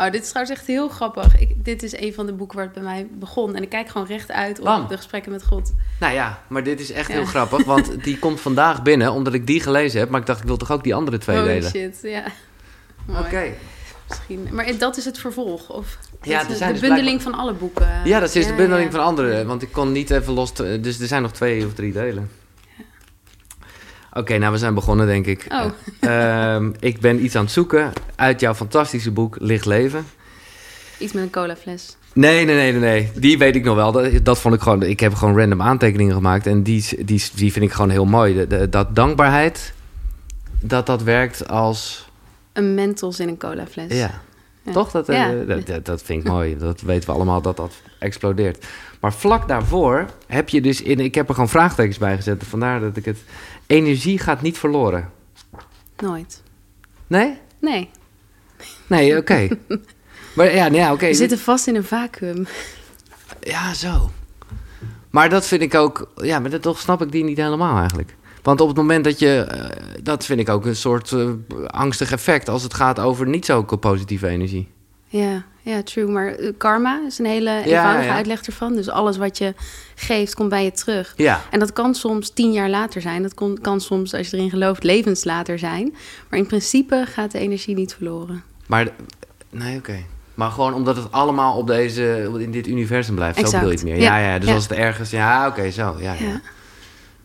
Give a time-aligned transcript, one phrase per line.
[0.00, 1.38] Oh, dit is trouwens echt heel grappig.
[1.40, 3.54] Ik, dit is een van de boeken waar het bij mij begon.
[3.54, 4.88] En ik kijk gewoon rechtuit op Bam.
[4.88, 5.72] de gesprekken met God.
[6.00, 7.14] Nou ja, maar dit is echt Ja.
[7.14, 7.64] heel grappig.
[7.64, 10.08] Want die komt vandaag binnen omdat ik die gelezen heb.
[10.08, 11.70] Maar ik dacht, ik wil toch ook die andere twee Holy delen.
[11.70, 12.24] shit, ja.
[13.08, 13.52] Oké.
[14.08, 14.48] Misschien.
[14.52, 15.70] Maar dat is het vervolg?
[15.70, 17.88] Of Ja, er zijn de dus bundeling van alle boeken?
[18.04, 18.96] Ja, dat is de bundeling ja.
[18.96, 19.44] van andere.
[19.44, 20.52] Want ik kon niet even los...
[20.52, 22.30] te- Dus er zijn nog twee of drie delen.
[24.14, 25.46] Oké, nou we zijn begonnen denk ik.
[25.48, 25.64] Oh.
[26.00, 30.06] Ehm, ik ben iets aan het zoeken uit jouw fantastische boek Licht Leven.
[30.98, 31.96] Iets met een colafles.
[32.12, 33.10] Nee, nee, nee, nee, nee.
[33.14, 33.92] Die weet ik nog wel.
[33.92, 34.82] Dat, dat vond ik gewoon...
[34.82, 36.46] Ik heb gewoon random aantekeningen gemaakt.
[36.46, 38.34] En die, die, die vind ik gewoon heel mooi.
[38.34, 39.72] De, de- dat dankbaarheid,
[40.60, 42.08] dat dat werkt als...
[42.52, 43.92] Een mentos in een colafles.
[43.98, 44.20] Ja.
[44.62, 44.72] Ja.
[44.72, 44.90] Toch?
[44.90, 45.44] Dat, eh, Ja.
[45.46, 46.56] dat, dat, dat vind ik mooi.
[46.58, 48.66] Dat weten we allemaal dat dat explodeert.
[49.00, 50.82] Maar vlak daarvoor heb je dus...
[50.82, 52.44] In, ik heb er gewoon vraagtekens bij gezet.
[52.48, 53.18] Vandaar dat ik het...
[53.66, 55.10] Energie gaat niet verloren.
[55.96, 56.42] Nooit.
[57.06, 57.38] Nee?
[57.60, 57.90] Nee,
[58.86, 59.48] Nee, oké.
[60.36, 61.06] maar ja, nee, ja oké.
[61.06, 62.46] we zitten vast in een vacuüm.
[63.40, 64.10] Ja, zo.
[65.10, 66.12] Maar dat vind ik ook...
[66.16, 68.14] Ja, maar dat, toch snap ik die niet helemaal eigenlijk.
[68.42, 69.40] Want op het moment dat je...
[69.40, 71.28] eh, dat vind ik ook een soort eh,
[71.66, 72.48] angstig effect...
[72.48, 74.68] als het gaat over niet zo positieve energie.
[75.18, 76.06] Ja, ja, true.
[76.06, 78.14] Maar eh, karma is een hele eenvoudige ja.
[78.14, 78.74] uitleg ervan.
[78.74, 79.54] Dus alles wat je
[79.94, 81.14] geeft, komt bij je terug.
[81.16, 81.40] Ja.
[81.50, 83.22] En dat kan soms tien jaar later zijn.
[83.22, 85.94] Dat kon, kan soms, als je erin gelooft, levens later zijn.
[86.28, 88.42] Maar in principe gaat de energie niet verloren.
[88.66, 88.88] Maar...
[89.50, 89.96] Nee, oké.
[90.34, 92.30] Maar gewoon omdat het allemaal op deze...
[92.38, 93.38] in dit universum blijft.
[93.38, 93.96] Zo bedoel je het meer.
[93.96, 94.32] Ja, Ja.
[94.32, 94.38] ja.
[94.38, 95.10] Dus als het ergens...
[95.10, 95.96] Ja, oké, zo.
[95.98, 96.40] Ja, ja.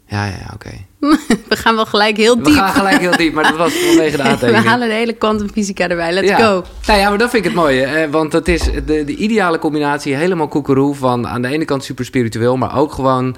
[0.10, 0.26] Ja.
[0.26, 0.70] Ja, oké.
[1.50, 2.54] We gaan wel gelijk heel We diep.
[2.54, 4.66] gaan gelijk heel diep, maar dat was vanwege de We aantekening.
[4.66, 6.12] halen de hele kwantumfysica erbij.
[6.14, 6.38] Let's ja.
[6.38, 6.64] go.
[6.88, 8.08] Nou ja, maar dat vind ik het mooie.
[8.12, 12.06] want het is de, de ideale combinatie, helemaal koekeroe van aan de ene kant super
[12.06, 13.36] spiritueel, maar ook gewoon,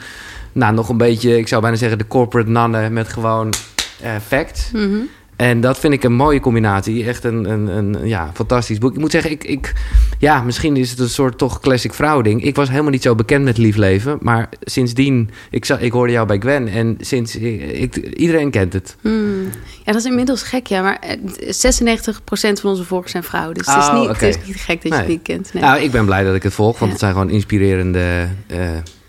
[0.52, 3.54] nou nog een beetje, ik zou bijna zeggen de corporate nannen met gewoon
[4.02, 4.70] eh facts.
[4.74, 4.98] Mhm.
[5.42, 7.06] En dat vind ik een mooie combinatie.
[7.06, 8.94] Echt een, een, een ja, fantastisch boek.
[8.94, 9.74] Ik moet zeggen, ik, ik,
[10.20, 12.44] ja, misschien is het een soort toch classic vrouwding.
[12.44, 14.18] Ik was helemaal niet zo bekend met Lief Leven.
[14.22, 16.68] Maar sindsdien, ik, zag, ik hoorde jou bij Gwen.
[16.68, 18.96] En sinds, ik, ik- iedereen kent het.
[19.02, 19.44] Hmm.
[19.86, 20.82] Ja, dat is inmiddels gek, ja.
[20.82, 23.54] Maar eh, 96% van onze volgers zijn vrouwen.
[23.54, 25.00] Dus het, is Oh, niet, het is niet gek dat je Nee.
[25.00, 25.54] het niet kent.
[25.54, 25.64] Nee.
[25.64, 26.90] Nou, ik ben blij dat ik het volg, want Ja.
[26.90, 28.58] het zijn gewoon inspirerende eh,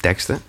[0.00, 0.40] teksten.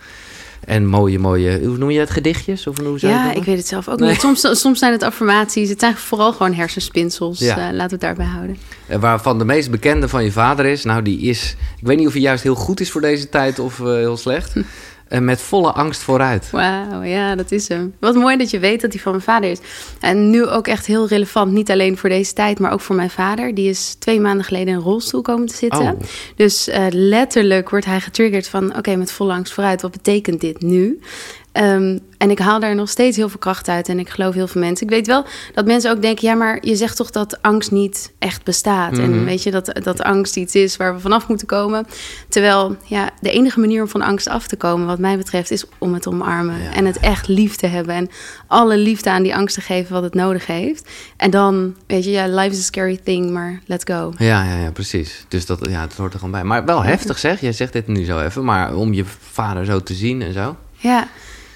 [0.66, 2.68] En mooie, mooie, hoe noem je dat, gedichtjes?
[2.68, 4.10] Of hoe zou ja, ik weet het zelf ook Nee.
[4.10, 4.20] niet.
[4.20, 5.70] Soms, soms zijn het affirmaties.
[5.70, 7.40] Het zijn vooral gewoon hersenspinsels.
[7.40, 7.52] Ja.
[7.58, 8.58] Eh, laten we het daarbij houden.
[8.88, 12.08] Eh, Waarvan de meest bekende van je vader is, nou die is, ik weet niet
[12.08, 14.54] of hij juist heel goed is voor deze tijd of eh, heel slecht.
[15.14, 16.50] Eh, met volle angst vooruit.
[16.52, 17.94] Wauw, ja, dat is hem.
[18.00, 19.60] Wat mooi dat je weet dat hij van mijn vader is.
[20.00, 23.10] En nu ook echt heel relevant, niet alleen voor deze tijd, maar ook voor mijn
[23.10, 23.56] vader.
[23.56, 25.82] Die is twee maanden geleden in een rolstoel komen te zitten.
[25.82, 26.00] Oh.
[26.36, 28.78] Dus eh, letterlijk wordt hij getriggerd van...
[28.78, 31.00] oké, met volle angst vooruit, wat betekent dit nu?
[31.54, 34.48] Ehm, en ik haal daar nog steeds heel veel kracht uit en ik geloof heel
[34.48, 34.86] veel mensen.
[34.86, 36.28] Ik weet wel dat mensen ook denken...
[36.28, 38.92] ja, maar je zegt toch dat angst niet echt bestaat?
[38.92, 39.02] Mhm.
[39.02, 41.88] En weet je, dat, dat angst iets is waar we vanaf moeten komen.
[42.30, 44.88] Terwijl ja, de enige manier om van angst af te komen...
[44.88, 46.62] wat mij betreft, is om het omarmen.
[46.62, 46.74] Ja.
[46.74, 47.96] En het echt lief te hebben.
[47.96, 48.10] En
[48.48, 50.90] alle liefde aan die angst te geven wat het nodig heeft.
[51.18, 54.14] En dan, weet je, ja, life is a scary thing, maar let's go.
[54.18, 55.26] Ja, ja, ja, precies.
[55.28, 56.44] Dus dat, ja, het hoort er gewoon bij.
[56.44, 59.80] Maar wel heftig zeg, jij zegt dit nu zo even, maar om je vader zo
[59.80, 60.56] te zien en zo.
[60.78, 61.08] Ja,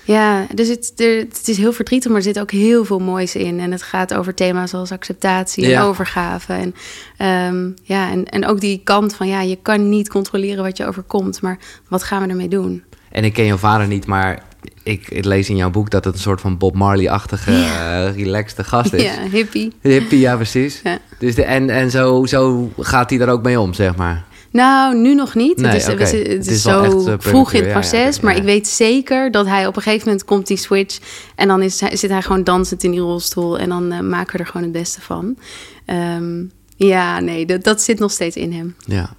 [0.08, 3.36] ja dus het, er, het is heel verdrietig, maar er zit ook heel veel moois
[3.36, 3.60] in.
[3.60, 5.84] En het gaat over thema's als acceptatie en Ja.
[5.84, 6.54] overgave.
[6.54, 6.76] En,
[7.18, 10.86] ehm, ja, en, en ook die kant van, ja, je kan niet controleren wat je
[10.88, 11.42] overkomt.
[11.42, 11.58] Maar
[11.88, 12.84] wat gaan we ermee doen?
[13.12, 14.44] En ik ken jouw vader niet, maar
[14.84, 18.66] ik, ik lees in jouw boek dat het een soort van Bob Marley-achtige, eh, relaxed
[18.68, 19.02] gast is.
[19.04, 19.74] Ja, hippie.
[19.82, 20.82] Hippie, ja, precies.
[20.84, 20.98] Ja.
[21.20, 24.26] Dus de, en en zo, zo gaat hij daar ook mee om, zeg maar.
[24.52, 25.58] Nou, nu nog niet.
[25.58, 28.16] Nee, het is, het is, zo echt, eh, vroeg in het proces.
[28.16, 28.40] ja, maar ja.
[28.40, 31.00] ik weet zeker dat hij op een gegeven moment komt die switch.
[31.36, 33.60] En dan is, hij- zit hij gewoon dansend in die rolstoel.
[33.60, 35.38] En dan eh, maken we er gewoon het beste van.
[35.86, 36.44] Ehm,
[36.76, 38.76] ja, nee, dat, dat zit nog steeds in hem.
[38.86, 39.14] Ja.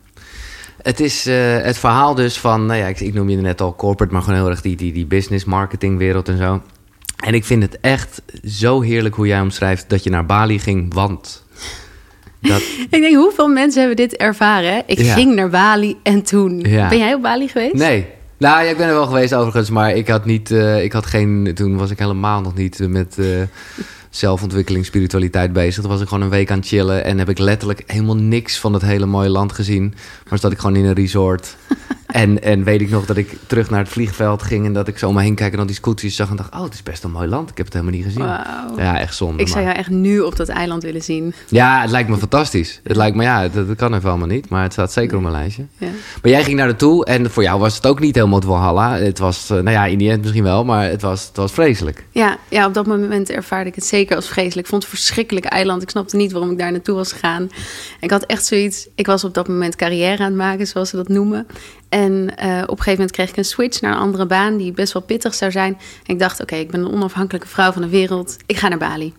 [0.83, 3.75] Het is eh, het verhaal dus van, nou ja, ik, ik noem je net al
[3.75, 6.63] corporate, maar gewoon heel erg die, die, die business marketing wereld en zo.
[7.25, 10.95] En ik vind het echt zo heerlijk hoe jij omschrijft dat je naar Bali ging,
[10.95, 11.45] want
[12.41, 12.61] dat,
[12.91, 14.83] Ik denk, hoeveel mensen hebben dit ervaren?
[14.87, 15.15] Ik Ja.
[15.15, 16.61] ging naar Bali en toen.
[16.61, 16.89] Ja.
[16.89, 17.75] Ben jij op Bali geweest?
[17.75, 18.07] nee.
[18.39, 21.07] Nou, ja, ik ben er wel geweest overigens, maar ik had niet, eh, ik had
[21.07, 23.27] geen, toen was ik helemaal nog niet met eh,
[24.11, 25.83] zelfontwikkeling, spiritualiteit bezig.
[25.83, 28.59] Toen was ik gewoon een week aan het chillen en heb ik letterlijk helemaal niks
[28.59, 29.95] van het hele mooie land gezien.
[30.29, 31.57] Maar zat ik gewoon in een resort
[32.09, 34.99] En, en weet ik nog dat ik terug naar het vliegveld ging en dat ik
[34.99, 36.83] zo om me heen kijk en dan die scooters zag en dacht, oh, het is
[36.83, 37.51] best een mooi land.
[37.51, 38.25] Ik heb het helemaal niet gezien.
[38.77, 39.43] Ja, echt zonde.
[39.43, 41.35] Ik zou jou echt nu op dat eiland willen zien.
[41.49, 42.81] Ja, het lijkt me fantastisch.
[42.83, 45.23] Het lijkt me, ja, dat, dat kan even allemaal niet, maar het staat zeker op
[45.23, 45.65] mijn lijstje.
[45.77, 45.89] Ja.
[46.23, 48.97] Maar jij ging naar naartoe en voor jou was het ook niet helemaal het Valhalla.
[48.97, 51.53] Het was, eh, nou ja, in die end misschien wel, maar het was, het was
[51.53, 52.05] vreselijk.
[52.11, 54.59] Ja, ja, op dat moment ervaarde ik het zeker als vreselijk.
[54.59, 55.83] Ik vond het verschrikkelijk eiland.
[55.83, 57.49] Ik snapte niet waarom ik daar naartoe was gegaan.
[58.01, 58.89] Ik had echt zoiets...
[58.95, 61.47] Ik was op dat moment carrière aan het maken, zoals ze dat noemen.
[61.89, 64.57] En eh, op een gegeven moment kreeg ik een switch naar een andere baan...
[64.57, 65.79] die best wel pittig zou zijn.
[66.07, 68.37] En ik dacht, oké, ik ben een onafhankelijke vrouw van de wereld.
[68.47, 69.15] Ik ga naar Bali.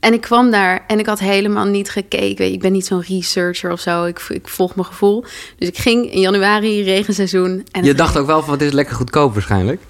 [0.00, 2.52] En ik kwam daar en ik had helemaal niet gekeken.
[2.52, 4.04] Ik ben niet zo'n researcher of zo.
[4.04, 5.24] Ik, ik volg mijn gevoel.
[5.58, 7.66] Dus ik ging in januari, regenseizoen.
[7.70, 9.80] En Je dacht ook wel van, het is lekker goedkoop waarschijnlijk.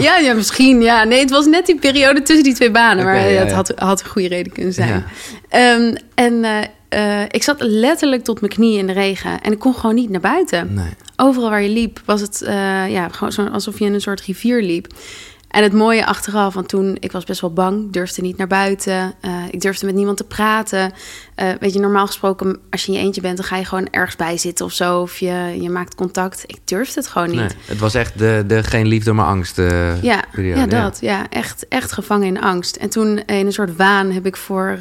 [0.00, 0.82] Ja, ja, misschien.
[0.82, 1.04] Ja.
[1.04, 3.04] Nee, het was net die periode tussen die twee banen.
[3.04, 4.88] Maar ja, het had, had een goede reden kunnen zijn.
[4.88, 5.04] Ja.
[5.48, 6.44] Ehm, en
[6.88, 9.40] eh, eh, ik zat letterlijk tot mijn knieën in de regen.
[9.40, 10.74] En ik kon gewoon niet naar buiten.
[10.74, 10.90] Nee.
[11.16, 14.20] Overal waar je liep was het eh, ja, gewoon zo alsof je in een soort
[14.20, 14.86] rivier liep.
[15.50, 19.14] En het mooie achteraf, want toen ik was best wel bang, durfde niet naar buiten.
[19.20, 20.92] Eh, ik durfde met niemand te praten.
[21.34, 23.88] Eh, weet je, normaal gesproken, als je in je eentje bent, dan ga je gewoon
[23.90, 25.00] ergens bij zitten of zo.
[25.00, 26.44] Of je, je maakt contact.
[26.46, 27.38] Ik durfde het gewoon niet.
[27.38, 29.56] Nee, het was echt de, de geen liefde, maar angst
[30.02, 30.60] Ja, periode.
[30.60, 30.98] ja, dat.
[31.00, 32.76] Ja, echt, echt gevangen in angst.
[32.76, 34.78] En toen in een soort waan heb ik voor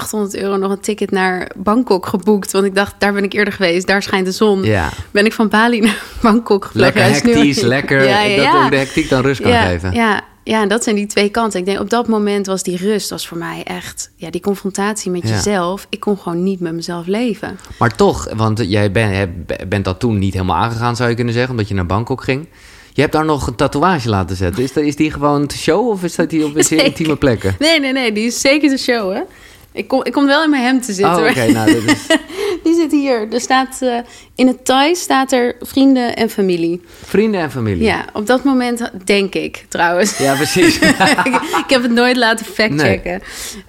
[0.00, 2.52] 800 euro nog een ticket naar Bangkok geboekt.
[2.52, 3.86] Want ik dacht, daar ben ik eerder geweest.
[3.86, 4.62] Daar schijnt de zon.
[4.62, 4.88] Ja.
[5.10, 6.94] Ben ik van Bali naar Bangkok gevlogen.
[6.94, 8.04] Lekker hectisch, lekker.
[8.04, 8.64] Ja, ja, Dat ja.
[8.64, 9.92] ook de hectiek dan rust kan ja, geven.
[9.92, 11.60] Ja, ja, en dat zijn die twee kanten.
[11.60, 14.10] Ik denk, op dat moment was die rust was voor mij echt...
[14.16, 15.86] Ja, die confrontatie met jezelf.
[15.88, 17.58] Ik kon gewoon niet met mezelf leven.
[17.78, 21.34] Maar toch, want jij ben, heb- bent dat toen niet helemaal aangegaan, zou je kunnen
[21.34, 22.46] zeggen, omdat je naar Bangkok ging.
[22.92, 24.62] Je hebt daar nog een tatoeage laten zetten.
[24.62, 26.84] Is, dat, is die gewoon te show of is dat die op zeer Zeker.
[26.84, 27.56] intieme plekken?
[27.58, 28.12] Nee, nee, nee.
[28.12, 29.26] Die is zeker te showen.
[29.72, 31.16] Ik kom, ik kom wel in mijn hemd te zitten.
[31.16, 31.46] Oh, oké.
[31.46, 32.06] nou, is
[32.64, 33.32] Die zit hier.
[33.32, 33.98] Er staat, eh,
[34.34, 36.80] in het Thai staat er vrienden en familie.
[37.04, 37.82] vrienden en familie.
[37.82, 40.18] Ja, op dat moment denk ik trouwens.
[40.18, 40.78] Ja, precies.
[41.24, 43.22] ik, ik heb het nooit laten factchecken.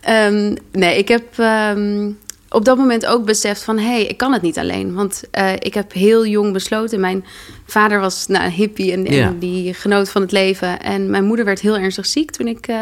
[0.06, 0.58] Nee.
[0.72, 2.12] nee, ik heb ehm,
[2.50, 3.78] op dat moment ook beseft van...
[3.78, 4.94] hé, hey, ik kan het niet alleen.
[4.94, 7.00] Want eh, ik heb heel jong besloten.
[7.00, 7.26] Mijn
[7.66, 10.82] vader was nou, een hippie en, die genoot van het leven.
[10.82, 12.78] En mijn moeder werd heel ernstig ziek toen ik eh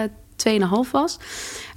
[0.48, 1.18] 2,5 was.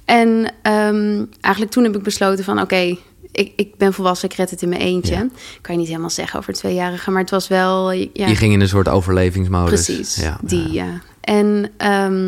[0.05, 2.61] En ehm, eigenlijk toen heb ik besloten van...
[2.61, 2.97] oké,
[3.31, 5.13] ik, ik ben volwassen, ik red het in mijn eentje.
[5.13, 5.27] Ja.
[5.61, 7.91] Kan je niet helemaal zeggen over tweejarigen, maar het was wel...
[7.91, 9.85] Ja, Je ging in een soort overlevingsmodus.
[9.85, 11.01] Precies, Ja, die, ja.
[11.21, 12.27] En ehm,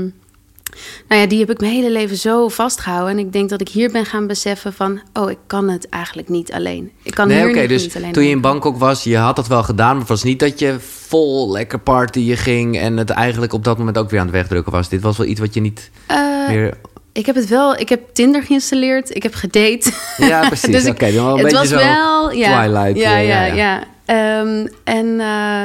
[1.08, 3.12] nou ja, die heb ik mijn hele leven zo vastgehouden.
[3.12, 5.00] En ik denk dat ik hier ben gaan beseffen van...
[5.14, 6.92] oh, ik kan het eigenlijk niet alleen.
[7.04, 8.42] Ik kan Nee, hier niet, dus niet alleen toen je in.
[8.42, 11.80] Bangkok was, je had dat wel gedaan, maar het was niet dat je vol lekker
[11.80, 14.90] partyen ging en het eigenlijk op dat moment ook weer aan het wegdrukken was.
[14.90, 16.78] Dit was wel iets wat je niet Eh, meer...
[17.16, 17.76] Ik heb het wel...
[17.76, 19.16] Ik heb Tinder geïnstalleerd.
[19.16, 19.92] Ik heb gedate.
[20.18, 20.72] Ja, precies.
[20.72, 22.32] Dus Oké, dan wel een het beetje was zo wel...
[22.32, 22.98] Ja, Twilight.
[22.98, 23.84] Ja, eh, ja, ja.
[24.06, 25.20] Ehm, en...
[25.20, 25.64] eh,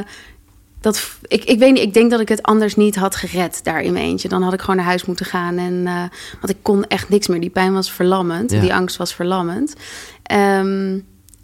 [0.81, 3.81] dat, ik, ik weet niet, ik denk dat ik het anders niet had gered daar
[3.83, 4.29] in mijn eentje.
[4.29, 5.59] Dan had ik gewoon naar huis moeten gaan.
[5.59, 5.95] En, eh,
[6.41, 7.41] want ik kon echt niks meer.
[7.41, 8.51] Die pijn was verlammend.
[8.51, 8.61] Ja.
[8.61, 9.75] Die angst was verlammend.
[10.23, 10.99] Ehm,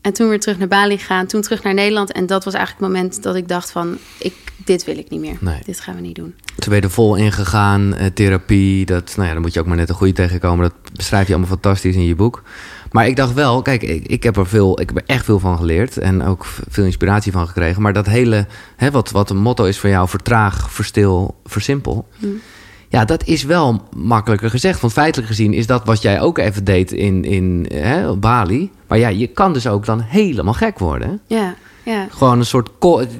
[0.06, 1.26] en toen weer terug naar Bali gaan.
[1.26, 2.12] Toen terug naar Nederland.
[2.12, 3.98] En dat was eigenlijk het moment dat ik dacht van...
[4.18, 5.36] Ik, dit wil ik niet meer.
[5.40, 5.58] Nee.
[5.64, 6.34] Dit gaan we niet doen.
[6.44, 8.86] Toen ben je er vol ingegaan, eh, therapie.
[8.86, 10.68] Dat, nou ja, dan moet je ook maar net een goede tegenkomen.
[10.68, 12.42] Dat beschrijf je allemaal fantastisch in je boek.
[12.90, 15.38] Maar ik dacht wel, kijk, ik, ik heb er veel, ik heb er echt veel
[15.38, 15.96] van geleerd.
[15.96, 17.82] En ook veel inspiratie van gekregen.
[17.82, 22.08] Maar dat hele, hè, wat, wat een motto is voor jou, vertraag, verstil, versimpel.
[22.88, 24.80] Ja, dat is wel makkelijker gezegd.
[24.80, 28.70] Want feitelijk gezien is dat wat jij ook even deed in, in hè, op Bali.
[28.86, 31.08] Maar ja, je kan dus ook dan helemaal gek worden.
[31.08, 31.36] Hè?
[31.36, 32.06] Ja, ja.
[32.10, 32.68] Gewoon een soort.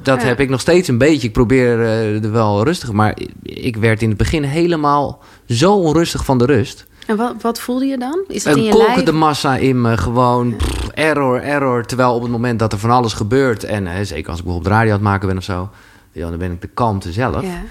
[0.01, 0.27] Dat Ja.
[0.27, 1.27] heb ik nog steeds een beetje.
[1.27, 2.91] Ik probeer eh, er wel rustig.
[2.91, 6.85] Maar ik werd in het begin helemaal zo onrustig van de rust.
[7.07, 8.23] En wat, wat voelde je dan?
[8.27, 9.15] Is in Een je kolkende lijf?
[9.17, 9.97] massa in me.
[9.97, 11.85] Gewoon pff, error, error.
[11.85, 13.63] Terwijl op het moment dat er van alles gebeurt.
[13.63, 15.69] En eh, zeker als ik bijvoorbeeld radio aan het maken ben of zo.
[16.11, 17.41] Ja, dan ben ik de kalmte zelf.
[17.41, 17.61] Ja.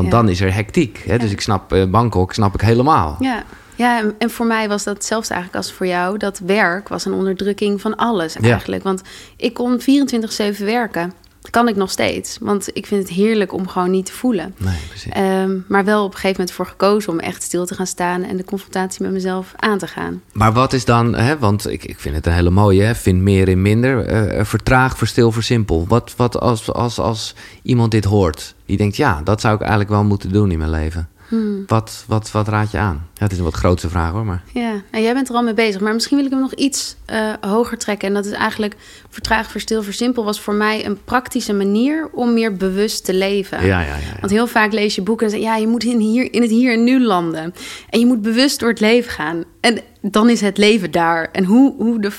[0.00, 0.20] Want Ja.
[0.20, 1.02] dan is er hectiek.
[1.06, 1.18] Hè?
[1.18, 3.16] Dus ik snap eh, Bangkok snap ik helemaal.
[3.20, 3.42] Ja,
[3.74, 6.18] ja en- voor mij was dat hetzelfde eigenlijk als voor jou.
[6.18, 8.40] Dat werk was een onderdrukking van alles Ja.
[8.50, 8.82] eigenlijk.
[8.82, 9.02] Want
[9.36, 11.12] ik kon 24-7 werken.
[11.40, 12.38] Dat kan ik nog steeds.
[12.40, 14.54] Want ik vind het heerlijk om gewoon niet te voelen.
[14.56, 15.12] Nee, precies.
[15.12, 18.22] Ehm, maar wel op een gegeven moment voor gekozen om echt stil te gaan staan...
[18.22, 20.22] en de confrontatie met mezelf aan te gaan.
[20.32, 23.20] Maar wat is dan, hè, want ik, ik vind het een hele mooie, hè, vind
[23.20, 24.06] meer in minder.
[24.06, 25.84] eh, vertraag, verstil, versimpel.
[25.88, 29.90] Wat, wat als, als, als iemand dit hoort, die denkt, ja, dat zou ik eigenlijk
[29.90, 31.08] wel moeten doen in mijn leven.
[31.30, 31.64] Hmm.
[31.66, 33.08] Wat, wat, wat raad je aan?
[33.14, 34.42] Ja, het is een wat grootste vraag hoor, maar...
[34.52, 35.80] Ja, nou, jij bent er al mee bezig.
[35.80, 38.08] Maar misschien wil ik hem nog iets eh, hoger trekken.
[38.08, 38.76] En dat is eigenlijk
[39.08, 40.24] vertraag, verstil, versimpel...
[40.24, 43.66] was voor mij een praktische manier om meer bewust te leven.
[43.66, 43.96] Ja, ja, ja.
[43.96, 44.20] ja.
[44.20, 46.42] Want heel vaak lees je boeken en zeg je, ja, je moet in, hier, in
[46.42, 47.54] het hier en nu landen.
[47.90, 49.44] En je moet bewust door het leven gaan.
[49.60, 51.28] En dan is het leven daar.
[51.32, 52.10] En hoe, hoe, de,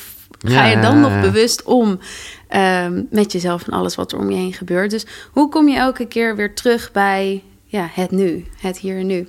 [0.47, 1.99] Ga je dan nog bewust om
[2.47, 4.91] ehm, met jezelf en alles wat er om je heen gebeurt?
[4.91, 9.05] Dus hoe kom je elke keer weer terug bij ja, het nu, het hier en
[9.05, 9.27] nu?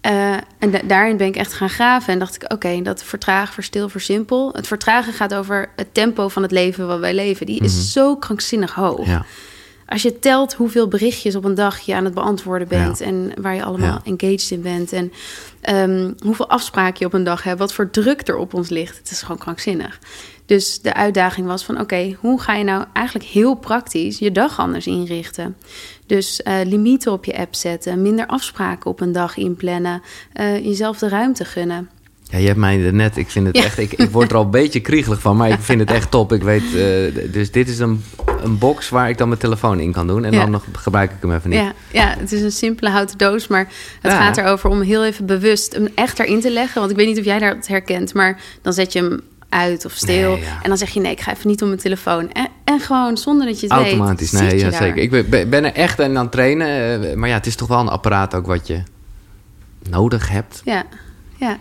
[0.00, 3.52] Eh, en da- daarin ben ik echt gaan graven en dacht ik, oké, dat vertraag,
[3.52, 4.52] verstil, versimpel.
[4.52, 7.46] Het vertragen gaat over het tempo van het leven wat wij leven.
[7.46, 8.98] Die is zo krankzinnig hoog.
[9.00, 9.10] Mhm.
[9.10, 9.24] Ja.
[9.86, 13.04] Als je telt hoeveel berichtjes op een dag je aan het beantwoorden bent Ja.
[13.04, 14.12] en waar je allemaal Ja.
[14.16, 15.12] engaged in bent en
[15.60, 18.96] ehm, hoeveel afspraken je op een dag hebt, wat voor druk er op ons ligt,
[18.98, 19.98] het is gewoon krankzinnig.
[20.46, 24.58] Dus de uitdaging was van oké, hoe ga je nou eigenlijk heel praktisch je dag
[24.58, 25.56] anders inrichten?
[26.08, 30.98] Dus eh, limieten op je app zetten, minder afspraken op een dag inplannen, eh, jezelf
[30.98, 31.88] de ruimte gunnen.
[32.30, 33.64] Ja, je hebt mij net, ik vind het Ja.
[33.64, 36.10] echt, ik, ik word er al een beetje kriegelig van, maar ik vind het echt
[36.10, 36.32] top.
[36.32, 38.04] Ik weet, eh, dus dit is een,
[38.42, 40.38] een box waar ik dan mijn telefoon in kan doen en Ja.
[40.40, 41.58] dan nog gebruik ik hem even niet.
[41.58, 43.68] Ja, ja, het is een simpele houten doos, maar
[44.00, 44.18] het Ja.
[44.18, 46.78] gaat erover om heel even bewust hem echt erin te leggen.
[46.78, 49.92] Want ik weet niet of jij dat herkent, maar dan zet je hem uit of
[49.92, 50.30] stil.
[50.30, 50.44] Nee.
[50.62, 52.30] En dan zeg je nee, ik ga even niet op mijn telefoon.
[52.68, 54.40] En gewoon zonder dat je het Automatisch, weet.
[54.40, 54.82] nee, ja, daar.
[54.82, 55.02] zeker.
[55.02, 57.80] Ik ben, ben er echt aan het trainen, eh, maar ja, het is toch wel
[57.80, 58.82] een apparaat ook wat je
[59.90, 60.62] nodig hebt.
[60.64, 60.84] Ja,
[61.36, 61.58] ja.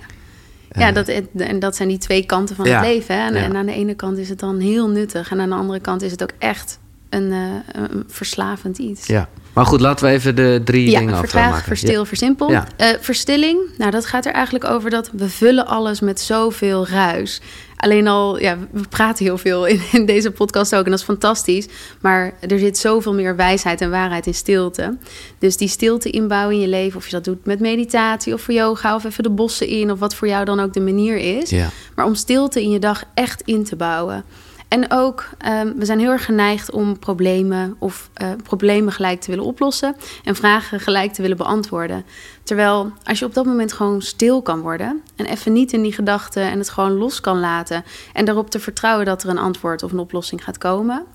[0.72, 2.78] Ja, dat, en dat zijn die twee kanten van Ja.
[2.80, 3.16] het leven.
[3.16, 3.28] Hè?
[3.28, 3.40] En, Ja.
[3.44, 5.32] en aan de ene kant is het dan heel nuttig.
[5.32, 9.08] En aan de andere kant is het ook echt een, eh, een verslavend iets.
[9.08, 9.30] Ja.
[9.54, 11.66] Maar goed, laten we even de drie Ja, dingen vertraag, afmaken.
[11.68, 12.52] verstil, versimpel.
[12.52, 17.42] Eh, verstilling, nou dat gaat er eigenlijk over dat we vullen alles met zoveel ruis.
[17.78, 21.06] Alleen al, ja, we praten heel veel in, in deze podcast ook en dat is
[21.06, 21.68] fantastisch.
[22.02, 24.98] Maar er zit zoveel meer wijsheid en waarheid in stilte.
[25.40, 28.54] Dus die stilte inbouwen in je leven, of je dat doet met meditatie of voor
[28.54, 31.50] yoga of even de bossen in, of wat voor jou dan ook de manier is.
[31.50, 31.70] Ja.
[31.96, 34.24] Maar om stilte in je dag echt in te bouwen.
[34.68, 39.30] En ook, ehm, we zijn heel erg geneigd om problemen of eh, problemen gelijk te
[39.30, 42.06] willen oplossen en vragen gelijk te willen beantwoorden.
[42.44, 45.94] Terwijl als je op dat moment gewoon stil kan worden en even niet in die
[45.94, 47.84] gedachten en het gewoon los kan laten
[48.14, 51.06] en erop te vertrouwen dat er een antwoord of een oplossing gaat komen,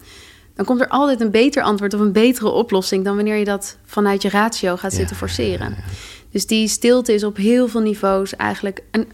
[0.55, 3.77] dan komt er altijd een beter antwoord of een betere oplossing dan wanneer je dat
[3.85, 5.77] vanuit je ratio gaat zitten forceren.
[6.31, 8.83] Dus die stilte is op heel veel niveaus eigenlijk.
[8.91, 9.09] En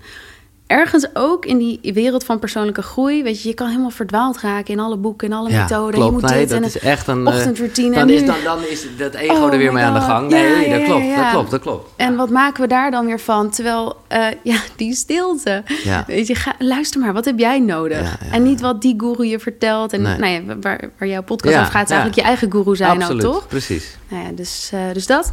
[0.69, 3.23] ergens ook in die wereld van persoonlijke groei.
[3.23, 5.91] Weet je, je kan helemaal verdwaald raken in alle boeken, in alle Ja, methoden.
[5.95, 6.07] klopt.
[6.07, 7.27] je moet Nee, dit dat en is echt een...
[7.27, 7.95] eh, ochtendroutine.
[7.95, 10.01] Dan en is, dan, dan is dat ego Oh er weer my mee aan de
[10.01, 10.31] gang.
[10.31, 11.91] Ja, Nee, dat ja, klopt, dat klopt, dat klopt.
[11.97, 13.51] En wat maken we daar dan weer van?
[13.51, 15.63] Terwijl, eh, ja, die stilte.
[16.07, 18.19] Weet je, ga, luister maar, wat heb jij nodig?
[18.31, 19.93] En niet wat die guru je vertelt.
[19.93, 20.19] En Nee.
[20.19, 23.25] nou ja, waar, waar jouw podcast over gaat, is eigenlijk je eigen guru zijn Absoluut,
[23.25, 23.47] ook, toch?
[23.49, 23.97] precies.
[24.09, 25.33] Nou ja, dus, eh, dus dat.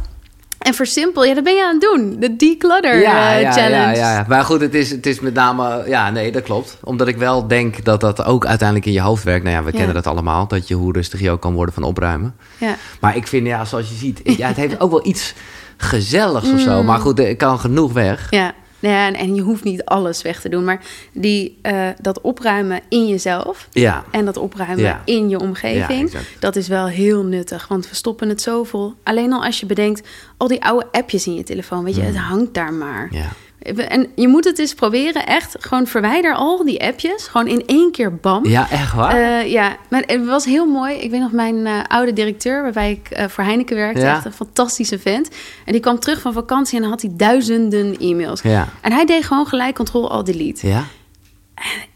[0.58, 2.16] En versimpel, ja, dat ben je aan het doen.
[2.20, 3.10] De declutter eh,
[3.52, 3.70] challenge.
[3.70, 4.24] Ja, ja, ja.
[4.28, 5.82] Maar goed, het is, het is met name...
[5.86, 6.78] Ja, nee, dat klopt.
[6.84, 9.44] Omdat ik wel denk dat dat ook uiteindelijk in je hoofd werkt.
[9.44, 9.76] Nou ja, we Ja.
[9.76, 10.46] kennen dat allemaal.
[10.48, 12.36] Dat je hoe rustig je ook kan worden van opruimen.
[12.58, 12.74] Ja.
[13.00, 14.20] Maar ik vind, ja, zoals je ziet...
[14.24, 15.34] Ja, het heeft ook wel iets
[15.76, 16.58] gezelligs of Mm.
[16.58, 16.82] zo.
[16.82, 18.26] Maar goed, er kan genoeg weg.
[18.30, 18.52] Ja, ja
[18.88, 20.64] en, en je hoeft niet alles weg te doen.
[20.64, 20.80] Maar
[21.12, 24.04] die, eh, dat opruimen in jezelf Ja.
[24.10, 25.02] en dat opruimen Ja.
[25.04, 27.68] in je omgeving, dat is wel heel nuttig.
[27.68, 28.94] Want we stoppen het zoveel.
[29.02, 32.16] Alleen al als je bedenkt, al die oude appjes in je telefoon, weet je, het
[32.16, 33.08] hangt daar maar.
[33.10, 33.16] Mm.
[33.18, 33.28] Ja.
[33.74, 35.56] En je moet het eens proberen, echt.
[35.58, 37.26] Gewoon verwijder al die appjes.
[37.26, 38.46] Gewoon in één keer bam.
[38.46, 39.14] Ja, echt waar?
[39.14, 40.94] Eh, ja, maar het was heel mooi.
[40.94, 44.00] Ik weet nog mijn eh, oude directeur, waarbij ik eh, voor Heineken werkte.
[44.00, 44.16] Ja.
[44.16, 45.28] Echt een fantastische vent.
[45.64, 48.42] En die kwam terug van vakantie en dan had hij duizenden e-mails.
[48.42, 48.68] Ja.
[48.80, 50.66] En hij deed gewoon gelijk control al delete.
[50.66, 50.84] Ja?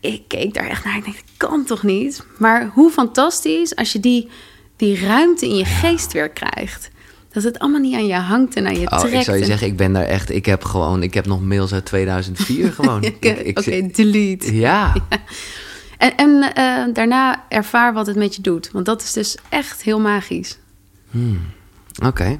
[0.00, 0.96] Ik keek daar echt naar.
[0.96, 2.24] Ik dacht, dat kan toch niet?
[2.38, 4.28] Maar hoe fantastisch als je die,
[4.76, 6.90] die ruimte in je geest weer krijgt.
[7.32, 9.14] Dat het allemaal niet aan je hangt en aan je Oh, trekt.
[9.14, 10.30] ik zou je en- zeggen, ik ben daar echt...
[10.30, 11.02] Ik heb gewoon...
[11.02, 13.02] Ik heb nog mails uit 2004 gewoon.
[13.02, 14.56] Ik- Oké, delete.
[14.56, 14.92] Ja.
[15.98, 18.70] En, en eh, daarna ervaar wat het met je doet.
[18.72, 20.58] Want dat is dus echt heel magisch.
[22.04, 22.38] Oké.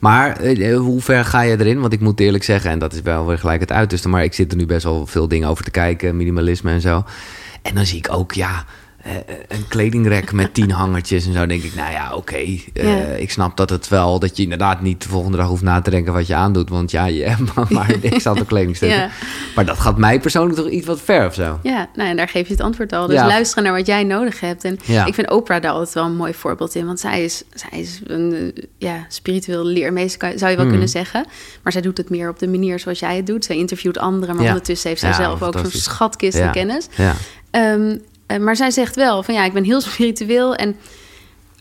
[0.00, 1.80] Maar eh, hoe ver ga je erin?
[1.80, 4.08] Want ik moet eerlijk zeggen, en dat is wel weer gelijk het uiterste...
[4.08, 7.04] maar ik zit er nu best wel veel dingen over te kijken, minimalisme en zo.
[7.62, 8.64] En dan zie ik ook, ja, eh,
[9.48, 11.46] een kledingrek met tien hangertjes en zo.
[11.46, 12.34] denk ik, nou ja, oké.
[12.36, 12.96] eh, Ja.
[12.96, 15.90] Ik snap dat het wel, dat je inderdaad niet de volgende dag hoeft na te
[15.90, 16.68] denken wat je aandoet.
[16.68, 18.98] Want ja, je hebt maar, maar ik zat op kledingstukken.
[18.98, 19.10] Ja.
[19.54, 21.58] Maar dat gaat mij persoonlijk toch iets wat ver of zo.
[21.62, 23.06] Ja, nou en daar geef je het antwoord al.
[23.06, 23.26] Dus Ja.
[23.26, 24.64] luisteren naar wat jij nodig hebt.
[24.64, 26.86] En ik vind Oprah daar altijd wel een mooi voorbeeld in.
[26.86, 30.68] Want zij is, zij is een eh, ja, spiritueel leermeester, zou je wel Mhm.
[30.74, 31.26] kunnen zeggen.
[31.62, 33.44] Maar zij doet het meer op de manier zoals jij het doet.
[33.44, 36.86] Zij interviewt anderen, maar ondertussen heeft zij zelf ook zo'n schatkist aan kennis.
[36.96, 37.14] Ja.
[37.50, 37.96] Ehm, eh,
[38.38, 40.54] maar zij zegt wel van ja, ik ben heel spiritueel.
[40.54, 40.76] En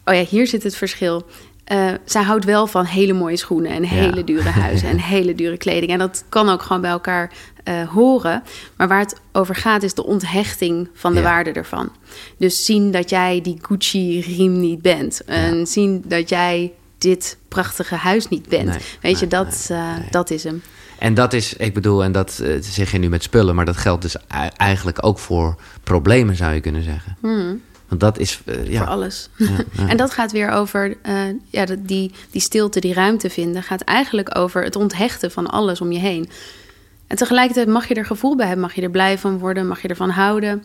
[0.05, 1.25] oh ja, hier zit het verschil.
[1.63, 5.57] Eh, zij houdt wel van hele mooie schoenen en hele dure huizen en hele dure
[5.57, 5.91] kleding.
[5.91, 7.31] En dat kan ook gewoon bij elkaar
[7.63, 8.43] eh, horen.
[8.77, 11.25] Maar waar het over gaat is de onthechting van de Ja.
[11.25, 11.91] waarde ervan.
[12.37, 15.23] Dus zien dat jij die Gucci-riem niet bent.
[15.25, 18.65] En zien dat jij dit prachtige huis niet bent.
[18.69, 20.61] Nee, Weet je, dat, nee, eh, dat is hem.
[20.99, 23.77] En dat is, ik bedoel, en dat eh, zeg je nu met spullen, maar dat
[23.77, 27.17] geldt dus ei- eigenlijk ook voor problemen, zou je kunnen zeggen.
[27.19, 27.61] Hmm.
[27.87, 28.79] Want dat is, eh, ja.
[28.79, 29.29] Voor alles.
[29.87, 31.15] en dat gaat weer over eh,
[31.49, 33.63] ja, die, die stilte, die ruimte vinden.
[33.63, 36.29] Gaat eigenlijk over het onthechten van alles om je heen.
[37.07, 38.65] En tegelijkertijd mag je er gevoel bij hebben.
[38.65, 39.67] Mag je er blij van worden.
[39.67, 40.63] Mag je ervan houden.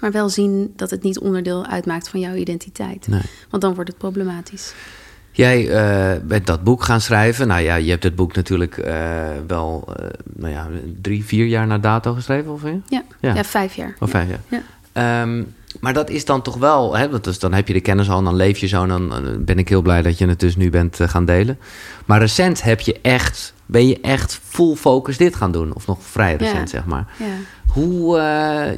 [0.00, 3.08] Maar wel zien dat het niet onderdeel uitmaakt van jouw identiteit.
[3.08, 3.20] Nee.
[3.50, 4.72] Want dan wordt het problematisch.
[5.36, 7.46] Jij eh, bent dat boek gaan schrijven.
[7.46, 8.94] Nou ja, je hebt het boek natuurlijk eh,
[9.46, 10.68] wel, eh, nou ja,
[11.00, 12.62] drie, vier jaar na dato geschreven, of?
[12.88, 13.34] Ja, Ja.
[13.34, 13.44] ja.
[13.44, 13.94] vijf jaar.
[14.00, 14.40] Of vijf jaar.
[14.48, 14.62] Ja.
[14.92, 15.42] Ehm,
[15.80, 18.24] maar dat is dan toch wel, hè, dus dan heb je de kennis al en
[18.24, 18.82] dan leef je zo.
[18.82, 21.58] En dan ben ik heel blij dat je het dus nu bent gaan delen.
[22.04, 25.74] Maar recent heb je echt, ben je echt full focus dit gaan doen.
[25.74, 27.06] Of nog vrij recent, zeg maar.
[27.18, 27.24] Ja.
[27.66, 28.16] Hoe,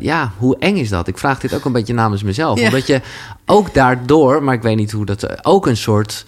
[0.01, 1.09] ja, hoe eng is dat?
[1.09, 2.59] Ik vraag dit ook een beetje namens mezelf.
[2.59, 2.67] Ja.
[2.67, 3.01] Omdat je
[3.47, 5.45] ook daardoor, maar ik weet niet hoe dat...
[5.45, 6.25] ook een soort,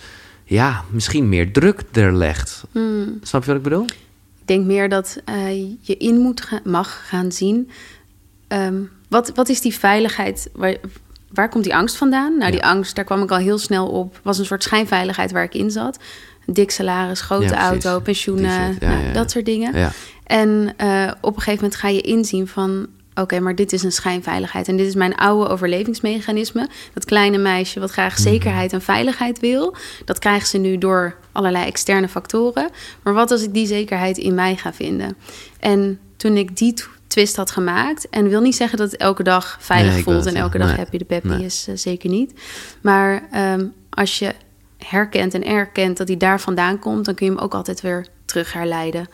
[0.50, 2.64] ja, misschien meer druk er legt.
[2.72, 3.18] Hmm.
[3.22, 3.84] Snap je wat ik bedoel?
[4.40, 7.70] Ik denk meer dat eh, je in moet ga- mag gaan zien.
[8.48, 10.50] ehm, wat, wat is die veiligheid?
[10.52, 10.76] Waar,
[11.32, 12.38] waar komt die angst vandaan?
[12.38, 14.20] Nou, die angst, daar kwam ik al heel snel op.
[14.22, 15.98] Was een soort schijnveiligheid waar ik in zat.
[16.46, 19.76] Dik salaris, grote Ja, auto, pensioenen, ja, nou, dat soort dingen.
[19.78, 19.92] Ja.
[20.24, 22.86] En eh, op een gegeven moment ga je inzien van...
[23.14, 24.68] oké, maar dit is een schijnveiligheid.
[24.68, 26.68] En dit is mijn oude overlevingsmechanisme.
[26.94, 28.22] Dat kleine meisje wat graag Mhm.
[28.22, 29.74] zekerheid en veiligheid wil...
[30.04, 32.68] dat krijgt ze nu door allerlei externe factoren.
[33.02, 35.16] Maar wat als ik die zekerheid in mij ga vinden?
[35.60, 36.74] En toen ik die
[37.06, 38.08] twist had gemaakt...
[38.08, 40.26] en wil niet zeggen dat het elke dag veilig Nee, voelt...
[40.26, 40.76] en elke dag Nee.
[40.76, 41.44] happy de peppy Nee.
[41.44, 42.32] is eh, zeker niet.
[42.80, 44.34] Maar ehm, als je
[44.78, 47.04] herkent en erkent dat hij daar vandaan komt...
[47.04, 49.08] dan kun je hem ook altijd weer terug herleiden...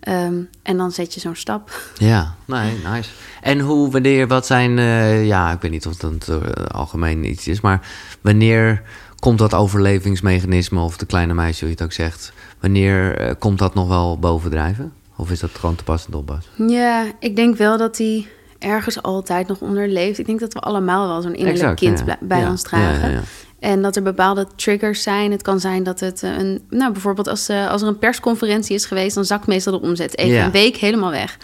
[0.00, 1.70] Ehm, en dan zet je zo'n stap.
[1.98, 3.10] Ja, nee, nice.
[3.42, 7.48] En hoe, wanneer, wat zijn, eh, ja, ik weet niet of dat uh, algemeen iets
[7.48, 7.88] is, maar
[8.20, 8.82] wanneer
[9.18, 13.58] komt dat overlevingsmechanisme, of de kleine meisje, hoe je het ook zegt, wanneer eh, komt
[13.58, 14.92] dat nog wel bovendrijven?
[15.16, 16.48] Of is dat gewoon te pas en oppas?
[16.56, 18.26] Ja, ik denk wel dat hij
[18.58, 20.18] ergens altijd nog onder leeft.
[20.18, 22.18] Ik denk dat we allemaal wel zo'n innerlijk Exact, kind ja.
[22.20, 23.00] bij Ja, ons dragen.
[23.00, 23.20] ja, ja, ja.
[23.60, 25.30] En dat er bepaalde triggers zijn.
[25.30, 26.60] Het kan zijn dat het een...
[26.70, 29.14] Nou, bijvoorbeeld als, eh, als er een persconferentie is geweest...
[29.14, 30.44] dan zakt meestal de omzet even Ja.
[30.44, 31.36] een week helemaal weg.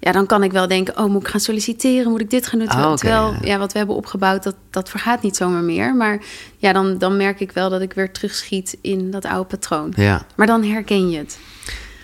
[0.00, 0.98] Ja, dan kan ik wel denken...
[0.98, 2.10] oh, moet ik gaan solliciteren?
[2.10, 2.68] Moet ik dit gaan doen?
[2.68, 3.38] Ah, Terwijl, ja.
[3.42, 3.58] ja.
[3.58, 4.42] wat we hebben opgebouwd...
[4.42, 5.94] dat, dat vergaat niet zomaar meer.
[5.94, 6.18] Maar
[6.56, 8.78] ja, dan, dan merk ik wel dat ik weer terugschiet...
[8.80, 9.92] in dat oude patroon.
[9.96, 10.22] Ja.
[10.36, 11.38] Maar dan herken je het.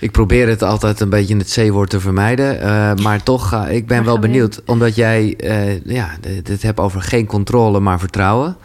[0.01, 2.61] Ik probeer het altijd een beetje het C-woord te vermijden.
[2.61, 4.61] eh, maar toch, ga ik ben wel benieuwd.
[4.67, 8.57] Omdat jij eh, ja, d- het hebt over geen controle, maar vertrouwen.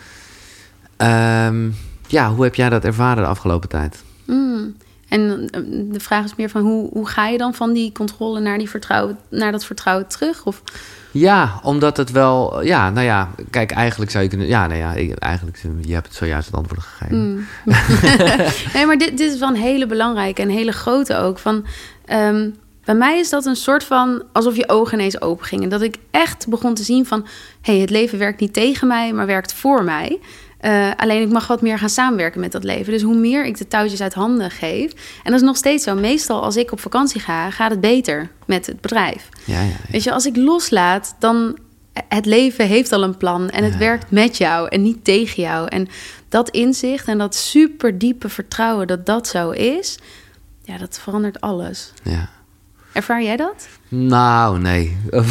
[0.99, 1.69] Ehm,
[2.07, 4.03] ja, hoe heb jij dat ervaren de afgelopen tijd?
[4.25, 4.75] Mm.
[5.09, 8.39] En eh, de vraag is meer van hoe, hoe ga je dan van die controle
[8.39, 10.45] naar, die vertrouwen, naar dat vertrouwen terug?
[10.45, 10.61] Of,
[11.11, 12.63] Ja, omdat het wel...
[12.63, 14.47] Ja, nou ja, kijk, eigenlijk zou je kunnen...
[14.47, 17.17] Ja, nou ja, eigenlijk, je hebt het zojuist het antwoord gegeven.
[17.17, 17.45] Mm.
[18.73, 21.39] nee, maar dit, dit is wel een hele belangrijke en hele grote ook.
[21.39, 21.65] Van,
[22.05, 22.49] ehm,
[22.85, 25.69] bij mij is dat een soort van alsof je ogen ineens open gingen.
[25.69, 27.25] Dat ik echt begon te zien van...
[27.61, 30.19] hé, hey, het leven werkt niet tegen mij, maar werkt voor mij.
[30.59, 32.93] Eh, alleen ik mag wat meer gaan samenwerken met dat leven.
[32.93, 34.91] Dus hoe meer ik de touwtjes uit handen geef...
[35.23, 35.95] en dat is nog steeds zo.
[35.95, 39.29] Meestal als ik op vakantie ga, gaat het beter met het bedrijf.
[39.45, 39.75] Ja, ja, ja.
[39.91, 41.57] Weet je, als ik loslaat, dan
[42.07, 45.67] het leven heeft al een plan en het werkt met jou en niet tegen jou.
[45.67, 45.87] En
[46.29, 49.99] dat inzicht en dat super diepe vertrouwen dat dat zo is,
[50.63, 51.93] ja, dat verandert alles.
[52.03, 52.29] ja.
[52.99, 53.67] Ervaar jij dat?
[53.87, 54.97] Nou, nee.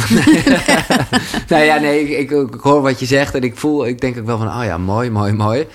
[1.49, 4.17] Nou ja, nee, ik, ik, ik hoor wat je zegt en ik voel, ik denk
[4.17, 5.67] ook wel van, oh ja, mooi, mooi, mooi.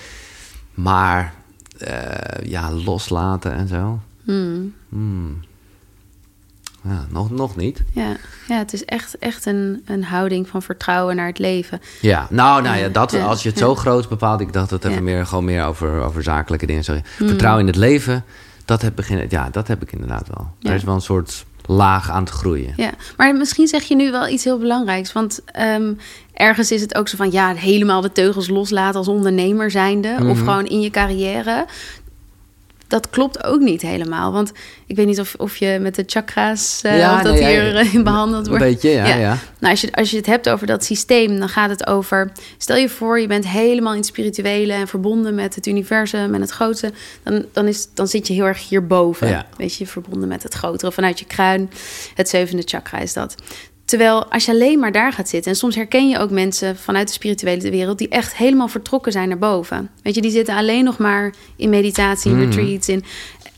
[0.73, 1.33] Maar,
[1.77, 3.99] eh, ja, loslaten en zo.
[4.23, 4.73] Hmm.
[4.89, 5.39] Hmm.
[6.81, 7.83] Ja, nog, nog niet.
[7.93, 8.15] Ja.
[8.47, 11.81] ja, het is echt, echt een, een houding van vertrouwen naar het leven.
[12.01, 14.95] Ja, nou, nou ja, dat, als je het zo groot bepaalt, ik dacht het even
[14.95, 15.01] Ja.
[15.01, 16.83] meer, gewoon meer over, over zakelijke dingen.
[16.83, 17.03] Sorry.
[17.17, 17.27] Hmm.
[17.27, 18.23] Vertrouwen in het leven,
[18.65, 20.49] dat heb, begin, ja, dat heb ik inderdaad wel.
[20.59, 20.69] Ja.
[20.69, 22.73] Er is wel een soort laag aan te groeien.
[22.75, 25.13] Ja, maar misschien zeg je nu wel iets heel belangrijks.
[25.13, 25.93] Want ehm,
[26.33, 30.15] ergens is het ook zo van ja, helemaal de teugels loslaten als ondernemer zijnde.
[30.19, 30.37] Of Mhm.
[30.37, 31.65] gewoon in je carrière.
[32.87, 34.31] Dat klopt ook niet helemaal.
[34.31, 34.51] Want
[34.85, 37.73] ik weet niet of, of je met de chakra's eh, Ja, of dat nee, hier
[37.73, 37.79] ja.
[37.79, 38.65] eh, behandeld Een wordt.
[38.65, 39.37] beetje, ja, ja.
[39.59, 42.31] Nou, als je, als je het hebt over dat systeem, dan gaat het over.
[42.57, 46.41] Stel je voor, je bent helemaal in het spirituele en verbonden met het universum en
[46.41, 46.91] het grote.
[47.23, 49.45] Dan, dan, is, dan zit je heel erg hierboven.
[49.57, 51.69] Weet je, verbonden met het grotere vanuit je kruin.
[52.15, 53.35] Het zevende chakra is dat.
[53.85, 57.07] Terwijl als je alleen maar daar gaat zitten, en soms herken je ook mensen vanuit
[57.07, 59.89] de spirituele wereld die echt helemaal vertrokken zijn naar boven.
[60.01, 62.45] Weet je, die zitten alleen nog maar in meditatie, in Mhm.
[62.49, 62.89] retreats.
[62.89, 63.03] In,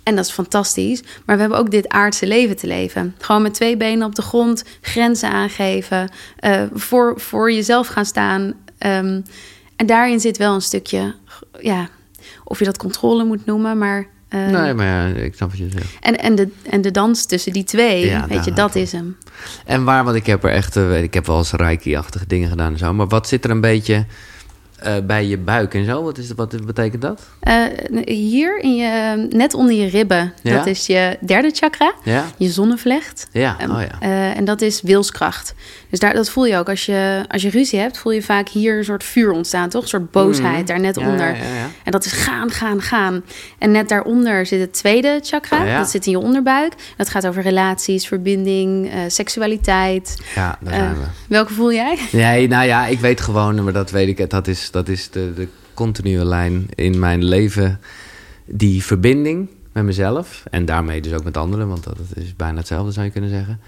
[0.03, 1.01] en dat is fantastisch.
[1.25, 3.15] Maar we hebben ook dit aardse leven te leven.
[3.17, 6.09] Gewoon met twee benen op de grond, grenzen aangeven,
[6.39, 8.53] eh, voor, voor jezelf gaan staan.
[8.77, 9.21] Ehm,
[9.75, 11.15] en daarin zit wel een stukje,
[11.59, 11.89] ja,
[12.43, 15.69] of je dat controle moet noemen, maar Eh, nee, maar ja, ik snap wat je
[15.69, 15.97] zegt.
[16.01, 18.91] en, en, de, en de dans tussen die twee, Ja, weet je, daar dat is
[18.91, 19.17] hem.
[19.65, 22.71] En waar, want ik heb er echt, eh, ik heb wel eens reiki-achtige dingen gedaan
[22.71, 22.93] en zo.
[22.93, 24.05] Maar wat zit er een beetje
[24.77, 26.03] eh, bij je buik en zo?
[26.03, 27.21] Wat, is, wat betekent dat?
[27.39, 27.63] Eh,
[28.05, 30.55] hier, in je, net onder je ribben, Ja?
[30.57, 32.25] dat is je derde chakra, Ja?
[32.37, 33.27] je zonnevlecht.
[33.31, 34.33] Ja, Ehm, oh ja.
[34.33, 35.53] en dat is wilskracht.
[35.89, 36.69] Dus daar, dat voel je ook.
[36.69, 39.81] Als je, als je ruzie hebt, voel je vaak hier een soort vuur ontstaan, toch?
[39.81, 40.65] Een soort boosheid Mhm.
[40.65, 41.27] daar net Ja, onder.
[41.27, 41.69] ja, ja, ja.
[41.83, 43.23] En dat is gaan, gaan, gaan.
[43.57, 45.65] En net daaronder zit het tweede chakra.
[45.65, 45.77] Oh.
[45.77, 46.73] Dat zit in je onderbuik.
[46.97, 50.17] Dat gaat over relaties, verbinding, eh, seksualiteit.
[50.35, 51.05] Ja, daar Eh, zijn we.
[51.27, 51.97] welke voel jij?
[52.11, 54.29] Nee, nou ja, ik weet gewoon, maar dat weet ik.
[54.29, 57.79] Dat is, dat is de, de continue lijn in mijn leven.
[58.45, 60.43] Die verbinding met mezelf.
[60.51, 63.59] En daarmee dus ook met anderen, want dat is bijna hetzelfde zou je kunnen zeggen.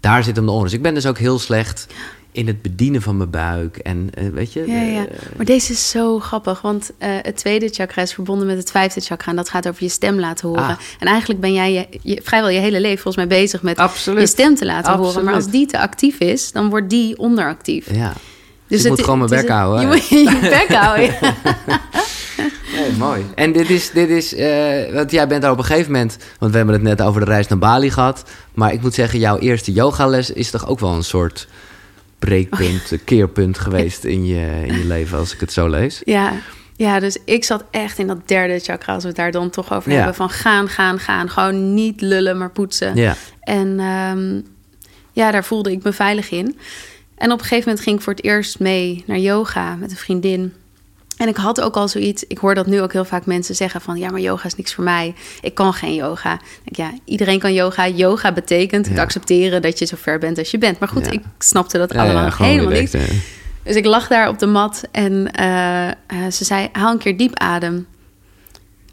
[0.00, 0.74] Daar zit hem de onrust.
[0.74, 1.86] Ik ben dus ook heel slecht
[2.32, 3.76] in het bedienen van mijn buik.
[3.76, 4.64] En eh, weet je.
[4.66, 5.06] Ja, ja.
[5.06, 8.70] eh, Maar deze is zo grappig, want eh, het tweede chakra is verbonden met het
[8.70, 9.30] vijfde chakra.
[9.30, 10.64] En dat gaat over je stem laten horen.
[10.64, 10.76] Ah.
[10.98, 14.20] En eigenlijk ben jij je, je- vrijwel je hele leven volgens mij bezig met Absoluut.
[14.20, 15.24] je stem te laten horen.
[15.24, 17.94] Maar als die te actief is, dan wordt die onderactief.
[17.94, 18.12] ja.
[18.66, 19.80] Dus ik moet het- gewoon mijn bek houden.
[19.80, 21.34] Je moet je bek houden, ja.
[22.76, 23.24] Nee, mooi.
[23.34, 26.50] En dit is, dit is eh, want jij bent daar op een gegeven moment, want
[26.50, 28.24] we hebben het net over de reis naar Bali gehad.
[28.54, 31.48] Maar ik moet zeggen, jouw eerste yogales is toch ook wel een soort
[32.18, 36.00] breekpunt, keerpunt geweest in je, in je leven, als ik het zo lees.
[36.04, 36.32] Ja.
[36.76, 39.72] Ja, dus ik zat echt in dat derde chakra, als we het daar dan toch
[39.72, 39.96] over Ja.
[39.96, 40.14] hebben.
[40.14, 41.30] Van gaan, gaan, gaan.
[41.30, 42.96] Gewoon niet lullen, maar poetsen.
[42.96, 43.16] Ja.
[43.40, 44.40] En ehm,
[45.12, 46.58] ja, daar voelde ik me veilig in.
[47.14, 49.96] En op een gegeven moment ging ik voor het eerst mee naar yoga met een
[49.96, 50.52] vriendin.
[51.20, 53.80] En ik had ook al zoiets, ik hoor dat nu ook heel vaak mensen zeggen
[53.80, 53.98] van...
[53.98, 55.14] ja, maar yoga is niks voor mij.
[55.40, 56.34] Ik kan geen yoga.
[56.64, 57.88] Ik denk, ja, iedereen kan yoga.
[57.88, 60.78] Yoga betekent het accepteren dat je zo ver bent als je bent.
[60.78, 61.10] Maar goed, Ja.
[61.10, 63.22] ik snapte dat Ja, allemaal helemaal direct, niet.
[63.62, 65.94] Dus ik lag daar op de mat en eh, eh,
[66.32, 67.86] ze zei: haal een keer diep adem.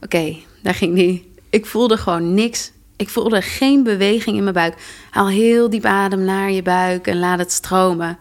[0.01, 1.31] Oké, daar ging die.
[1.49, 2.71] Ik voelde gewoon niks.
[2.95, 4.73] Ik voelde geen beweging in mijn buik.
[5.09, 8.17] Haal heel diep adem naar je buik en laat het stromen.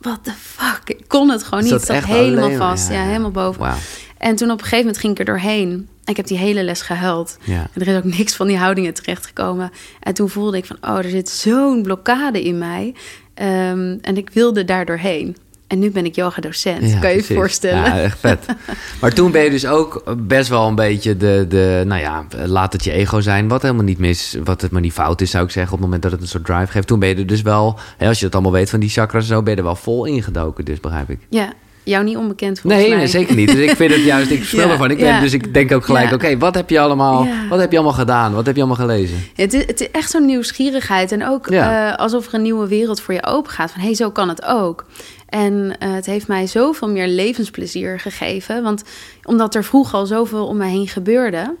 [0.00, 0.80] What the fuck?
[0.84, 1.72] Ik kon het gewoon niet.
[1.72, 2.88] Het zat helemaal alleen vast.
[2.88, 3.06] Ja, Ja, ja.
[3.06, 3.74] helemaal boven.
[4.18, 5.88] En toen op een gegeven moment ging ik er doorheen.
[6.04, 7.36] Ik heb die hele les gehuild.
[7.42, 7.66] Ja.
[7.72, 9.70] En er is ook niks van die houdingen terechtgekomen.
[10.00, 12.94] En toen voelde ik van, oh, er zit zo'n blokkade in mij.
[13.34, 15.36] Ehm, en ik wilde daar doorheen.
[15.70, 16.90] En nu ben ik yoga-docent.
[16.90, 17.84] Ja, kan je je voorstellen?
[17.84, 18.46] Ja, echt vet.
[19.00, 22.72] maar toen ben je dus ook best wel een beetje de, de, nou ja, laat
[22.72, 23.48] het je ego zijn.
[23.48, 25.84] Wat helemaal niet mis, wat het maar niet fout is, zou ik zeggen, op het
[25.86, 26.86] moment dat het een soort drive geeft.
[26.86, 29.22] Toen ben je er dus wel, hè, als je het allemaal weet van die chakras
[29.22, 31.18] en zo, ben je er wel vol ingedoken, dus begrijp ik.
[31.28, 31.52] Ja,
[31.82, 32.98] jou niet onbekend volgens Nee, mij.
[32.98, 33.48] nee, zeker niet.
[33.52, 34.90] Dus ik vind het juist, ik speel Ja, ervan.
[34.90, 35.20] Ik ben, ja.
[35.20, 36.14] Dus ik denk ook gelijk, Ja.
[36.14, 38.34] oké, wat heb je allemaal, wat heb je allemaal gedaan?
[38.34, 39.16] Wat heb je allemaal gelezen?
[39.34, 41.12] Het is, het is echt zo'n nieuwsgierigheid.
[41.12, 43.70] En ook eh, alsof er een nieuwe wereld voor je open gaat.
[43.70, 44.84] Van, hé, hey, zo kan het ook.
[45.30, 48.62] En eh, het heeft mij zoveel meer levensplezier gegeven.
[48.62, 48.82] Want
[49.24, 51.56] omdat er vroeger al zoveel om mij heen gebeurde...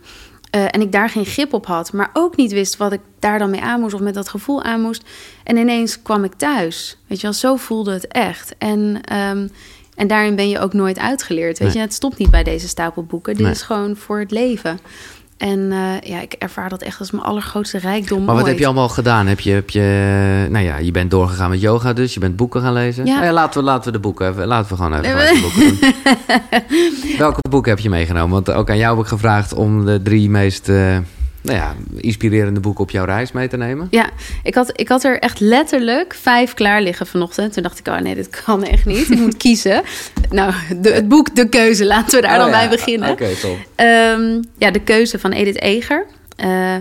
[0.50, 3.38] eh, en ik daar geen grip op had, maar ook niet wist wat ik daar
[3.38, 5.02] dan mee aan moest of met dat gevoel aan moest.
[5.44, 6.96] En ineens kwam ik thuis.
[7.06, 8.54] Weet je wel, zo voelde het echt.
[8.58, 9.48] En, ehm,
[9.96, 11.58] en daarin ben je ook nooit uitgeleerd.
[11.58, 11.76] Weet Nee.
[11.76, 13.34] je, het stopt niet bij deze stapel boeken.
[13.34, 13.52] Dit Nee.
[13.54, 14.78] is gewoon voor het leven.
[15.40, 18.24] En eh, ja, ik ervaar dat echt als mijn allergrootste rijkdom.
[18.24, 18.52] Maar wat ooit.
[18.52, 19.26] heb je allemaal gedaan?
[19.26, 22.60] Heb je, heb je, nou ja, je bent doorgegaan met yoga dus, je bent boeken
[22.60, 23.06] gaan lezen.
[23.06, 23.14] Ja.
[23.14, 25.40] Nou ja, laten, we, laten we de boeken even, laten we gewoon even Nee, de
[25.40, 25.94] boeken doen.
[27.18, 28.30] Welke boeken heb je meegenomen?
[28.30, 30.96] Want ook aan jou heb ik gevraagd om de drie meest, eh,
[31.42, 33.86] nou ja, inspirerende boeken op jouw reis mee te nemen.
[33.90, 34.10] Ja,
[34.42, 37.52] ik had, ik had er echt letterlijk vijf klaar liggen vanochtend.
[37.52, 39.10] Toen dacht ik, oh nee, dit kan echt niet.
[39.10, 39.82] Ik moet kiezen.
[40.30, 43.10] Nou, de, het boek De Keuze, laten we daar dan Oh ja, bij beginnen.
[43.10, 43.56] Oké, top.
[43.74, 46.06] Ehm, ja, De Keuze van Edith Eger.
[46.36, 46.76] Eh,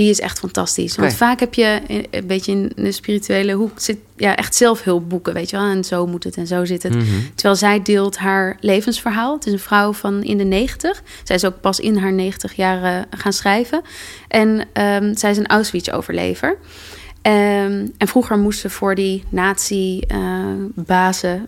[0.00, 0.96] die is echt fantastisch.
[0.96, 3.70] Want vaak heb je een beetje in de spirituele hoek...
[3.76, 5.66] Zit, ja, echt zelfhulpboeken, weet je wel.
[5.66, 6.94] En zo moet het en zo zit het.
[6.94, 7.04] Mhm.
[7.34, 9.34] Terwijl zij deelt haar levensverhaal.
[9.34, 11.02] Het is een vrouw van in de negentig.
[11.24, 13.82] Zij is ook pas in haar negentig jaren gaan schrijven.
[14.28, 16.56] En ehm, zij is een Auschwitz-overlever.
[17.22, 20.08] Ehm, en vroeger moest ze voor die nazi-bazen,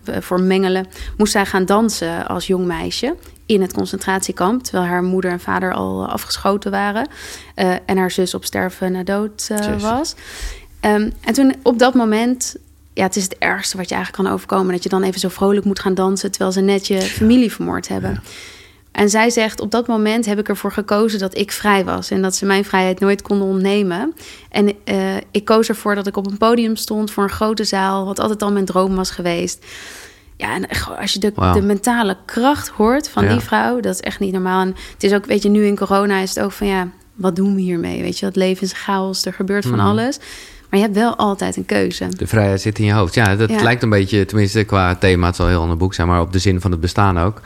[0.05, 0.87] eh, voor mengelen...
[1.17, 4.63] moest zij gaan dansen als jong meisje in het concentratiekamp...
[4.63, 7.09] terwijl haar moeder en vader al afgeschoten waren...
[7.55, 10.15] eh, en haar zus op sterven na dood eh, was.
[10.81, 12.57] Ehm, en toen op dat moment
[12.95, 14.73] ja, het is het ergste wat je eigenlijk kan overkomen.
[14.73, 17.89] Dat je dan even zo vrolijk moet gaan dansen terwijl ze net je familie vermoord
[17.89, 18.23] hebben.
[18.93, 22.11] En zij zegt, op dat moment heb ik ervoor gekozen dat ik vrij was.
[22.11, 24.15] En dat ze mijn vrijheid nooit konden ontnemen.
[24.51, 28.05] En eh, ik koos ervoor dat ik op een podium stond voor een grote zaal.
[28.05, 29.65] Wat altijd al mijn droom was geweest.
[30.37, 33.31] Ja, en echt, als je de, de mentale kracht hoort van Ja.
[33.31, 34.61] die vrouw, dat is echt niet normaal.
[34.61, 37.37] En het is ook, weet je, nu in corona is het ook van ja, wat
[37.37, 38.03] doen we hiermee?
[38.03, 39.87] Weet je, het leven is chaos, er gebeurt van Mhm.
[39.87, 40.19] alles.
[40.71, 42.09] Maar je hebt wel altijd een keuze.
[42.17, 43.15] De vrijheid zit in je hoofd.
[43.15, 43.63] Ja, dat Ja.
[43.63, 46.39] lijkt een beetje, tenminste qua thema, het zal heel ander boek zijn, maar op de
[46.39, 47.41] zin van het bestaan ook.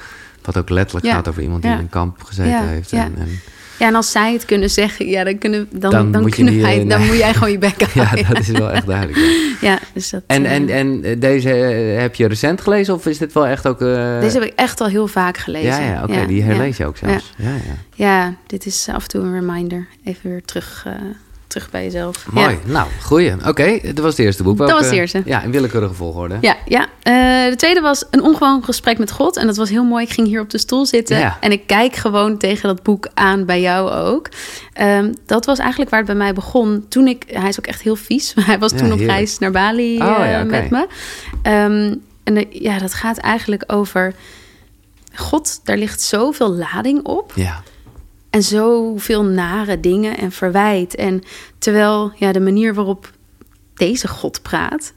[0.47, 1.13] Wat ook letterlijk Ja.
[1.15, 1.77] gaat over iemand die Ja.
[1.77, 2.91] in een kamp gezeten Ja, heeft.
[2.91, 3.05] ja.
[3.05, 3.29] En, en,
[3.79, 6.45] Ja, en als zij het kunnen zeggen, ja, dan kunnen, dan, Dan dan, moet je
[6.45, 8.27] kunnen wij, eh, dan moet jij gewoon je bek Ja, houden.
[8.29, 9.17] dat is wel echt duidelijk.
[9.19, 9.35] ja.
[9.71, 13.19] Ja, dus dat, En, eh, en, en deze eh, heb je recent gelezen of is
[13.19, 13.81] dit wel echt ook...
[13.81, 15.69] eh, deze heb ik echt al heel vaak gelezen.
[15.83, 17.33] Ja, ja, oké, die herlees je ook zelfs.
[17.37, 17.49] Ja.
[17.49, 17.55] Ja,
[17.95, 19.87] Ja, dit is af en toe een reminder.
[20.05, 20.93] Even weer terug, eh,
[21.57, 22.27] terug bij jezelf.
[22.31, 22.57] Mooi, Ja.
[22.73, 23.33] nou, goeie.
[23.47, 24.59] Oké, dat was het eerste boek.
[24.59, 25.23] Dat was het eerste.
[25.25, 26.39] Ja, in willekeurige volgorde.
[26.41, 26.87] Ja, ja.
[27.03, 29.37] Eh, de tweede was een ongewoon gesprek met God.
[29.37, 30.05] En dat was heel mooi.
[30.05, 31.19] Ik ging hier op de stoel zitten.
[31.19, 31.37] Ja.
[31.41, 34.29] En ik kijk gewoon tegen dat boek aan bij jou ook.
[34.73, 36.85] Ehm, dat was eigenlijk waar het bij mij begon.
[36.89, 38.35] Toen ik, hij is ook echt heel vies.
[38.41, 39.17] Hij was Ja, toen op heerlijk.
[39.19, 40.87] reis naar Bali Oh, eh, met me.
[41.43, 44.15] Ehm, en de- ja, dat gaat eigenlijk over
[45.15, 45.61] God.
[45.65, 47.33] Daar ligt zoveel lading op.
[47.35, 47.63] Ja,
[48.37, 50.95] En zoveel nare dingen en verwijt.
[50.95, 51.23] En
[51.59, 53.11] terwijl ja, de manier waarop
[53.75, 54.93] deze God praat.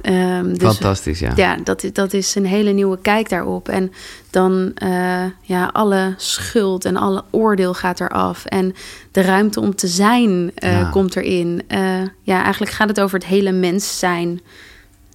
[0.00, 1.32] ehm, dus, fantastisch, ja.
[1.36, 3.68] ja, dat, is- dat is een hele nieuwe kijk daarop.
[3.68, 3.92] En
[4.30, 8.44] dan, eh, ja, alle schuld en alle oordeel gaat eraf.
[8.44, 8.74] En
[9.10, 10.90] de ruimte om te zijn eh, Ja.
[10.90, 11.62] komt erin.
[11.68, 14.40] Eh, ja, eigenlijk gaat het over het hele mens zijn.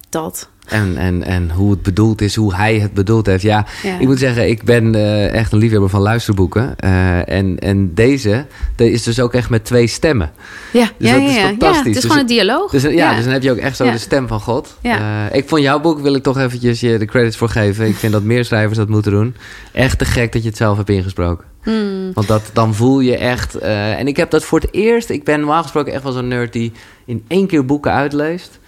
[0.08, 0.48] Dat.
[0.68, 3.42] En, en, en hoe het bedoeld is, hoe hij het bedoeld heeft.
[3.42, 3.98] Ja, Ja.
[3.98, 6.76] ik moet zeggen, ik ben eh, echt een liefhebber van luisterboeken.
[6.76, 10.30] Eh, en, en deze, deze is dus ook echt met twee stemmen.
[10.72, 11.40] Ja, Dus ja, dat ja, is ja.
[11.46, 11.76] fantastisch.
[11.76, 12.70] Ja, het is Dus gewoon een dialoog.
[12.70, 14.76] Dus, ja, dus dan heb je ook echt zo de stem van God.
[14.82, 15.26] Ja.
[15.30, 17.86] Eh, ik vond jouw boek, wil ik toch eventjes je de credits voor geven.
[17.86, 19.34] Ik vind dat meer schrijvers dat moeten doen.
[19.72, 21.46] Echt te gek dat je het zelf hebt ingesproken.
[21.62, 22.10] Hmm.
[22.14, 23.54] Want dat, dan voel je echt...
[23.54, 25.10] eh, en ik heb dat voor het eerst...
[25.10, 26.72] Ik ben normaal gesproken echt wel zo'n nerd die
[27.06, 28.58] in één keer boeken uitleest.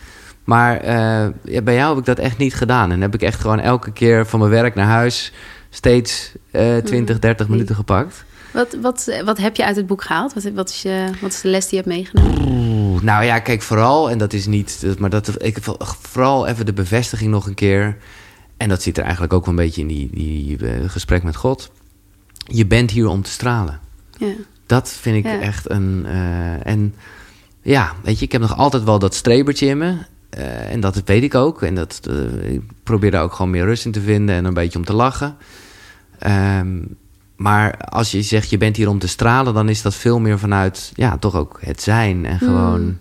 [0.44, 1.26] Maar eh,
[1.64, 2.90] bij jou heb ik dat echt niet gedaan.
[2.92, 5.32] En heb ik echt gewoon elke keer van mijn werk naar huis...
[5.70, 8.24] steeds eh 20, 30 minuten gepakt.
[8.52, 10.34] Wat, wat, wat heb je uit het boek gehaald?
[10.34, 12.48] Wat, wat, is, je, wat is de les die je hebt meegenomen?
[12.48, 15.58] Oeh, nou ja, kijk, vooral, en dat is niet, maar dat, ik,
[16.00, 17.96] vooral even de bevestiging nog een keer.
[18.56, 21.36] En dat zit er eigenlijk ook wel een beetje in die, die eh, gesprek met
[21.36, 21.70] God.
[22.46, 23.80] Je bent hier om te stralen.
[24.18, 24.32] Ja.
[24.66, 25.40] Dat vind ik Ja.
[25.40, 26.04] echt een.
[26.06, 26.94] eh, en
[27.62, 29.94] ja, weet je, ik heb nog altijd wel dat strebertje in me.
[30.30, 31.62] Eh, en dat weet ik ook.
[31.62, 34.54] En dat, eh, ik probeer daar ook gewoon meer rust in te vinden en een
[34.54, 35.36] beetje om te lachen.
[36.18, 36.78] Ehm,
[37.36, 40.38] maar als je zegt je bent hier om te stralen, dan is dat veel meer
[40.38, 42.26] vanuit ja, toch ook het zijn.
[42.26, 42.98] En gewoon,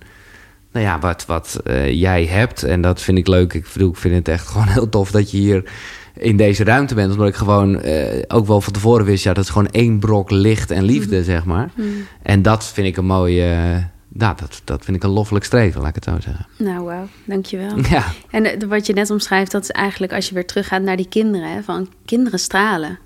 [0.71, 2.63] nou ja, wat, wat eh, jij hebt.
[2.63, 3.53] En dat vind ik leuk.
[3.53, 5.71] Ik bedoel, ik vind het echt gewoon heel tof dat je hier
[6.13, 7.11] in deze ruimte bent.
[7.11, 7.81] Omdat ik gewoon
[8.27, 11.45] ook wel van tevoren wist, ja, dat is gewoon één brok licht en liefde, zeg
[11.45, 11.71] maar.
[12.23, 15.89] En dat vind ik een mooie, nou, dat, dat vind ik een loffelijk streven, laat
[15.89, 16.47] ik het zo zeggen.
[16.57, 17.77] Nou, wauw, dankjewel.
[17.89, 20.97] Ja, En eh, wat je net omschrijft, dat is eigenlijk als je weer teruggaat naar
[20.97, 21.51] die kinderen.
[21.53, 22.99] Hè, van kinderen stralen.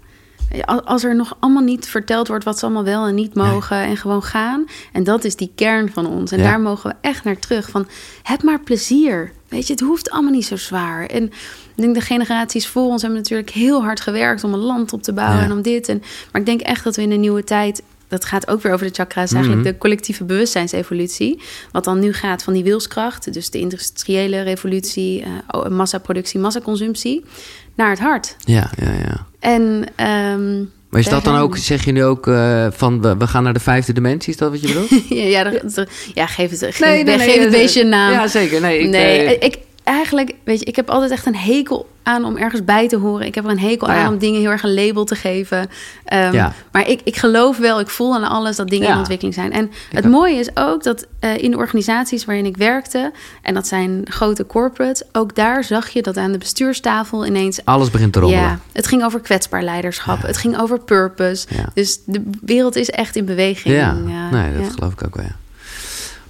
[0.62, 3.78] Al- Als er nog allemaal niet verteld wordt wat ze allemaal wel en niet mogen
[3.78, 4.66] en gewoon gaan.
[4.92, 6.32] En dat is die kern van ons.
[6.32, 6.44] En Ja.
[6.44, 7.70] daar mogen we echt naar terug.
[7.70, 7.88] Van,
[8.24, 9.32] heb maar plezier.
[9.48, 11.06] Weet je, het hoeft allemaal niet zo zwaar.
[11.06, 11.32] En ik
[11.76, 15.14] denk de generaties voor ons hebben natuurlijk heel hard gewerkt om een land op te
[15.14, 15.44] bouwen Ja.
[15.46, 15.90] en om dit.
[15.90, 17.84] En, maar ik denk echt dat we in een nieuwe tijd.
[18.08, 19.72] Dat gaat ook weer over de chakra's, eigenlijk Mhm.
[19.74, 21.42] de collectieve bewustzijnsevolutie.
[21.72, 27.26] Wat dan nu gaat van die wilskracht, dus de industriële revolutie, oh, massaproductie, massaconsumptie,
[27.76, 28.36] naar het hart.
[28.40, 29.26] ja, ja, ja.
[29.40, 30.58] En, ehm,
[30.90, 33.54] Maar is dat dan ook, zeg je nu ook eh, van we, we gaan naar
[33.54, 34.34] de vijfde dimensie?
[34.34, 34.90] Is dat wat je bedoelt?
[35.10, 38.12] ja, ja, dat- dat- ja, geef het, geef, geef het beestje een naam.
[38.12, 38.62] Ja, zeker.
[38.62, 42.26] Nee, ik, nee, eh, ik eigenlijk, weet je, ik heb altijd echt een hekel aan
[42.26, 43.26] om ergens bij te horen.
[43.28, 44.04] Ik heb er een hekel ja.
[44.04, 45.70] aan om dingen heel erg een label te geven.
[46.06, 46.54] Ehm, Ja.
[46.72, 48.92] Maar ik, ik geloof wel, ik voel aan alles dat dingen Ja.
[48.92, 49.52] in ontwikkeling zijn.
[49.52, 50.12] En het ook.
[50.12, 54.46] mooie is ook dat eh, in de organisaties waarin ik werkte, en dat zijn grote
[54.46, 58.44] corporates, ook daar zag je dat aan de bestuurstafel ineens alles begint te rommelen.
[58.46, 60.22] ja, het ging over kwetsbaar leiderschap.
[60.22, 61.48] Het ging over purpose.
[61.50, 61.66] Ja.
[61.74, 63.76] Dus de wereld is echt in beweging.
[63.76, 64.72] Ja, Ja, nee, dat ja.
[64.72, 65.26] geloof ik ook wel.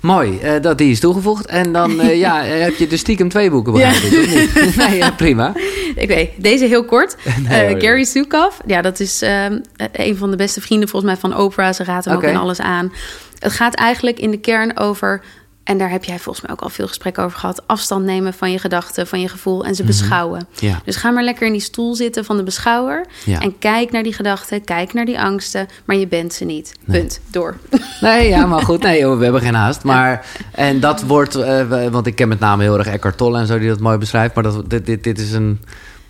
[0.04, 0.14] Ja.
[0.14, 1.46] Mooi, eh, dat die is toegevoegd.
[1.46, 4.12] En dan eh, ja, heb je dus stiekem twee boeken niet?
[4.88, 5.54] nee, ja, prima.
[5.96, 7.16] Ik weet, deze heel kort.
[7.48, 7.82] Nee, Eh.
[7.82, 11.40] Gary Zukav, ja, dat is ehm, eh, een van de beste vrienden volgens mij van
[11.40, 11.74] Oprah.
[11.74, 12.26] Ze raadt hem Oké.
[12.26, 12.94] ook in alles aan.
[13.40, 15.22] Het gaat eigenlijk in de kern over,
[15.64, 18.52] en daar heb jij volgens mij ook al veel gesprek over gehad, afstand nemen van
[18.52, 20.48] je gedachten, van je gevoel en ze beschouwen.
[20.56, 20.66] Mhm.
[20.66, 20.82] Ja.
[20.86, 23.40] Dus ga maar lekker in die stoel zitten van de beschouwer Ja.
[23.40, 26.74] en kijk naar die gedachten, kijk naar die angsten, maar je bent ze niet.
[26.86, 27.20] Punt.
[27.32, 27.58] Door.
[28.02, 28.82] Nee, ja, maar goed.
[28.82, 29.84] Nee, joh, we hebben geen haast.
[29.84, 33.48] Maar, en dat wordt, eh, want ik ken met name heel erg Eckhart Tolle en
[33.48, 34.36] zo die dat mooi beschrijft.
[34.36, 35.60] Maar dat, dit, dit, dit is een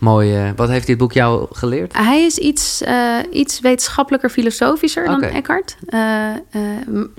[0.04, 0.54] mooie...
[0.56, 1.98] Wat heeft dit boek jou geleerd?
[1.98, 5.78] Hij is iets, eh, iets wetenschappelijker, filosofischer dan Eckhart.
[5.88, 6.36] Eh, eh,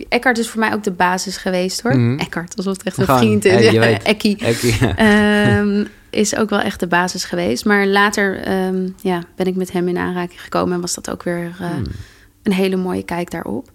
[0.09, 1.97] Eckhart is voor mij ook de basis geweest hoor.
[1.99, 2.19] Mhm.
[2.19, 3.53] Eckhart, alsof het echt een Gewoon, vriend is.
[3.77, 4.01] hey.
[4.03, 4.37] Ekkie.
[4.81, 4.97] Ja.
[4.97, 7.65] Ehm, is ook wel echt de basis geweest.
[7.65, 11.23] Maar later ehm, ja, ben ik met hem in aanraking gekomen en was dat ook
[11.23, 11.85] weer eh, Hmm.
[12.43, 13.69] een hele mooie kijk daarop.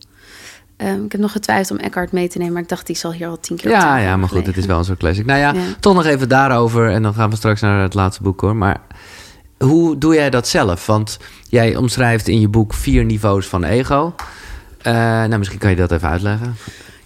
[0.80, 3.14] Ehm, ik heb nog getwijfeld om Eckhart mee te nemen, maar ik dacht die zal
[3.14, 5.26] hier al tien keer Ja, ja, maar goed, het is wel een soort classic.
[5.26, 5.62] Nou ja, Ja.
[5.80, 6.90] toch nog even daarover.
[6.92, 8.56] En dan gaan we straks naar het laatste boek hoor.
[8.56, 8.82] Maar
[9.58, 10.86] hoe doe jij dat zelf?
[10.86, 11.18] Want
[11.50, 14.14] jij omschrijft in je boek vier niveaus van ego.
[14.82, 16.56] Eh, nou, misschien kan je dat even uitleggen.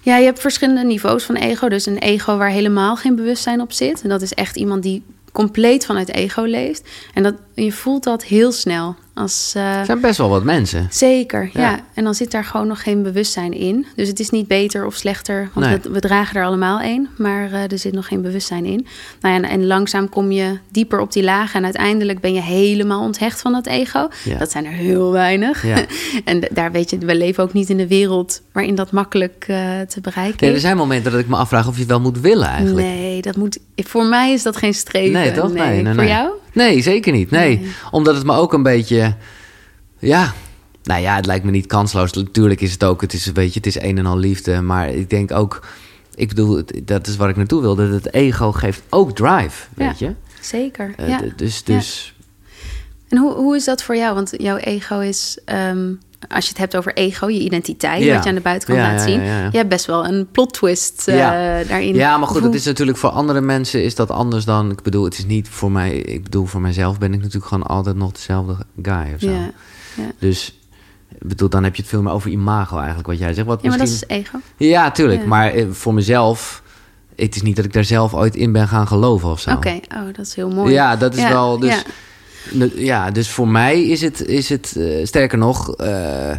[0.01, 1.69] Ja, je hebt verschillende niveaus van ego.
[1.69, 4.01] Dus een ego waar helemaal geen bewustzijn op zit.
[4.01, 6.89] En dat is echt iemand die compleet vanuit ego leeft.
[7.13, 8.95] En dat, je voelt dat heel snel.
[9.15, 10.87] Als, uh, er zijn best wel wat mensen.
[10.91, 11.79] Zeker, ja.
[11.93, 13.85] En dan zit daar gewoon nog geen bewustzijn in.
[13.95, 15.77] Dus het is niet beter of slechter, want Nee.
[15.81, 17.07] we, we dragen er allemaal een.
[17.17, 18.87] Maar eh, er zit nog geen bewustzijn in.
[19.21, 21.55] Nou ja, en, en langzaam kom je dieper op die lagen.
[21.55, 24.07] En uiteindelijk ben je helemaal onthecht van dat ego.
[24.23, 24.37] Ja.
[24.37, 25.65] Dat zijn er heel weinig.
[25.65, 25.85] Ja.
[26.25, 29.57] en daar weet je, we leven ook niet in een wereld waarin dat makkelijk eh,
[29.87, 30.61] te bereiken Nee, er is.
[30.61, 32.87] zijn momenten dat ik me afvraag of je het wel moet willen eigenlijk.
[32.87, 35.11] Nee, dat moet, voor mij is dat geen streven.
[35.11, 35.53] Nee, toch?
[35.53, 36.11] Nee, nee, Voor nee.
[36.11, 36.29] jou?
[36.53, 37.31] Nee, zeker niet.
[37.31, 37.59] Nee.
[37.59, 37.71] Nee.
[37.91, 39.15] Omdat het me ook een beetje.
[39.99, 40.33] Ja.
[40.83, 42.13] Nou ja, het lijkt me niet kansloos.
[42.13, 43.01] Natuurlijk is het ook.
[43.01, 43.59] Het is een beetje.
[43.59, 44.61] Het is een en al liefde.
[44.61, 45.65] Maar ik denk ook.
[46.15, 47.87] Ik bedoel, dat is waar ik naartoe wilde.
[47.87, 49.67] Het ego geeft ook drive.
[49.75, 50.13] Weet je?
[50.41, 50.93] Zeker.
[50.97, 51.21] Eh, ja.
[51.35, 51.61] Dus.
[51.65, 51.75] Ja.
[51.75, 52.15] dus
[53.09, 54.15] En hoe, hoe is dat voor jou?
[54.15, 55.93] Want jouw ego is, ehm,
[56.29, 58.13] als je het hebt over ego, je identiteit, Ja.
[58.13, 59.21] wat je aan de buitenkant Ja, laat zien.
[59.23, 59.43] ja.
[59.51, 61.95] Je hebt best wel een plot twist eh, daarin.
[61.95, 64.71] Ja, maar goed, het is natuurlijk voor andere mensen is dat anders dan.
[64.71, 65.95] Ik bedoel, het is niet voor mij.
[65.95, 69.31] Ik bedoel, voor mijzelf ben ik natuurlijk gewoon altijd nog dezelfde guy of zo.
[70.19, 70.57] Dus.
[71.19, 73.47] Ik bedoel, dan heb je het veel meer over imago eigenlijk, wat jij zegt.
[73.47, 74.09] Wat ja, maar dat misschien...
[74.09, 74.37] is ego.
[74.57, 75.25] Ja, tuurlijk.
[75.25, 76.61] Maar eh, voor mezelf,
[77.15, 79.51] het is niet dat ik daar zelf ooit in ben gaan geloven of zo.
[79.51, 80.73] Oké, oh, dat is heel mooi.
[80.73, 81.59] Ja, dat is Ja, wel.
[81.59, 81.81] Dus, ja.
[82.51, 86.35] Ne- ja, dus voor mij is het, is het eh, sterker nog, eh,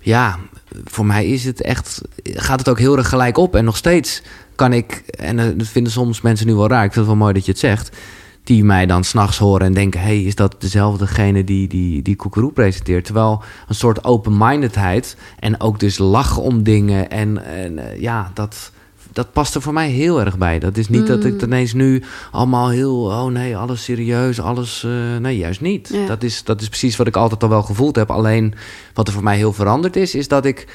[0.00, 0.38] ja,
[0.84, 3.56] voor mij is het echt, gaat het ook heel erg gelijk op.
[3.56, 4.22] En nog steeds
[4.54, 7.24] kan ik, en eh, dat vinden soms mensen nu wel raar, ik vind het wel
[7.24, 7.96] mooi dat je het zegt,
[8.44, 12.52] die mij dan s'nachts horen en denken: hey, is dat dezelfdegene die, die, die Koekeroe
[12.52, 13.04] presenteert?
[13.04, 18.71] Terwijl een soort open-mindedheid en ook dus lachen om dingen en, en ja, dat.
[19.12, 20.58] Dat past er voor mij heel erg bij.
[20.58, 22.96] Dat is niet dat ik het ineens nu allemaal heel...
[23.04, 24.84] oh nee, alles serieus, alles...
[24.84, 25.90] eh, nee, juist niet.
[25.92, 26.06] Ja.
[26.06, 28.10] Dat, is, dat is precies wat ik altijd al wel gevoeld heb.
[28.10, 28.54] Alleen
[28.94, 30.14] wat er voor mij heel veranderd is...
[30.14, 30.66] is dat ik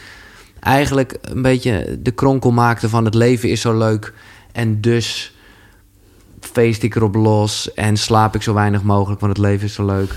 [0.59, 3.05] eigenlijk een beetje de kronkel maakte van...
[3.05, 4.13] het leven is zo leuk
[4.51, 5.35] en dus
[6.39, 7.73] feest ik erop los...
[7.73, 10.15] en slaap ik zo weinig mogelijk, want het leven is zo leuk.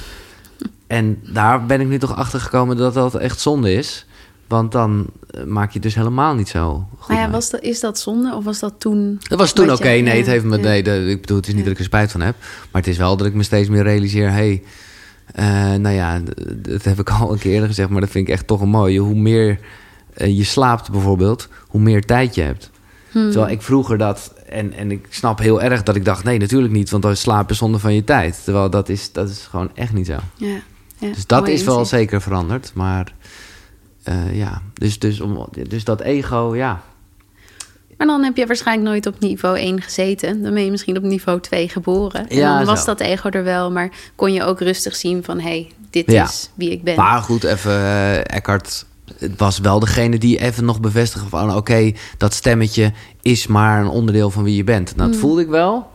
[0.87, 4.07] En daar ben ik nu toch achter gekomen dat dat echt zonde is...
[4.51, 7.09] Want dan eh, maak je het dus helemaal niet zo goed.
[7.09, 9.21] Maar ja, was dat, is dat zonde of was dat toen?
[9.29, 9.89] Dat was toen oké.
[9.89, 10.59] je- Nee, het heeft me.
[10.59, 12.35] Nee, de- ik bedoel, het is niet dat ik er spijt van heb.
[12.41, 14.31] Maar het is wel dat ik me steeds meer realiseer.
[14.31, 14.63] hey,
[15.35, 16.21] eh, nou ja,
[16.57, 17.89] dat heb ik al een keer eerder gezegd.
[17.89, 18.99] Maar dat vind ik echt toch een mooie.
[19.01, 19.59] Hoe meer
[20.15, 22.71] eh, je slaapt bijvoorbeeld, hoe meer tijd je hebt.
[23.11, 23.31] Hmm.
[23.31, 24.33] Terwijl ik vroeger dat.
[24.49, 26.91] En, en ik snap heel erg dat ik dacht: nee, natuurlijk niet.
[26.91, 28.41] Want dan slapen zonde van je tijd.
[28.45, 30.17] Terwijl dat is, dat is gewoon echt niet zo.
[30.37, 30.61] Ja,
[30.99, 32.01] ja, Dus dat mooi is wel inzicht.
[32.01, 32.71] zeker veranderd.
[32.75, 33.13] Maar
[34.03, 36.83] eh, ja, dus, dus, om, dus dat ego, ja.
[37.97, 40.43] Maar dan heb je waarschijnlijk nooit op niveau 1 gezeten.
[40.43, 42.29] Dan ben je misschien op niveau 2 geboren.
[42.29, 42.87] En Ja, dan was zo.
[42.87, 45.39] dat ego er wel, maar kon je ook rustig zien van...
[45.39, 46.25] hé, hey, dit Ja.
[46.25, 46.97] is wie ik ben.
[46.97, 48.85] Maar goed, even eh, Eckhart
[49.19, 51.55] het was wel degene die even nog bevestigde van...
[51.57, 54.97] oké, dat stemmetje is maar een onderdeel van wie je bent.
[54.97, 55.29] Nou, dat Hmm.
[55.29, 55.91] voelde ik wel.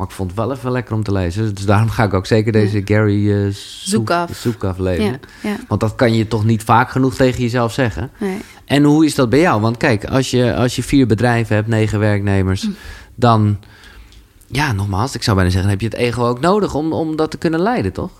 [0.00, 1.54] Maar ik vond het wel even lekker om te lezen.
[1.54, 3.52] Dus daarom ga ik ook zeker deze Gary eh
[3.84, 4.36] Zoekaf.
[4.36, 5.04] Zoekaf lezen.
[5.04, 8.10] Ja, ja, Want dat kan je toch niet vaak genoeg tegen jezelf zeggen.
[8.18, 8.38] nee.
[8.64, 9.60] En hoe is dat bij jou?
[9.60, 12.62] Want kijk, als je, als je vier bedrijven hebt, negen werknemers...
[12.62, 12.70] Hm.
[13.14, 13.58] dan,
[14.46, 15.70] ja, nogmaals, ik zou bijna zeggen...
[15.70, 18.10] heb je het ego ook nodig om, om dat te kunnen leiden, toch?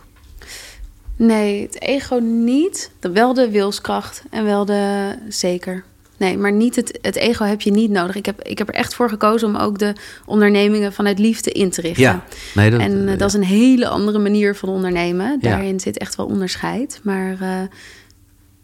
[1.17, 2.91] Nee, het ego niet.
[3.01, 5.85] Wel de wilskracht en wel de zeker.
[6.21, 8.17] Nee, maar niet het, het ego heb je niet nodig.
[8.17, 9.93] Ik heb, ik heb er echt voor gekozen om ook de
[10.27, 12.03] ondernemingen vanuit liefde in te richten.
[12.03, 15.39] Ja, nee, dat, en eh, dat is een hele andere manier van ondernemen.
[15.41, 15.51] Ja.
[15.51, 17.01] Daarin zit echt wel onderscheid.
[17.03, 17.63] Maar eh,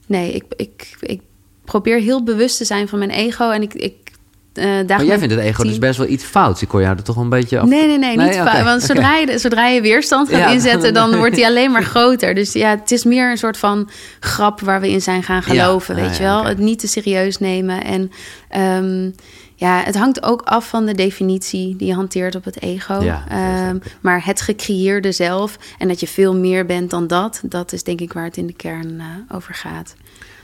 [0.07, 1.21] nee, ik, ik, ik
[1.64, 3.51] probeer heel bewust te zijn van mijn ego.
[3.51, 3.95] En ik, ik
[4.57, 6.62] Maar jij vindt het ego dus best wel iets fouts.
[6.62, 7.69] Ik hoor jou er toch een beetje af.
[7.69, 8.64] Nee, nee, nee, niet Nee, fout.
[8.64, 12.35] Want zodra, je, zodra je weerstand gaat inzetten, dan wordt die alleen maar groter.
[12.35, 13.88] Dus ja, het is meer een soort van
[14.21, 16.45] grap waar we in zijn gaan geloven, Ja, weet ah, je wel.
[16.45, 17.85] Het niet te serieus nemen.
[17.85, 18.11] En
[18.49, 19.11] ehm,
[19.55, 23.01] ja, het hangt ook af van de definitie die je hanteert op het ego.
[23.29, 27.83] Ehm, maar het gecreëerde zelf en dat je veel meer bent dan dat, dat is
[27.83, 29.95] denk ik waar het in de kern eh, over gaat.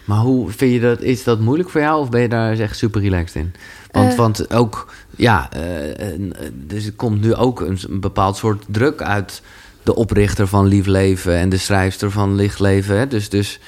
[0.04, 1.00] Maar hoe vind je dat?
[1.00, 3.52] Is dat moeilijk voor jou of ben je daar echt super relaxed in?
[3.92, 4.16] Want, Eh.
[4.16, 6.20] want ook, ja, eh, eh,
[6.52, 9.42] dus er komt nu ook een, een bepaald soort druk uit
[9.82, 12.98] de oprichter van Lief Leven en de schrijfster van Licht Leven.
[12.98, 13.06] Hè?
[13.06, 13.60] Dus, dus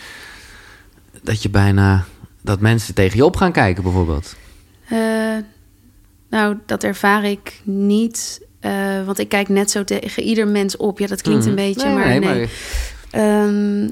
[1.23, 2.05] dat je bijna,
[2.43, 4.37] dat mensen tegen je op gaan kijken bijvoorbeeld.
[6.31, 8.43] Nou, dat ervaar ik niet.
[9.05, 10.99] want ik kijk net zo tegen ieder mens op.
[10.99, 11.49] Ja, dat klinkt Mhm.
[11.51, 12.39] een beetje, Nee, maar nee, nee.
[12.39, 12.49] maar-
[13.11, 13.89] Ehm,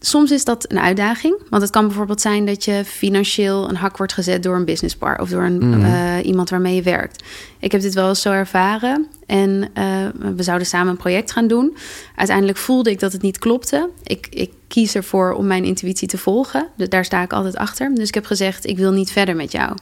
[0.00, 1.42] soms is dat een uitdaging.
[1.50, 5.20] Want het kan bijvoorbeeld zijn dat je financieel een hak wordt gezet door een businessbar
[5.20, 5.84] of door een, Mhm.
[5.84, 7.24] eh, iemand waarmee je werkt.
[7.58, 9.06] Ik heb dit wel eens zo ervaren.
[9.26, 9.84] En eh,
[10.36, 11.76] we zouden samen een project gaan doen.
[12.16, 13.90] Uiteindelijk voelde ik dat het niet klopte.
[14.02, 16.68] Ik, ik kies ervoor om mijn intuïtie te volgen.
[16.76, 17.94] Dus daar sta ik altijd achter.
[17.94, 19.76] Dus ik heb gezegd: ik wil niet verder met jou.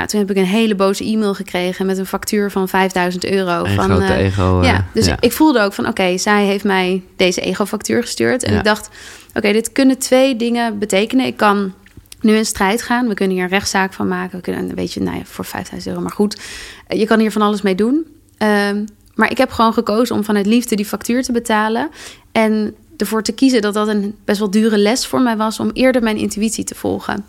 [0.00, 3.64] Nou, toen heb ik een hele boze e-mail gekregen met een factuur van 5000 euro.
[3.64, 4.60] Een van, grote eh, ego.
[4.60, 5.16] eh, ja, dus ja.
[5.20, 8.42] Ik, voelde ook van, oké, zij heeft mij deze ego-factuur gestuurd.
[8.42, 8.58] En Ja.
[8.58, 8.88] ik dacht,
[9.34, 11.26] oké, dit kunnen twee dingen betekenen.
[11.26, 11.74] Ik kan
[12.20, 13.08] nu in strijd gaan.
[13.08, 14.36] We kunnen hier een rechtszaak van maken.
[14.36, 16.40] We kunnen, weet je, nou ja, voor 5000 euro, maar goed.
[16.86, 18.06] Eh, Je kan hier van alles mee doen.
[18.38, 18.84] Ehm,
[19.14, 21.90] maar ik heb gewoon gekozen om vanuit liefde die factuur te betalen.
[22.32, 25.60] En ervoor te kiezen dat dat een best wel dure les voor mij was...
[25.60, 27.24] om eerder mijn intuïtie te volgen.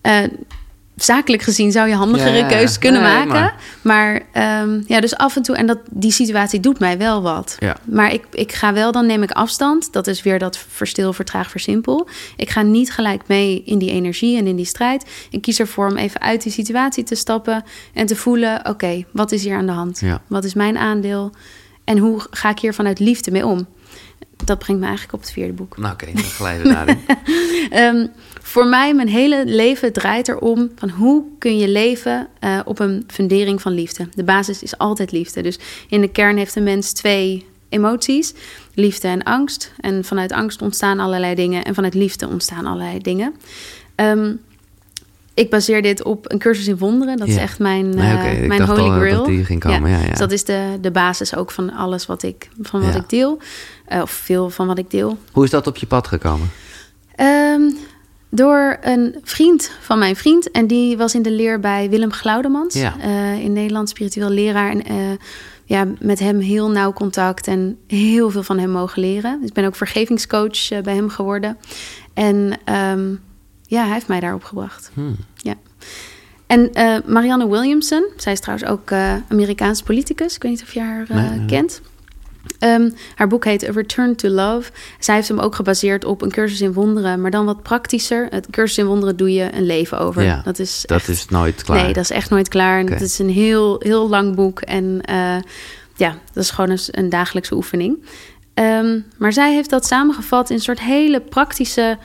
[0.00, 0.18] Eh,
[1.04, 3.32] zakelijk gezien zou je handigere Ja, keuzes kunnen Nee, maken.
[3.32, 7.22] maar- Maar, ehm, ja, dus af en toe, en dat, die situatie doet mij wel
[7.22, 7.56] wat.
[7.58, 7.76] Ja.
[7.84, 9.92] Maar ik, ik ga wel, dan neem ik afstand.
[9.92, 12.08] Dat is weer dat verstil, vertraag, versimpel.
[12.36, 15.04] Ik ga niet gelijk mee in die energie en in die strijd.
[15.30, 19.32] Ik kies ervoor om even uit die situatie te stappen en te voelen: oké, wat
[19.32, 20.00] is hier aan de hand?
[20.00, 20.22] Ja.
[20.26, 21.30] Wat is mijn aandeel?
[21.84, 23.66] En hoe ga ik hier vanuit liefde mee om?
[24.44, 25.76] Dat brengt me eigenlijk op het vierde boek.
[25.78, 26.98] Nou, oké, dan glijden we daarin.
[27.70, 28.06] Ehm,
[28.48, 33.04] voor mij, mijn hele leven draait erom van hoe kun je leven eh, op een
[33.06, 34.08] fundering van liefde.
[34.14, 35.42] De basis is altijd liefde.
[35.42, 38.34] Dus in de kern heeft een mens twee emoties,
[38.74, 39.72] liefde en angst.
[39.80, 43.34] En vanuit angst ontstaan allerlei dingen en vanuit liefde ontstaan allerlei dingen.
[43.94, 44.32] Ehm,
[45.34, 47.16] ik baseer dit op een cursus in wonderen.
[47.16, 49.16] Dat is echt mijn, Nee, eh, mijn holy grail.
[49.16, 50.08] dat die ging komen, ja, ja.
[50.08, 53.38] Dus dat is de, de basis ook van alles wat ik, van wat ik deel.
[53.86, 55.18] Eh, of veel van wat ik deel.
[55.32, 56.50] Hoe is dat op je pad gekomen?
[57.14, 57.70] Ehm,
[58.30, 60.50] door een vriend van mijn vriend.
[60.50, 62.74] En die was in de leer bij Willem Glaudemans.
[62.74, 62.98] Ja.
[63.00, 64.70] eh, in Nederland, spiritueel leraar.
[64.70, 64.96] En eh,
[65.64, 69.38] ja, met hem heel nauw contact en heel veel van hem mogen leren.
[69.40, 71.58] Dus ik ben ook vergevingscoach eh, bij hem geworden.
[72.14, 73.14] En ehm,
[73.66, 74.90] ja, hij heeft mij daarop gebracht.
[74.94, 75.16] Hmm.
[75.36, 75.54] Ja.
[76.46, 76.70] En
[77.06, 78.92] Marianne Williamson, zij is trouwens ook
[79.28, 80.34] Amerikaans politicus.
[80.34, 81.46] Ik weet niet of je haar nee.
[81.46, 81.80] kent.
[82.58, 84.70] Ehm, haar boek heet A Return to Love.
[84.98, 88.26] Zij heeft hem ook gebaseerd op een cursus in wonderen, maar dan wat praktischer.
[88.30, 90.22] Het cursus in wonderen doe je een leven over.
[90.22, 91.82] Ja, dat is Dat echt- is nooit klaar.
[91.82, 92.80] Nee, dat is echt nooit klaar.
[92.84, 94.60] Het is een heel, heel lang boek.
[94.60, 95.36] En eh,
[95.96, 98.04] ja, dat is gewoon een, een dagelijkse oefening.
[98.54, 101.98] Ehm, maar zij heeft dat samengevat in een soort hele praktische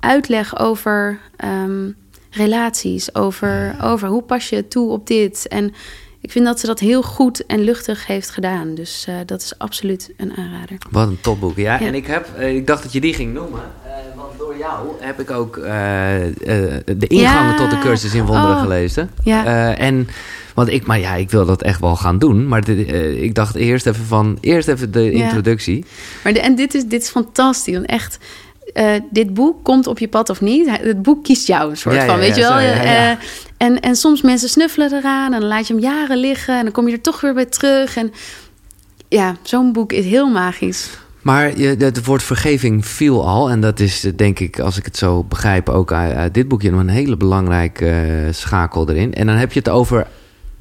[0.00, 1.90] uitleg over ehm,
[2.30, 3.14] relaties.
[3.14, 5.48] Over, over hoe pas je toe op dit.
[5.48, 5.72] En
[6.20, 8.74] ik vind dat ze dat heel goed en luchtig heeft gedaan.
[8.74, 10.76] Dus eh, dat is absoluut een aanrader.
[10.90, 11.56] Wat een topboek.
[11.56, 11.86] Ja, Ja.
[11.86, 13.60] en ik, heb, eh, ik dacht dat je die ging noemen.
[13.84, 16.32] eh, want door jou heb ik ook eh, eh,
[16.96, 17.56] de ingangen Ja.
[17.56, 18.62] tot de cursus in wonderen Oh.
[18.62, 19.10] gelezen.
[19.24, 19.44] Ja.
[19.44, 20.08] Eh, en,
[20.54, 22.48] want ik, maar ja, ik wil dat echt wel gaan doen.
[22.48, 25.24] Maar dit, eh, ik dacht eerst even van, eerst even de Ja.
[25.24, 25.84] introductie.
[26.24, 27.74] Maar de, en dit is, dit is fantastisch.
[27.74, 28.18] Want echt,
[28.72, 30.70] eh, dit boek komt op je pad of niet.
[30.70, 32.76] Het boek kiest jou een soort Ja, van, ja, weet ja, je wel.
[32.76, 32.82] zo.
[32.82, 33.10] Eh,
[33.56, 36.56] en, en soms mensen snuffelen eraan en dan laat je hem jaren liggen.
[36.56, 37.96] En dan kom je er toch weer bij terug.
[37.96, 38.12] En
[39.08, 40.88] ja, zo'n boek is heel magisch.
[41.22, 43.50] Maar je, het woord vergeving viel al.
[43.50, 46.70] En dat is eh, denk ik, als ik het zo begrijp, ook uit, dit boekje
[46.70, 49.14] nog een hele belangrijke schakel erin.
[49.14, 50.06] En dan heb je het over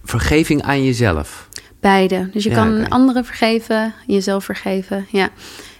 [0.03, 1.47] vergeving aan jezelf.
[1.79, 2.29] Beide.
[2.33, 5.05] Dus je Ja, kan anderen vergeven, jezelf vergeven.
[5.11, 5.29] Ja.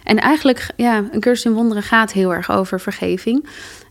[0.08, 3.46] En eigenlijk, ja, een cursus in wonderen gaat heel erg over vergeving.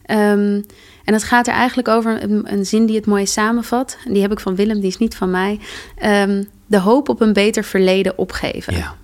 [0.06, 0.62] Ehm,
[1.04, 3.98] en het gaat er eigenlijk over een, een zin die het mooi samenvat.
[4.06, 5.60] En die heb ik van Willem, die is niet van mij.
[5.98, 8.76] Ehm, de hoop op een beter verleden opgeven.
[8.76, 8.96] Ja.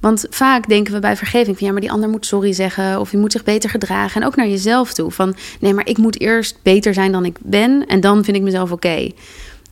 [0.00, 3.10] Want vaak denken we bij vergeving van ja, maar die ander moet sorry zeggen of
[3.10, 4.20] je moet zich beter gedragen.
[4.20, 5.10] En ook naar jezelf toe.
[5.10, 8.42] Van nee, maar ik moet eerst beter zijn dan ik ben en dan vind ik
[8.42, 9.10] mezelf oké.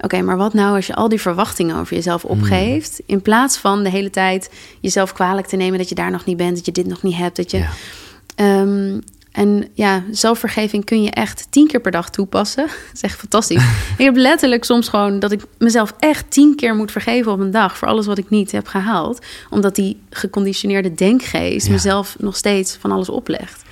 [0.04, 3.82] Oké, maar wat nou als je al die verwachtingen over jezelf opgeeft, in plaats van
[3.82, 4.50] de hele tijd
[4.80, 7.16] jezelf kwalijk te nemen dat je daar nog niet bent, dat je dit nog niet
[7.16, 7.58] hebt, dat je.
[7.58, 7.70] Ja.
[8.34, 8.98] Ehm,
[9.32, 12.66] en ja, zelfvergeving kun je echt tien keer per dag toepassen.
[12.86, 13.62] Dat is echt fantastisch.
[13.98, 17.50] ik heb letterlijk soms gewoon dat ik mezelf echt tien keer moet vergeven op een
[17.50, 19.24] dag voor alles wat ik niet heb gehaald.
[19.50, 21.72] Omdat die geconditioneerde denkgeest Ja.
[21.72, 23.62] mezelf nog steeds van alles oplegt.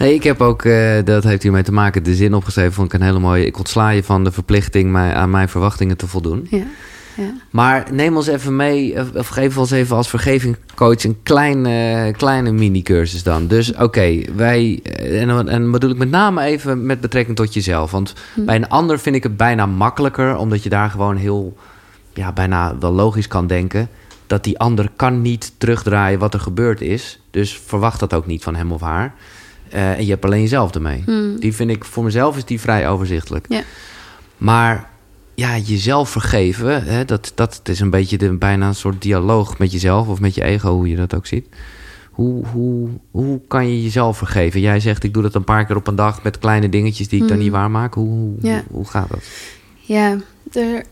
[0.00, 3.00] Nee, ik heb ook, eh, dat heeft hiermee te maken, de zin opgeschreven, vond ik
[3.00, 3.46] een hele mooie.
[3.46, 6.46] Ik ontsla je van de verplichting mij, aan mijn verwachtingen te voldoen.
[6.50, 6.64] Ja,
[7.16, 7.32] ja.
[7.50, 13.22] Maar neem ons even mee, of, geef ons even als vergevingcoach een kleine, kleine mini-cursus
[13.22, 13.46] dan.
[13.46, 17.90] Dus oké, wij, eh, en, en bedoel ik met name even met betrekking tot jezelf.
[17.90, 18.44] Want Hm.
[18.44, 21.56] bij een ander vind ik het bijna makkelijker, omdat je daar gewoon heel,
[22.14, 23.88] ja, bijna wel logisch kan denken.
[24.26, 27.20] Dat die ander kan niet terugdraaien wat er gebeurd is.
[27.30, 29.14] Dus verwacht dat ook niet van hem of haar.
[29.70, 31.02] Eh, en je hebt alleen jezelf ermee.
[31.06, 31.36] Hm.
[31.38, 33.46] Die vind ik, voor mezelf is die vrij overzichtelijk.
[33.48, 33.62] Ja.
[34.38, 34.88] Maar
[35.34, 39.72] ja, jezelf vergeven, hè, dat, dat is een beetje de, bijna een soort dialoog met
[39.72, 41.46] jezelf of met je ego, hoe je dat ook ziet.
[42.10, 44.60] Hoe, hoe, hoe kan je jezelf vergeven?
[44.60, 47.22] Jij zegt, ik doe dat een paar keer op een dag met kleine dingetjes die
[47.22, 47.44] ik dan Mhm.
[47.44, 47.94] niet waarmaak.
[47.94, 48.62] Hoe, hoe, Ja.
[48.70, 49.22] hoe gaat dat?
[49.80, 50.16] Ja,
[50.52, 50.84] er,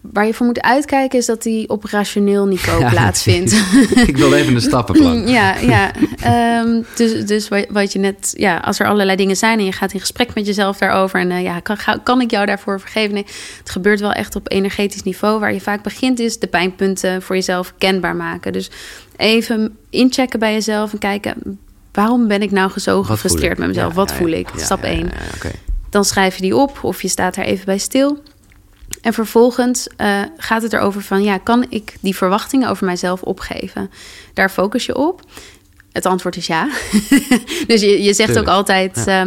[0.00, 3.52] waar je voor moet uitkijken is dat die op rationeel niveau Ja, plaatsvindt.
[4.06, 5.28] ik wil even een stappenplan.
[5.38, 5.92] Ja, ja.
[6.20, 9.72] Ehm, dus dus wat, wat je net, ja, als er allerlei dingen zijn en je
[9.72, 12.80] gaat in gesprek met jezelf daarover en eh, ja, kan, ga- kan ik jou daarvoor
[12.80, 13.14] vergeven?
[13.14, 13.26] Nee,
[13.58, 15.40] het gebeurt wel echt op energetisch niveau.
[15.40, 18.52] Waar je vaak begint is de pijnpunten voor jezelf kenbaar maken.
[18.52, 18.70] Dus
[19.16, 21.58] even inchecken bij jezelf en kijken,
[21.92, 23.88] waarom ben ik nou zo gefrustreerd met mezelf?
[23.88, 24.48] Ja, Wat ja, voel ik?
[24.56, 24.98] Stap ja, 1.
[24.98, 25.50] ja, ja, oké.
[25.90, 28.22] Dan schrijf je die op of je staat daar even bij stil.
[29.00, 33.90] En vervolgens eh, gaat het erover van, ja, kan ik die verwachtingen over mijzelf opgeven?
[34.34, 35.20] Daar focus je op.
[35.92, 36.68] Het antwoord is ja.
[37.66, 39.20] dus je, je zegt Tuurlijk, ook altijd eh,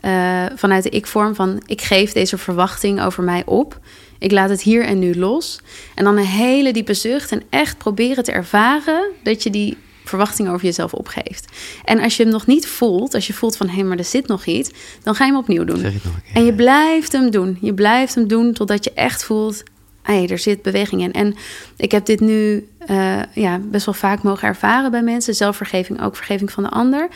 [0.00, 3.80] eh, vanuit de ik-vorm van, ik geef deze verwachting over mij op.
[4.18, 5.60] Ik laat het hier en nu los.
[5.94, 9.76] En dan een hele diepe zucht en echt proberen te ervaren dat je die
[10.12, 11.46] verwachting over jezelf opgeeft.
[11.84, 14.26] En als je hem nog niet voelt, als je voelt van, hé, maar er zit
[14.26, 14.70] nog iets,
[15.02, 15.82] dan ga je hem opnieuw doen.
[15.82, 16.34] Nog een keer.
[16.34, 17.58] En je blijft hem doen.
[17.60, 19.62] Je blijft hem doen totdat je echt voelt...
[20.02, 21.12] Hé, er zit beweging in.
[21.12, 21.34] En
[21.76, 25.34] ik heb dit nu eh, ja, best wel vaak mogen ervaren bij mensen.
[25.34, 27.08] Zelfvergeving, ook vergeving van de ander.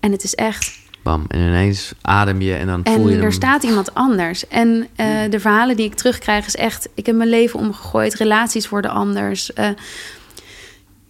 [0.00, 0.78] En het is echt...
[1.02, 1.24] Bam.
[1.28, 3.30] En ineens adem je en dan voel En je er hem.
[3.32, 4.48] staat iemand anders.
[4.48, 6.88] En eh, de verhalen die ik terugkrijg is echt...
[6.94, 8.14] Ik heb mijn leven omgegooid.
[8.14, 9.52] Relaties worden anders.
[9.52, 9.68] Eh,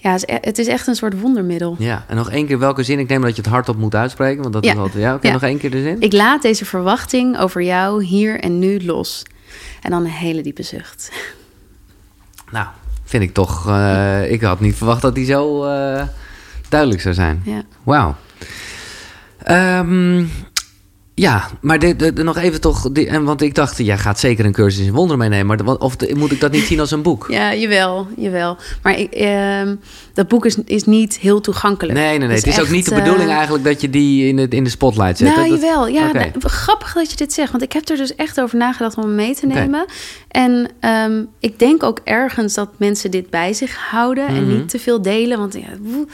[0.03, 1.76] ja, het is e- het is echt een soort wondermiddel.
[1.78, 2.98] Ja, en nog één keer welke zin?
[2.98, 4.72] Ik neem dat je het hardop moet uitspreken, want dat Ja.
[4.72, 5.03] is altijd...
[5.03, 5.32] Ja, oké, Ja.
[5.32, 6.01] nog één keer de zin?
[6.01, 9.22] Ik laat deze verwachting over jou hier en nu los.
[9.82, 11.11] En dan een hele diepe zucht.
[12.51, 12.66] Nou,
[13.05, 13.68] vind ik toch...
[13.68, 16.03] eh, ik had niet verwacht dat die zo eh,
[16.68, 17.42] duidelijk zou zijn.
[17.44, 17.62] Ja.
[17.82, 18.16] Wauw.
[19.42, 20.24] Ehm,
[21.20, 21.78] ja, maar
[22.14, 22.92] nog even toch...
[22.92, 25.46] en want ik dacht, jij gaat zeker een cursus in wonderen meenemen.
[25.46, 27.26] Maar, de- of moet ik dat niet zien als een boek?
[27.28, 28.56] Ja, jawel, jawel.
[28.82, 29.74] Maar ik, ehm,
[30.14, 31.98] dat boek is, is niet heel toegankelijk.
[31.98, 32.36] Nee, nee, nee.
[32.36, 34.70] Het is ook niet de eh, bedoeling eigenlijk dat je die in de, in de
[34.70, 35.36] spotlight zet.
[35.36, 35.86] Nou, Dat- jawel.
[35.88, 37.50] Ja, nou, grappig dat je dit zegt.
[37.50, 39.84] Want ik heb er dus echt over nagedacht om mee te nemen.
[40.28, 44.26] En ehm, ik denk ook ergens dat mensen dit bij zich houden.
[44.26, 44.56] En Mhm.
[44.56, 45.38] niet te veel delen.
[45.38, 46.06] Want ja, woe.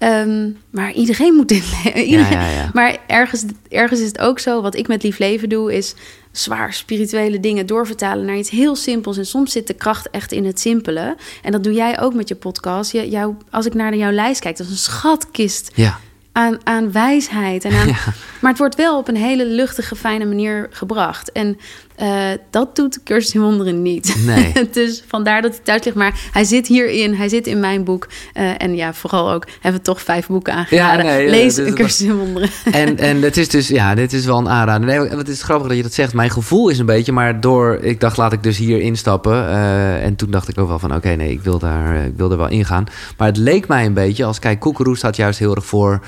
[0.00, 2.70] Ehm, maar iedereen moet dit iedereen- ja, ja.
[2.72, 4.62] Maar ergens, ergens is het ook zo.
[4.62, 5.94] Wat ik met Lief Leven doe, is
[6.32, 9.16] zwaar spirituele dingen doorvertalen naar iets heel simpels.
[9.16, 11.16] En soms zit de kracht echt in het simpele.
[11.42, 12.92] En dat doe jij ook met je podcast.
[12.92, 15.98] Je, jou, als ik naar jouw lijst kijk, dat is een schatkist Ja,
[16.32, 17.64] aan, aan wijsheid.
[17.64, 17.96] En aan.
[18.40, 21.32] Maar het wordt wel op een hele luchtige, fijne manier gebracht.
[21.32, 21.58] En
[22.00, 24.16] eh, dat doet de cursus in wonderen niet.
[24.24, 24.52] Nee.
[24.72, 25.96] dus vandaar dat hij thuis ligt.
[25.96, 28.08] Maar hij zit hierin, hij zit in mijn boek.
[28.32, 31.04] Eh, en ja, vooral ook, hebben we toch vijf boeken aangeraden.
[31.04, 32.50] Ja, nee, ja, Lees dit is een cursus in wonderen.
[32.72, 34.86] En, en het is dus, ja, dit is wel een aanrader.
[34.86, 36.14] Nee, het is grappig dat je dat zegt.
[36.14, 39.48] Mijn gevoel is een beetje, maar door, ik dacht, laat ik dus hier instappen.
[39.48, 42.16] Eh, en toen dacht ik ook wel van, oké, nee, ik wil, daar, eh, ik
[42.16, 42.84] wil er wel ingaan.
[43.16, 46.00] Maar het leek mij een beetje, als kijk, Koekeroe staat juist heel erg voor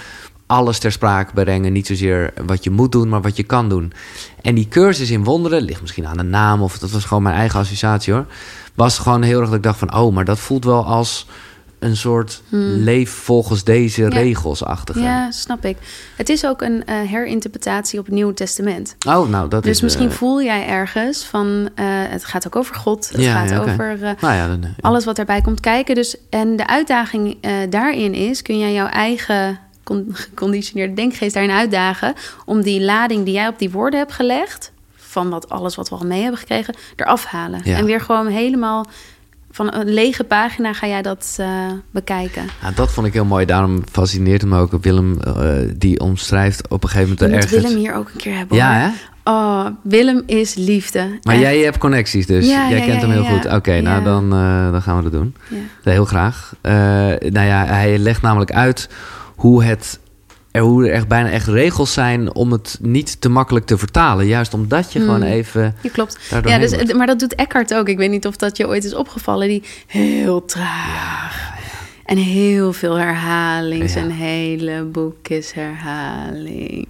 [0.52, 1.72] alles ter sprake brengen.
[1.72, 3.92] Niet zozeer wat je moet doen, maar wat je kan doen.
[4.42, 7.34] En die cursus in wonderen, ligt misschien aan de naam of dat was gewoon mijn
[7.36, 8.26] eigen associatie hoor.
[8.74, 11.26] Was gewoon heel erg dat ik dacht van, oh, maar dat voelt wel als
[11.78, 12.42] een soort
[12.76, 15.00] leef volgens deze regels-achtige.
[15.00, 15.76] Ja, snap ik.
[16.16, 18.96] Het is ook een eh, herinterpretatie op het Nieuwe Testament.
[19.06, 19.82] Oh, nou, dat Dus is...
[19.82, 21.68] misschien eh, voel jij ergens van...
[21.74, 23.08] eh, het gaat ook over God.
[23.12, 23.98] Het Ja, gaat ja, over...
[24.20, 25.94] Nou ja, dan, alles wat daarbij komt kijken.
[25.94, 27.36] Dus, en de uitdaging
[27.70, 29.58] daarin is, kun jij jouw eigen
[30.12, 32.14] geconditioneerde denkgeest daarin uitdagen
[32.44, 35.94] om die lading die jij op die woorden hebt gelegd, van wat alles wat we
[35.94, 37.60] al mee hebben gekregen, eraf halen.
[37.64, 37.76] Ja.
[37.76, 38.86] En weer gewoon helemaal
[39.52, 41.48] van een lege pagina ga jij dat eh,
[41.90, 42.44] bekijken.
[42.62, 43.46] Ja, dat vond ik heel mooi.
[43.46, 44.82] Daarom fascineert me ook.
[44.82, 47.62] Willem, eh, die omschrijft op een gegeven moment ergens...
[47.62, 48.56] Willem hier ook een keer hebben.
[48.56, 48.88] Ja, hè?
[49.24, 51.18] Oh, Willem is liefde.
[51.22, 51.42] Maar Echt.
[51.42, 52.46] jij hebt connecties dus.
[52.46, 53.52] Ja, jij ja, kent hem heel goed.
[53.52, 55.34] Oké, nou dan, eh, dan gaan we dat doen.
[55.82, 56.54] Heel graag.
[56.62, 58.88] Nou ja, hij legt namelijk uit
[59.42, 60.00] hoe het...
[60.50, 64.26] Er, hoe er echt bijna echt regels zijn om het niet te makkelijk te vertalen.
[64.26, 65.08] Juist omdat je Hmm.
[65.08, 65.76] gewoon even...
[65.80, 66.18] Ja, klopt.
[66.44, 67.88] Ja, dus, maar dat doet Eckhart ook.
[67.88, 69.48] Ik weet niet of dat je ooit is opgevallen.
[69.48, 71.50] Die heel traag.
[72.04, 73.82] En heel veel herhaling.
[73.82, 73.88] Ja.
[73.88, 76.88] Zijn hele boek is herhaling.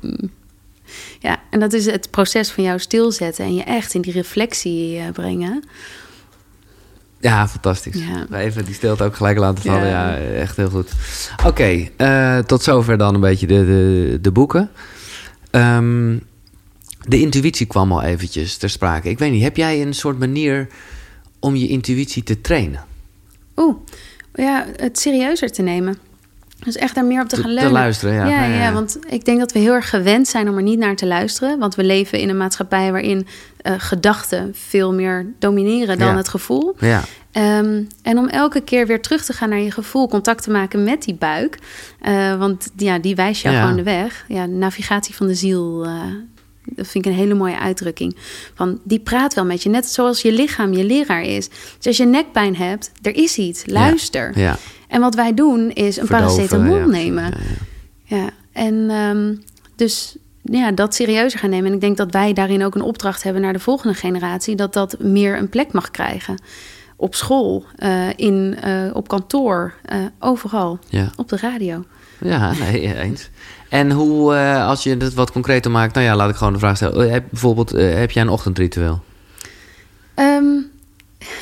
[1.18, 4.98] Ja, en dat is het proces van jou stilzetten en je echt in die reflectie
[4.98, 5.64] eh, brengen.
[7.22, 7.96] Ja, fantastisch.
[8.30, 8.38] Ja.
[8.38, 9.86] Even die stilte ook gelijk laten vallen.
[9.88, 10.18] Ja, Ja.
[10.18, 10.90] echt heel goed.
[11.46, 14.70] Oké, eh, tot zover dan een beetje de, de, de boeken.
[15.50, 16.18] Ehm,
[17.00, 19.08] de intuïtie kwam al eventjes ter sprake.
[19.08, 20.68] Ik weet niet, heb jij een soort manier
[21.38, 22.84] om je intuïtie te trainen?
[23.56, 23.76] Oeh,
[24.34, 25.98] ja, het serieuzer te nemen.
[26.64, 28.44] Dus echt daar meer op te Te- gaan te luisteren, ja.
[28.46, 31.06] Ja, want ik denk dat we heel erg gewend zijn om er niet naar te
[31.06, 31.58] luisteren.
[31.58, 36.16] Want we leven in een maatschappij waarin eh, gedachten veel meer domineren dan Ja.
[36.16, 36.74] het gevoel.
[36.78, 37.02] Ja,
[37.32, 40.84] Ehm, en om elke keer weer terug te gaan naar je gevoel, contact te maken
[40.84, 41.58] met die buik.
[42.08, 44.24] Uh, want ja, die wijst jou gewoon de weg.
[44.28, 45.84] Ja, navigatie van de ziel.
[45.84, 46.00] eh,
[46.64, 48.16] dat vind ik een hele mooie uitdrukking.
[48.54, 51.48] Van, die praat wel met je, net zoals je lichaam je leraar is.
[51.48, 54.38] Dus als je nekpijn hebt, er is iets, luister.
[54.38, 54.58] Ja.
[54.92, 57.32] En wat wij doen is een Verdoven, paracetamol ja, nemen.
[58.04, 59.34] ja, en ehm,
[59.76, 61.66] dus ja, dat serieuzer gaan nemen.
[61.66, 64.72] En ik denk dat wij daarin ook een opdracht hebben naar de volgende generatie, dat
[64.72, 66.38] dat meer een plek mag krijgen.
[66.96, 71.10] Op school, eh, in, eh, op kantoor, eh, overal, Ja.
[71.16, 71.84] op de radio.
[72.20, 73.30] Ja, nee, eens.
[73.68, 74.34] En hoe,
[74.66, 77.10] als je het wat concreter maakt, nou ja, laat ik gewoon de vraag stellen.
[77.12, 79.02] Heb, bijvoorbeeld, heb jij een ochtendritueel?
[80.14, 80.44] Ehm,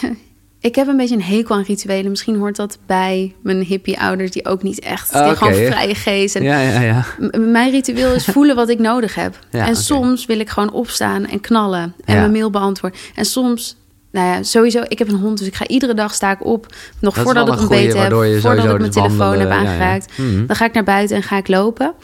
[0.61, 2.11] ik heb een beetje een hekel aan rituelen.
[2.11, 5.13] Misschien hoort dat bij mijn hippie-ouders, die ook niet echt.
[5.13, 6.37] Die Ah, gewoon vrije geest.
[6.37, 7.05] En Ja, ja, ja.
[7.39, 9.39] Mijn ritueel is voelen wat ik nodig heb.
[9.51, 13.01] En soms wil ik gewoon opstaan en knallen en mijn mail beantwoorden.
[13.15, 13.77] En soms,
[14.11, 16.67] nou ja, sowieso, ik heb een hond, dus ik ga iedere dag sta ik op.
[16.99, 19.55] Nog voordat ik een ontbeten heb, voordat ik mijn telefoon heb wandelen, ja.
[19.55, 20.19] aangeraakt.
[20.19, 20.47] Mhm.
[20.47, 21.95] Dan ga ik naar buiten en ga ik lopen.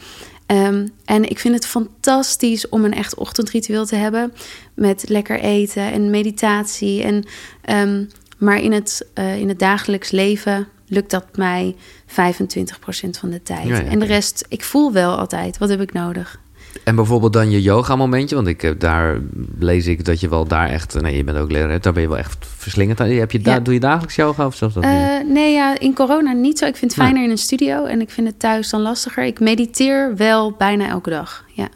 [0.47, 4.33] Ehm, en ik vind het fantastisch om een echt ochtendritueel te hebben.
[4.73, 7.03] Met lekker eten en meditatie.
[7.03, 7.25] En,
[7.61, 8.03] ehm,
[8.37, 11.75] maar in het, eh, in het dagelijks leven lukt dat mij
[12.05, 13.67] 25% van de tijd.
[13.67, 16.39] Ja, ja, en de rest, ik voel wel altijd, wat heb ik nodig?
[16.83, 19.19] En bijvoorbeeld dan je yoga momentje, want ik heb daar
[19.59, 22.07] lees ik dat je wel daar echt, nee, je bent ook leraar, daar ben je
[22.07, 23.09] wel echt verslingend aan.
[23.09, 23.59] Heb je da- Ja.
[23.59, 24.83] doe je dagelijks yoga of zelfs dat?
[24.83, 24.89] Eh,
[25.25, 26.65] nee, ja, in corona niet zo.
[26.65, 29.23] Ik vind het fijner in een studio en ik vind het thuis dan lastiger.
[29.25, 31.45] Ik mediteer wel bijna elke dag.
[31.53, 31.67] Ja.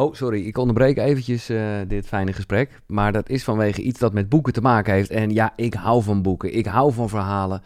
[0.00, 2.80] Oh, sorry, ik onderbreek eventjes eh, dit fijne gesprek.
[2.86, 5.10] Maar dat is vanwege iets dat met boeken te maken heeft.
[5.10, 6.56] En ja, ik hou van boeken.
[6.56, 7.62] Ik hou van verhalen.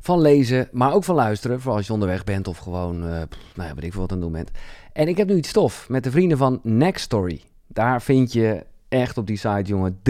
[0.00, 1.60] Van lezen, maar ook van luisteren.
[1.60, 3.08] Vooral als je onderweg bent of gewoon, eh
[3.54, 4.50] nou ja, weet ik veel wat aan het doen bent.
[4.92, 7.42] En ik heb nu iets stof met de vrienden van Next Story.
[7.66, 10.00] Daar vind je echt op die site, jongen,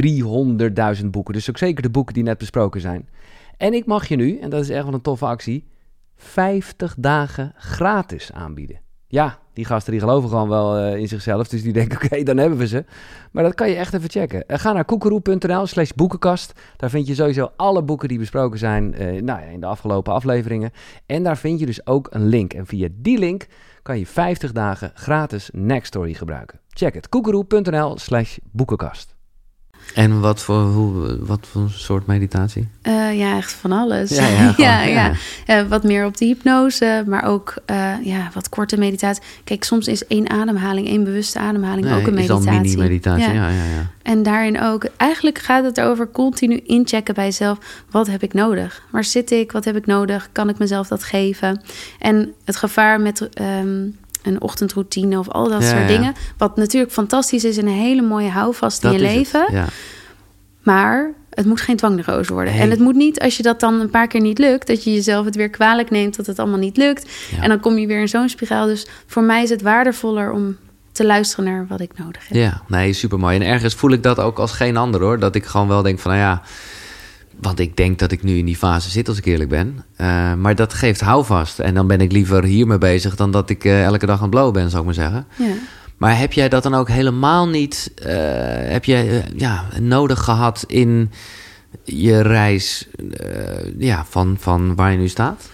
[1.00, 1.34] 300.000 boeken.
[1.34, 3.08] Dus ook zeker de boeken die net besproken zijn.
[3.56, 5.66] En ik mag je nu, en dat is echt wel een toffe actie,
[6.16, 8.80] 50 dagen gratis aanbieden.
[9.06, 11.48] Ja, die gasten die geloven gewoon wel eh, in zichzelf.
[11.48, 12.84] Dus die denken, oké, dan hebben we ze.
[13.30, 14.46] Maar dat kan je echt even checken.
[14.46, 16.52] Eh, ga naar koekeroe.nl slash boekenkast.
[16.76, 20.12] Daar vind je sowieso alle boeken die besproken zijn eh, nou ja, in de afgelopen
[20.12, 20.70] afleveringen.
[21.06, 22.52] En daar vind je dus ook een link.
[22.52, 23.46] En via die link
[23.82, 26.60] kan je 50 dagen gratis Nextory gebruiken.
[26.68, 29.19] Check het, koekeroe.nl slash boekenkast.
[29.94, 32.68] En wat voor, hoe, wat voor soort meditatie?
[32.82, 34.10] Eh, ja, echt van alles.
[34.10, 35.12] Ja, ja, gewoon, ja, ja.
[35.46, 35.60] ja.
[35.60, 39.22] Eh, wat meer op de hypnose, maar ook eh, ja, wat korte meditatie.
[39.44, 42.60] Kijk, soms is één ademhaling, één bewuste ademhaling ook een is meditatie.
[42.60, 43.24] mini-meditatie.
[43.24, 43.32] Ja.
[43.32, 43.90] Ja, ja, ja.
[44.02, 47.58] En daarin ook, eigenlijk gaat het over continu inchecken bij jezelf.
[47.90, 48.82] Wat heb ik nodig?
[48.90, 49.52] Waar zit ik?
[49.52, 50.28] Wat heb ik nodig?
[50.32, 51.62] Kan ik mezelf dat geven?
[51.98, 53.86] En het gevaar met ehm,
[54.22, 55.86] een ochtendroutine of al dat Ja, soort ja.
[55.86, 56.14] dingen.
[56.36, 59.46] Wat natuurlijk fantastisch is en een hele mooie houvast in je het, leven.
[59.52, 59.64] Ja.
[60.62, 62.52] Maar het moet geen dwangneroos worden.
[62.52, 62.62] Nee.
[62.62, 64.92] En het moet niet, als je dat dan een paar keer niet lukt, dat je
[64.92, 67.10] jezelf het weer kwalijk neemt dat het allemaal niet lukt.
[67.40, 68.66] En dan kom je weer in zo'n spiraal.
[68.66, 70.56] Dus voor mij is het waardevoller om
[70.92, 72.36] te luisteren naar wat ik nodig heb.
[72.36, 73.36] Ja, nee, super mooi.
[73.36, 75.18] En ergens voel ik dat ook als geen ander hoor.
[75.18, 76.42] Dat ik gewoon wel denk van, nou ja.
[77.40, 79.84] Want ik denk dat ik nu in die fase zit, als ik eerlijk ben.
[79.96, 81.58] Eh, maar dat geeft houvast.
[81.58, 84.30] En dan ben ik liever hiermee bezig dan dat ik eh, elke dag aan het
[84.30, 85.26] blowen ben, zou ik maar zeggen.
[85.36, 85.54] Ja.
[85.96, 88.12] Maar heb jij dat dan ook helemaal niet eh,
[88.70, 91.10] heb jij, ja, nodig gehad in
[91.84, 92.88] je reis
[93.78, 95.48] ja, van, van waar je nu staat?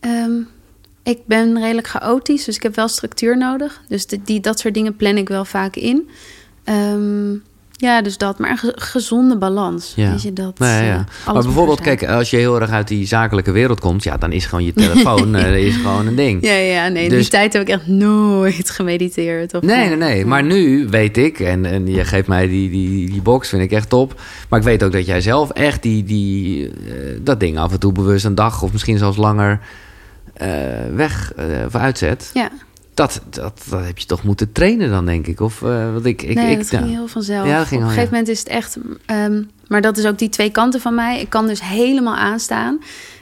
[0.00, 0.40] Ehm,
[1.02, 3.82] ik ben redelijk chaotisch, dus ik heb wel structuur nodig.
[3.88, 6.08] Dus die, die, dat soort dingen plan ik wel vaak in.
[6.64, 7.32] Ehm,
[7.76, 8.38] ja, dus dat.
[8.38, 9.92] Maar een ge- gezonde balans.
[9.96, 10.10] Ja.
[10.10, 10.94] Weet je, dat, eh, ja.
[10.94, 14.32] alles Maar bijvoorbeeld, kijk, als je heel erg uit die zakelijke wereld komt, ja, dan
[14.32, 16.46] is gewoon je telefoon eh, is gewoon een ding.
[16.46, 17.04] Ja, ja, nee.
[17.04, 19.54] In Dus- die tijd heb ik echt nooit gemediteerd.
[19.54, 20.26] Of Nee, nee, nee.
[20.26, 23.72] Maar nu weet ik, en, en je geeft mij die, die, die box, vind ik
[23.72, 24.20] echt top.
[24.48, 26.72] Maar ik weet ook dat jij zelf echt die, die, eh,
[27.20, 29.60] dat ding af en toe bewust een dag of misschien zelfs langer
[30.34, 30.48] eh,
[30.94, 32.30] weg eh, of uitzet.
[32.34, 32.50] Ja,
[32.94, 35.40] Dat, dat, dat heb je toch moeten trainen dan, denk ik.
[35.40, 37.46] Of uh, wat ik, ik, nee, ik, dat ging heel vanzelf.
[37.46, 38.00] Ja, dat ging Op een ja.
[38.00, 38.76] gegeven moment is het echt...
[39.06, 41.20] ehm, maar dat is ook die twee kanten van mij.
[41.20, 42.78] Ik kan dus helemaal aanstaan.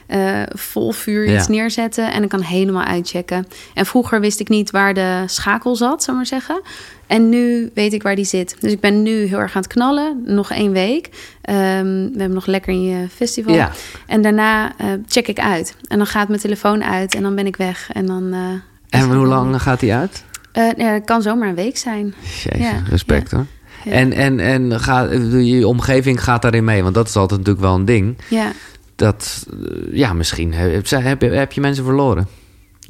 [0.07, 1.37] eh, vol vuur Ja.
[1.37, 3.47] iets neerzetten en ik kan helemaal uitchecken.
[3.73, 6.61] En vroeger wist ik niet waar de schakel zat, zou maar zeggen.
[7.07, 8.55] En nu weet ik waar die zit.
[8.59, 10.21] Dus ik ben nu heel erg aan het knallen.
[10.25, 11.09] Nog één week.
[11.41, 13.53] Ehm, we hebben nog lekker in je festival.
[13.53, 13.71] Ja.
[14.07, 15.75] En daarna eh, check ik uit.
[15.87, 17.89] En dan gaat mijn telefoon uit en dan ben ik weg.
[17.93, 18.33] En dan...
[18.33, 18.39] eh,
[19.01, 20.23] En hoe lang gaat die uit?
[20.51, 22.13] Eh, nee, het kan zomaar een week zijn.
[22.21, 23.45] Jezus, Ja, respect hoor.
[23.83, 23.91] Ja.
[23.91, 24.69] En, en, en
[25.45, 28.17] je omgeving gaat daarin mee, want dat is altijd natuurlijk wel een ding.
[28.29, 28.51] Ja.
[28.95, 32.27] Dat, eh, ja, misschien heb, heb, je- heb je mensen verloren.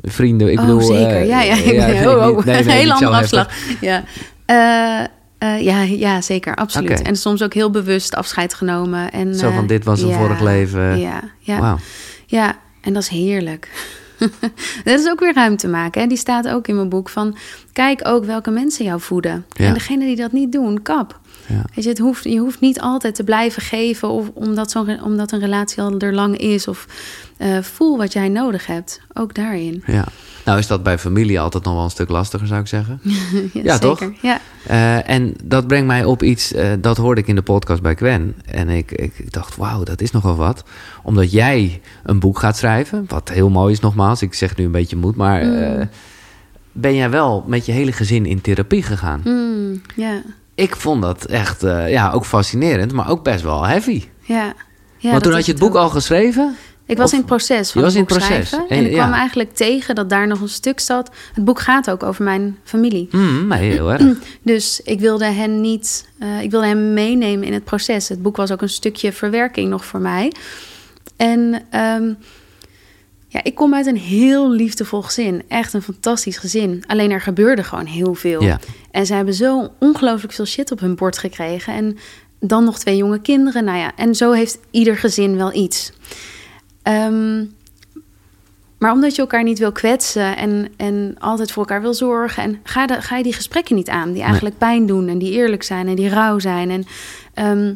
[0.02, 0.82] Vrienden, ik oh, bedoel...
[0.82, 1.16] zeker.
[1.16, 1.56] eh, ja, ja.
[1.56, 3.50] Ik ja, ben, nee, oh, oh, nee, nee, een hele andere afslag.
[3.82, 4.04] Ja.
[5.60, 7.02] Ja, ja, zeker, absoluut.
[7.02, 9.12] En soms ook heel bewust afscheid genomen.
[9.12, 11.00] En, Zo van, dit was een vorig leven.
[11.00, 11.78] Ja, ja.
[12.26, 13.70] Ja, en dat is heerlijk.
[14.84, 16.02] dat is ook weer ruimte maken.
[16.02, 16.08] Hè?
[16.08, 17.36] Die staat ook in mijn boek van...
[17.74, 19.46] kijk ook welke mensen jou voeden.
[19.50, 19.66] Ja.
[19.66, 21.20] En degene die dat niet doen, kap.
[21.48, 21.62] Ja.
[21.76, 24.10] Weet je, het hoeft, je hoeft niet altijd te blijven geven...
[24.10, 26.68] Of omdat, zo'n omdat een relatie al er lang is.
[26.68, 26.88] Of
[27.38, 29.02] eh, voel wat jij nodig hebt.
[29.14, 29.84] Ook daarin.
[29.86, 30.06] Ja.
[30.46, 33.02] Nou is dat bij familie altijd nog wel een stuk lastiger, zou ik zeggen.
[33.54, 34.00] Ja, toch?
[34.00, 34.18] zeker.
[34.22, 34.40] Ja.
[34.68, 37.96] Eh, en dat brengt mij op iets, eh, dat hoorde ik in de podcast bij
[37.96, 38.36] Gwen.
[38.46, 40.64] En ik, ik dacht, wauw, dat is nogal wat.
[41.04, 44.22] Omdat jij een boek gaat schrijven, wat heel mooi is nogmaals.
[44.22, 45.86] Ik zeg nu een beetje moed, maar eh,
[46.72, 49.22] ben jij wel met je hele gezin in therapie gegaan?
[49.24, 50.22] Mm, ja.
[50.56, 54.04] Ik vond dat echt, eh, ja, ook fascinerend, maar ook best wel heavy.
[54.22, 54.54] Ja.
[54.98, 55.70] ja Want toen had je het ook.
[55.70, 56.56] boek al geschreven?
[56.86, 58.48] Ik was Of- in het proces van Je het was in het proces.
[58.50, 58.70] schrijven.
[58.70, 58.98] En- En ik ja.
[58.98, 61.12] kwam eigenlijk tegen dat daar nog een stuk zat.
[61.34, 63.08] Het boek gaat ook over mijn familie.
[63.12, 64.02] Mm, heel erg.
[64.42, 68.10] Dus ik wilde hen niet, eh, ik wilde hem meenemen in het proces.
[68.10, 70.32] Het boek was ook een stukje verwerking nog voor mij.
[71.18, 72.14] En ehm,
[73.34, 75.44] ja, ik kom uit een heel liefdevol gezin.
[75.48, 76.84] Echt een fantastisch gezin.
[76.88, 78.44] Alleen er gebeurde gewoon heel veel.
[78.44, 78.60] Ja.
[78.92, 81.74] En ze hebben zo ongelooflijk veel shit op hun bord gekregen.
[81.74, 81.98] En
[82.40, 83.64] dan nog twee jonge kinderen.
[83.64, 85.92] Nou ja, en zo heeft ieder gezin wel iets.
[86.82, 87.46] Ehm,
[88.78, 92.60] maar omdat je elkaar niet wil kwetsen en, en altijd voor elkaar wil zorgen, en
[92.64, 95.64] ga, de, ga je die gesprekken niet aan, die eigenlijk pijn doen en die eerlijk
[95.64, 96.70] zijn en die rauw zijn.
[96.70, 96.86] En
[97.34, 97.74] ehm,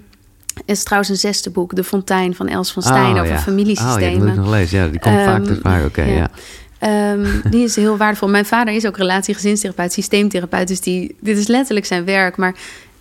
[0.66, 3.38] is trouwens een zesde boek, De Fontein van Els van Stijn, over Oh, ja.
[3.40, 3.96] familiesystemen.
[3.96, 4.80] Oh, ja, die moet ik nog lezen.
[4.80, 5.86] Ja, die komt vaak Ehm, te vaak.
[5.86, 6.16] Oké, ja.
[6.16, 6.30] ja.
[6.80, 8.28] Ehm, die is heel waardevol.
[8.30, 10.68] Mijn vader is ook relatie-gezinstherapeut, systeemtherapeut.
[10.68, 12.38] Dus die, dit is letterlijk zijn werk.
[12.38, 12.56] Maar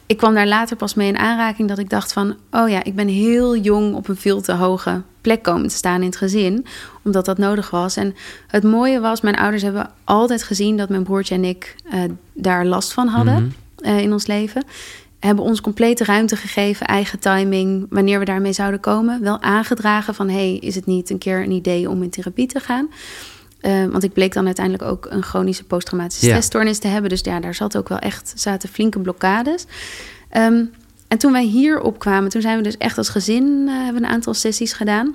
[0.06, 2.36] ik kwam daar later pas mee in aanraking dat ik dacht van...
[2.50, 6.00] oh ja, ik ben heel jong op een veel te hoge plek komen te staan
[6.00, 6.66] in het gezin.
[7.04, 7.96] Omdat dat nodig was.
[7.96, 8.14] En
[8.46, 10.76] het mooie was, mijn ouders hebben altijd gezien...
[10.76, 12.00] dat mijn broertje en ik eh,
[12.32, 13.88] daar last van hadden Mhm.
[13.88, 14.64] eh, in ons leven.
[15.20, 17.86] Hebben ons complete ruimte gegeven, eigen timing...
[17.90, 19.22] wanneer we daarmee zouden komen.
[19.22, 22.60] Wel aangedragen van, hey, is het niet een keer een idee om in therapie te
[22.60, 22.88] gaan...
[23.60, 26.30] Eh, want ik bleek dan uiteindelijk ook een chronische posttraumatische Ja.
[26.32, 27.10] stressstoornis te hebben.
[27.10, 29.64] Dus ja, daar zat ook wel echt, zaten flinke blokkades.
[30.30, 30.64] Ehm,
[31.08, 34.10] en toen wij hier opkwamen, toen zijn we dus echt als gezin eh, hebben een
[34.10, 35.14] aantal sessies gedaan.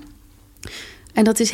[1.14, 1.54] En dat is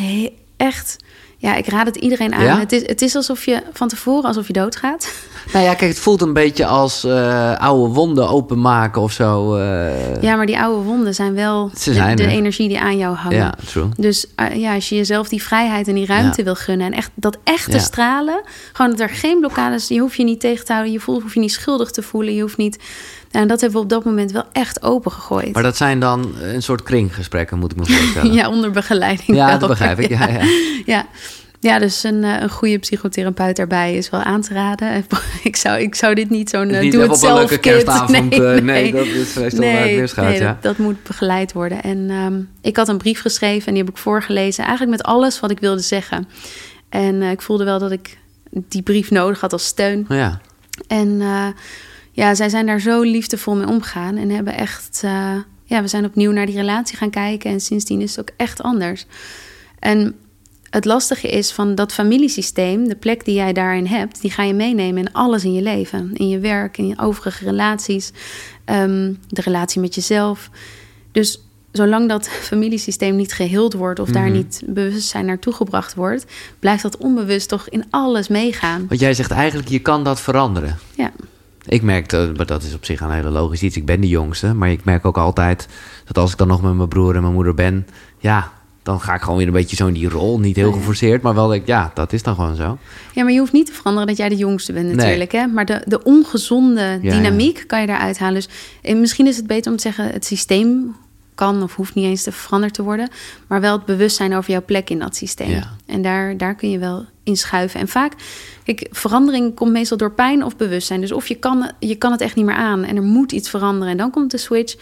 [0.57, 0.97] echt,
[1.37, 2.43] ja, ik raad het iedereen aan.
[2.43, 2.59] Ja?
[2.59, 5.11] Het, is, het is alsof je van tevoren alsof je doodgaat.
[5.53, 9.55] Nou ja, kijk, het voelt een beetje als eh, oude wonden openmaken of zo.
[9.55, 10.21] eh.
[10.21, 12.29] Ja, maar die oude wonden zijn wel Ze de, zijn de er.
[12.29, 13.37] energie die aan jou hangen.
[13.37, 13.89] ja, true.
[13.97, 16.43] Dus eh, ja, als je jezelf die vrijheid en die ruimte Ja.
[16.43, 17.79] wil gunnen en echt dat echte Ja.
[17.79, 18.41] stralen,
[18.73, 21.33] gewoon dat er geen blokkades, je hoeft je niet tegen te houden, je voelt, hoef
[21.33, 22.77] je niet schuldig te voelen, je hoeft niet.
[23.31, 25.53] Nou, en dat hebben we op dat moment wel echt open gegooid.
[25.53, 28.33] Maar dat zijn dan een soort kringgesprekken, moet ik me voorstellen.
[28.39, 29.37] ja, onder begeleiding.
[29.37, 29.59] Ja, wel.
[29.59, 30.09] dat begrijp ik.
[30.09, 30.41] Ja, ja.
[30.95, 31.05] ja.
[31.59, 35.05] Ja, dus een, eh, een goede psychotherapeut daarbij is wel aan te raden.
[35.43, 38.33] Ik zou, ik zou dit niet zo'n niet doe het zelf leuke kerstavond.
[38.33, 40.25] eh, nee, dat is meestal waar het misgaat.
[40.25, 40.47] nee, ja.
[40.47, 41.83] dat, dat moet begeleid worden.
[41.83, 44.63] En ehm, ik had een brief geschreven en die heb ik voorgelezen.
[44.63, 46.27] Eigenlijk met alles wat ik wilde zeggen.
[46.89, 48.17] En eh, ik voelde wel dat ik
[48.51, 50.05] die brief nodig had als steun.
[50.09, 50.39] ja.
[50.87, 51.47] En eh,
[52.17, 54.17] ja, zij zijn daar zo liefdevol mee omgegaan.
[54.17, 55.01] En hebben echt...
[55.03, 57.51] eh, ja, we zijn opnieuw naar die relatie gaan kijken.
[57.51, 59.05] En sindsdien is het ook echt anders.
[59.79, 60.15] En
[60.69, 62.87] het lastige is van dat familiesysteem...
[62.87, 64.21] de plek die jij daarin hebt...
[64.21, 66.11] die ga je meenemen in alles in je leven.
[66.13, 68.11] In je werk, in je overige relaties.
[68.65, 70.49] ehm, de relatie met jezelf.
[71.11, 71.41] Dus
[71.71, 73.99] zolang dat familiesysteem niet geheeld wordt...
[73.99, 74.33] of daar Mhm.
[74.33, 76.25] niet bewustzijn naartoe gebracht wordt...
[76.59, 78.85] blijft dat onbewust toch in alles meegaan.
[78.87, 80.77] Want jij zegt eigenlijk, je kan dat veranderen.
[80.95, 81.11] Ja.
[81.67, 83.77] Ik merk, dat, maar dat is op zich een hele logisch iets.
[83.77, 85.67] Ik ben de jongste, maar ik merk ook altijd
[86.05, 87.87] dat als ik dan nog met mijn broer en mijn moeder ben,
[88.17, 88.51] ja,
[88.83, 90.39] dan ga ik gewoon weer een beetje zo in die rol.
[90.39, 92.77] Niet heel geforceerd, maar wel, ja, dat is dan gewoon zo.
[93.13, 94.95] Ja, maar je hoeft niet te veranderen dat jij de jongste bent Nee.
[94.95, 95.31] natuurlijk.
[95.31, 95.47] Hè?
[95.47, 97.11] Maar de, de ongezonde ja.
[97.11, 98.35] dynamiek kan je daaruit halen.
[98.35, 98.49] Dus
[98.81, 100.11] eh, misschien is het beter om te zeggen...
[100.11, 100.95] het systeem
[101.35, 103.09] kan of hoeft niet eens te veranderd te worden...
[103.47, 105.49] maar wel het bewustzijn over jouw plek in dat systeem.
[105.49, 105.75] Ja.
[105.85, 107.79] En daar, daar kun je wel in schuiven.
[107.79, 108.13] En vaak,
[108.63, 111.01] kijk, verandering komt meestal door pijn of bewustzijn.
[111.01, 113.49] Dus of je kan, je kan het echt niet meer aan en er moet iets
[113.49, 113.91] veranderen...
[113.91, 114.75] en dan komt de switch...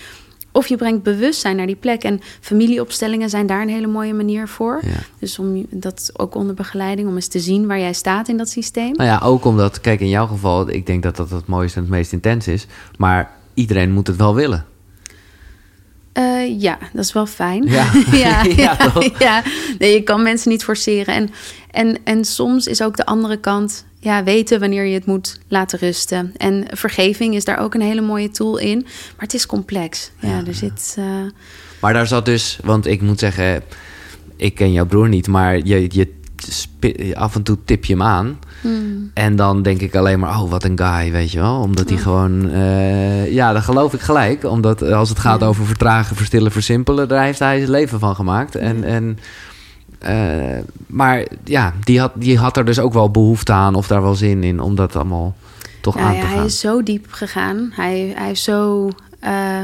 [0.52, 2.04] Of je brengt bewustzijn naar die plek.
[2.04, 4.80] En familieopstellingen zijn daar een hele mooie manier voor.
[4.84, 4.90] Ja.
[5.20, 8.50] Dus om dat ook onder begeleiding, om eens te zien waar jij staat in dat
[8.50, 8.92] systeem.
[8.92, 11.84] Nou ja, ook omdat, kijk, in jouw geval, ik denk dat dat het mooiste en
[11.84, 12.68] het meest intens is,
[12.98, 14.66] maar iedereen moet het wel willen.
[16.16, 17.64] Eh, ja, dat is wel fijn.
[17.64, 17.92] Ja.
[18.12, 19.20] ja, Ja, ja, toch?
[19.20, 19.44] ja.
[19.80, 21.14] Nee, je kan mensen niet forceren.
[21.16, 21.30] En,
[21.72, 25.80] en, en soms is ook de andere kant ja, weten wanneer je het moet laten
[25.80, 26.34] rusten.
[26.38, 28.80] En vergeving is daar ook een hele mooie tool in.
[28.82, 30.12] Maar het is complex.
[30.20, 30.96] Ja, Ja, er zit.
[30.98, 31.06] eh,
[31.80, 33.64] Maar daar zat dus, want ik moet zeggen,
[34.36, 35.88] ik ken jouw broer niet, maar je,
[37.14, 38.40] af en toe tip je hem aan.
[38.62, 39.12] Hmm.
[39.14, 41.60] En dan denk ik alleen maar, oh, wat een guy, weet je wel.
[41.60, 42.50] Omdat hij gewoon...
[42.50, 44.44] eh, ja, dat geloof ik gelijk.
[44.44, 45.46] Omdat als het gaat Ja.
[45.46, 47.08] over vertragen, verstillen, versimpelen...
[47.08, 48.56] daar heeft hij zijn leven van gemaakt.
[48.56, 48.84] En...
[48.84, 49.20] en
[50.00, 53.76] eh, maar ja, die had, die had er dus ook wel behoefte aan...
[53.76, 55.36] of daar wel zin in om dat allemaal
[55.82, 56.46] toch aan ja, te hij gaan.
[56.46, 57.70] is zo diep gegaan.
[57.74, 58.90] Hij, hij heeft zo
[59.20, 59.60] eh,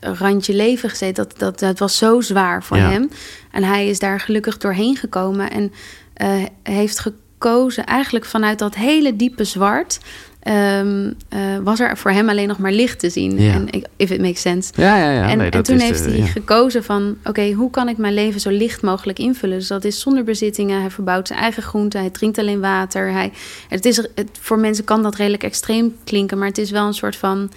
[0.00, 1.24] randje leven gezeten.
[1.28, 2.90] Dat, dat, dat was zo zwaar voor Ja.
[2.90, 3.10] hem.
[3.50, 5.50] En hij is daar gelukkig doorheen gekomen.
[5.50, 5.72] En
[6.14, 9.98] eh, heeft gekozen eigenlijk vanuit dat hele diepe zwart...
[10.42, 13.40] ehm, eh, was er voor hem alleen nog maar licht te zien.
[13.40, 13.52] Ja.
[13.52, 14.72] En if it makes sense.
[14.76, 15.28] Ja, ja, ja.
[15.28, 16.26] en, nee, en dat toen heeft de- hij ja.
[16.26, 17.16] gekozen van...
[17.24, 19.58] oké, hoe kan ik mijn leven zo licht mogelijk invullen?
[19.58, 20.80] Dus dat is zonder bezittingen.
[20.80, 22.00] Hij verbouwt zijn eigen groenten.
[22.00, 23.12] Hij drinkt alleen water.
[23.12, 23.32] Hij,
[23.68, 26.38] het is, het, voor mensen kan dat redelijk extreem klinken...
[26.38, 27.50] maar het is wel een soort van...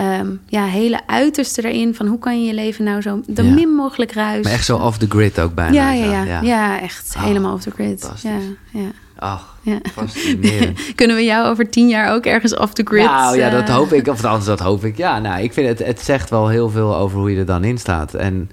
[0.00, 3.52] ehm, ja, hele uiterste erin van hoe kan je je leven nou zo de Ja.
[3.54, 4.44] min mogelijk ruis.
[4.44, 5.72] Maar echt zo off the grid ook bijna.
[5.74, 8.10] ja, ja, ja, ja, echt Oh, helemaal off the grid.
[8.22, 8.30] Ja,
[8.72, 8.88] ja,
[9.18, 9.78] Ach, ja.
[9.92, 10.80] fascinerend.
[10.94, 13.04] Kunnen we jou over tien jaar ook ergens off the grid?
[13.04, 14.06] Nou ja, dat eh, hoop ik.
[14.06, 14.96] Of anders, dat hoop ik.
[14.96, 17.64] Ja, nou, ik vind het, het zegt wel heel veel over hoe je er dan
[17.64, 18.14] in staat.
[18.14, 18.50] En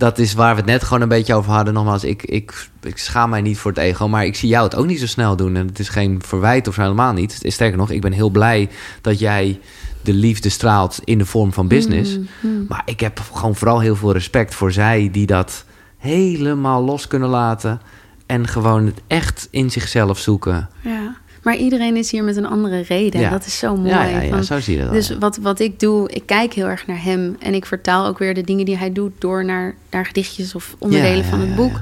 [0.00, 1.74] dat is waar we het net gewoon een beetje over hadden.
[1.74, 4.74] Nogmaals, ik, ik, ik schaam mij niet voor het ego, maar ik zie jou het
[4.74, 5.56] ook niet zo snel doen.
[5.56, 7.40] En het is geen verwijt of zo helemaal niet.
[7.42, 8.68] Sterker nog, ik ben heel blij
[9.00, 9.60] dat jij
[10.02, 12.16] de liefde straalt in de vorm van business.
[12.16, 12.64] mm, mm.
[12.68, 15.64] Maar ik heb gewoon vooral heel veel respect voor zij die dat
[15.98, 17.80] helemaal los kunnen laten.
[18.26, 20.68] En gewoon het echt in zichzelf zoeken.
[20.80, 23.20] Ja, maar iedereen is hier met een andere reden.
[23.20, 23.30] Ja.
[23.30, 23.88] Dat is zo mooi.
[23.88, 24.92] Ja, ja, ja, zo zie je dat.
[24.92, 27.36] Dus wat, wat ik doe, ik kijk heel erg naar hem.
[27.38, 30.76] En ik vertaal ook weer de dingen die hij doet door naar, naar gedichtjes of
[30.78, 31.80] onderdelen van het boek.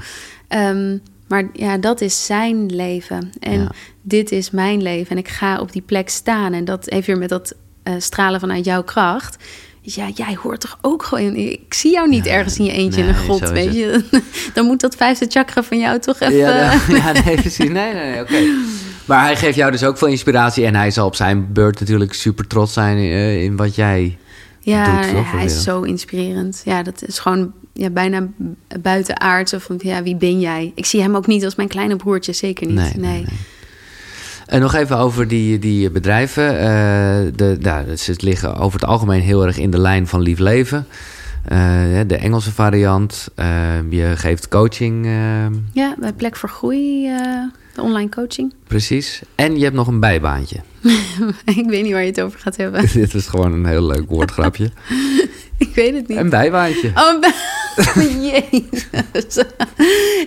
[0.48, 0.98] Ehm,
[1.28, 3.30] maar ja, dat is zijn leven.
[3.40, 3.68] En
[4.02, 5.10] dit is mijn leven.
[5.10, 6.52] En ik ga op die plek staan.
[6.52, 9.36] En dat heeft weer met dat eh, stralen vanuit jouw kracht.
[9.80, 11.34] Ja, jij hoort toch ook gewoon...
[11.34, 14.04] Ik zie jou niet Ja, ergens in je eentje in een grot, weet je.
[14.54, 16.36] Dan moet dat vijfde chakra van jou toch even...
[16.36, 17.58] Ja, da- ja, nee, precies.
[17.58, 18.36] Nee, nee, nee, oké.
[19.08, 20.64] Maar hij geeft jou dus ook veel inspiratie.
[20.64, 24.18] En hij zal op zijn beurt natuurlijk super trots zijn eh, in wat jij...
[24.60, 26.62] Ja, doet, voor hij is zo inspirerend.
[26.64, 28.26] Ja, dat is gewoon ja, bijna
[28.80, 29.52] buitenaards.
[29.52, 30.72] Of van, ja, wie ben jij?
[30.74, 32.76] Ik zie hem ook niet als mijn kleine broertje, zeker niet.
[32.76, 33.38] Nee, nee, nee.
[34.46, 36.58] En nog even over die, die bedrijven.
[36.58, 40.38] Eh, de, nou, ze liggen over het algemeen heel erg in de lijn van lief
[40.38, 40.86] leven.
[41.44, 41.58] Eh,
[42.06, 43.28] de Engelse variant.
[43.90, 45.06] Je geeft coaching,
[45.72, 47.10] Ja, bij Plek voor Groei,
[47.78, 48.54] de online coaching.
[48.66, 49.20] precies.
[49.34, 50.56] En je hebt nog een bijbaantje.
[51.44, 52.88] ik weet niet waar je het over gaat hebben.
[52.92, 54.70] Dit is gewoon een heel leuk woordgrapje.
[55.58, 56.18] ik weet het niet.
[56.18, 56.88] Een bijbaantje.
[56.94, 57.34] Oh, een bij-
[58.20, 59.44] Jezus.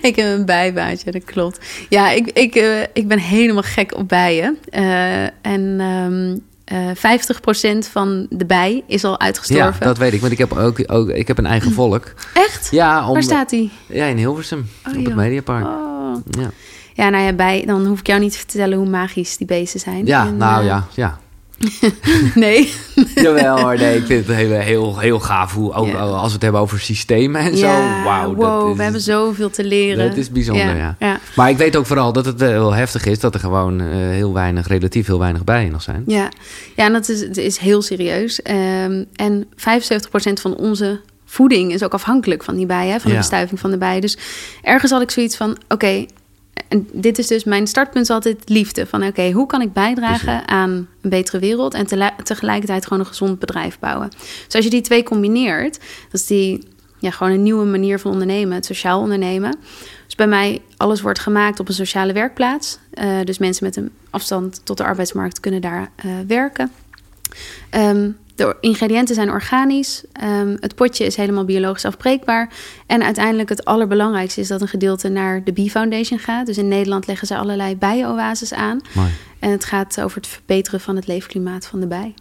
[0.02, 1.60] ik heb een bijbaantje, dat klopt.
[1.90, 4.58] Ja, ik, ik, eh, ik ben helemaal gek op bijen.
[4.70, 9.86] Eh, en ehm eh 50% van de bij is al Ja, uitgestorven.
[9.86, 10.20] dat weet ik.
[10.20, 12.14] Want ik heb ook, ook ik heb een eigen volk.
[12.34, 12.68] Echt?
[12.72, 13.72] Ja, om, Waar staat die?
[13.88, 14.70] Ja, in Hilversum.
[14.88, 15.16] Oh, op het.
[15.16, 15.66] Mediapark.
[15.66, 16.16] Oh.
[16.30, 16.52] Ja,
[16.94, 19.80] Ja, nou ja, bij, dan hoef ik jou niet te vertellen hoe magisch die beesten
[19.80, 20.06] zijn.
[20.06, 21.20] ja En, nou eh, ja, ja.
[22.36, 22.74] Nee.
[23.16, 26.00] Jawel hoor, nee, ik vind het heel, heel, heel gaaf hoe, ook, Ja.
[26.00, 27.68] als we het hebben over systemen en zo.
[27.68, 30.08] Ja, Wauw, wow, dat is, we hebben zoveel te leren.
[30.08, 30.96] dat is bijzonder, ja.
[31.00, 31.20] ja.
[31.36, 34.34] Maar ik weet ook vooral dat het wel heftig is dat er gewoon eh, heel
[34.34, 36.04] weinig, relatief heel weinig bijen nog zijn.
[36.08, 36.30] Ja,
[36.76, 38.42] ja en dat is, het is heel serieus.
[38.42, 43.60] Ehm, en 75% van onze voeding is ook afhankelijk van die bijen, van de bestuiving
[43.60, 44.02] van de bijen.
[44.02, 44.18] Dus
[44.62, 46.06] ergens had ik zoiets van: oké,
[46.68, 48.86] en dit is dus mijn startpunt altijd liefde.
[48.86, 50.46] Van oké, hoe kan ik bijdragen Precies.
[50.46, 51.86] aan een betere wereld en
[52.24, 54.10] tegelijkertijd gewoon een gezond bedrijf bouwen.
[54.46, 55.80] Dus als je die twee combineert,
[56.12, 56.68] dat is die
[57.00, 59.56] ja, gewoon een nieuwe manier van ondernemen, het sociaal ondernemen.
[60.06, 62.78] Dus bij mij, alles wordt gemaakt op een sociale werkplaats.
[62.92, 66.72] Eh, dus mensen met een afstand tot de arbeidsmarkt kunnen daar eh, werken.
[67.70, 68.10] Ehm,
[68.48, 70.04] de ingrediënten zijn organisch.
[70.14, 72.50] Ehm, het potje is helemaal biologisch afbreekbaar.
[72.86, 76.46] En uiteindelijk het allerbelangrijkste is dat een gedeelte naar de Bee Foundation gaat.
[76.46, 78.80] Dus in Nederland leggen ze allerlei bijenoases aan.
[78.94, 79.10] Mooi.
[79.40, 82.14] En het gaat over het verbeteren van het leefklimaat van de bij.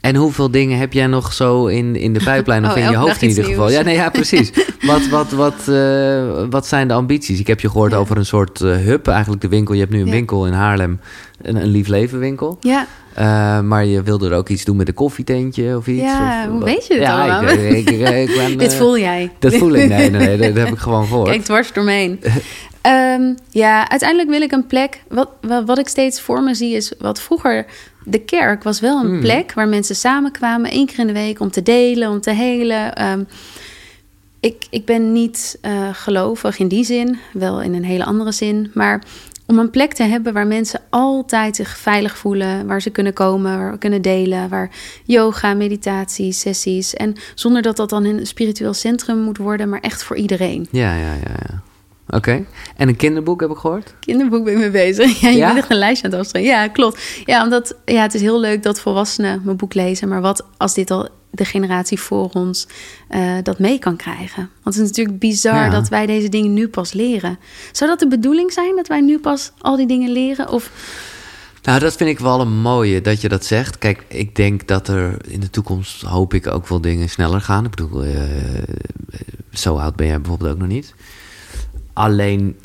[0.00, 2.96] En hoeveel dingen heb jij nog zo in, in de pijplijn of Oh, in je
[2.96, 3.64] hoofd in ieder geval?
[3.66, 3.78] nieuws.
[3.78, 4.52] Ja, nee, ja, precies.
[4.86, 7.40] wat, wat, wat, eh, wat zijn de ambities?
[7.40, 7.98] Ik heb je gehoord Ja.
[7.98, 9.74] over een soort eh, hub, eigenlijk de winkel.
[9.74, 10.12] Je hebt nu een Ja.
[10.12, 11.00] winkel in Haarlem,
[11.42, 12.56] een, een lief leven winkel.
[12.60, 16.02] Ja, Eh, maar je wilde er ook iets doen met een koffietentje of iets?
[16.02, 16.68] Ja, of, hoe wat?
[16.68, 17.52] weet je dit ja, allemaal?
[17.52, 19.30] Ik, ik, ik, ik ben, dit eh, voel jij.
[19.38, 19.88] Dat voel ik.
[19.88, 21.28] Nee, nee, nee, dat, dat heb ik gewoon gehoord.
[21.28, 22.20] Kijk dwars door me heen.
[22.80, 25.02] Ehm, ja, uiteindelijk wil ik een plek.
[25.08, 27.66] Wat, wat, wat ik steeds voor me zie is wat vroeger.
[28.04, 29.20] De kerk was wel een Hmm.
[29.20, 32.94] plek waar mensen samenkwamen één keer in de week om te delen, om te helen.
[32.94, 33.22] Ehm,
[34.40, 38.70] ik, ik ben niet eh, gelovig in die zin, wel in een hele andere zin.
[38.74, 39.02] Maar
[39.46, 43.58] om een plek te hebben waar mensen altijd zich veilig voelen, waar ze kunnen komen,
[43.58, 44.70] waar we kunnen delen, waar
[45.04, 46.94] yoga, meditatie, sessies.
[46.94, 50.68] En zonder dat dat dan een spiritueel centrum moet worden, maar echt voor iedereen.
[50.70, 51.34] Ja, ja, ja.
[51.48, 51.62] ja.
[52.08, 52.44] Oké.
[52.76, 53.94] En een kinderboek heb ik gehoord?
[54.00, 55.20] Kinderboek ben ik mee bezig.
[55.20, 55.46] Ja, je Ja?
[55.46, 56.46] bent echt een lijstje aan het afstellen.
[56.46, 57.02] Ja, klopt.
[57.24, 60.08] Ja, omdat ja, het is heel leuk dat volwassenen mijn boek lezen.
[60.08, 62.66] Maar wat als dit al de generatie voor ons
[63.08, 64.50] eh, dat mee kan krijgen?
[64.62, 65.70] Want het is natuurlijk bizar Ja.
[65.70, 67.38] dat wij deze dingen nu pas leren.
[67.72, 70.48] Zou dat de bedoeling zijn dat wij nu pas al die dingen leren?
[70.50, 70.70] Of
[71.62, 73.78] Nou, dat vind ik wel een mooie dat je dat zegt.
[73.78, 77.64] Kijk, ik denk dat er in de toekomst hoop ik ook wel dingen sneller gaan.
[77.64, 78.12] Ik bedoel, eh,
[79.52, 80.94] zo oud ben jij bijvoorbeeld ook nog niet.
[81.92, 82.56] Alleen,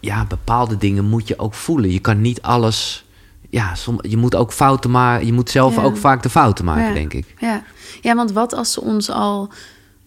[0.00, 1.90] ja, bepaalde dingen moet je ook voelen.
[1.90, 3.04] Je kan niet alles.
[3.50, 5.26] Ja, som, je moet ook fouten maken.
[5.26, 5.82] Je moet zelf Ja.
[5.82, 6.92] ook vaak de fouten maken, Ja.
[6.92, 7.34] denk ik.
[7.38, 7.62] Ja.
[8.04, 9.48] Ja, want wat als ze ons al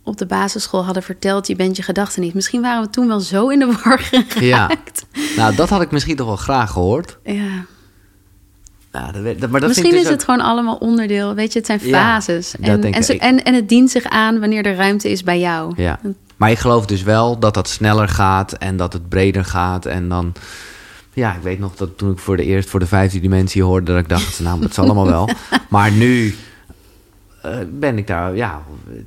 [0.03, 1.47] op de basisschool hadden verteld...
[1.47, 2.33] je bent je gedachten niet.
[2.33, 5.05] Misschien waren we toen wel zo in de war geraakt.
[5.11, 5.25] Ja.
[5.35, 7.17] Nou, dat had ik misschien toch wel graag gehoord.
[7.23, 7.65] Ja.
[8.91, 11.33] Nou, dat, weet- dat- maar dat Misschien is dus het gewoon allemaal onderdeel.
[11.33, 12.55] Weet je, het zijn Ja, fases.
[12.59, 13.21] en, en, ik.
[13.21, 15.73] en, en het dient zich aan wanneer er ruimte is bij jou.
[15.75, 15.99] Ja.
[16.37, 19.85] Maar ik geloof dus wel dat dat sneller gaat en dat het breder gaat.
[19.85, 20.33] En dan,
[21.13, 23.91] ja, ik weet nog dat toen ik voor de eerst voor de vijfde dimensie hoorde,
[23.91, 25.29] dat ik dacht, nou, dat zal allemaal wel.
[25.69, 26.35] Maar nu
[27.51, 28.61] eh, ben ik daar, ja,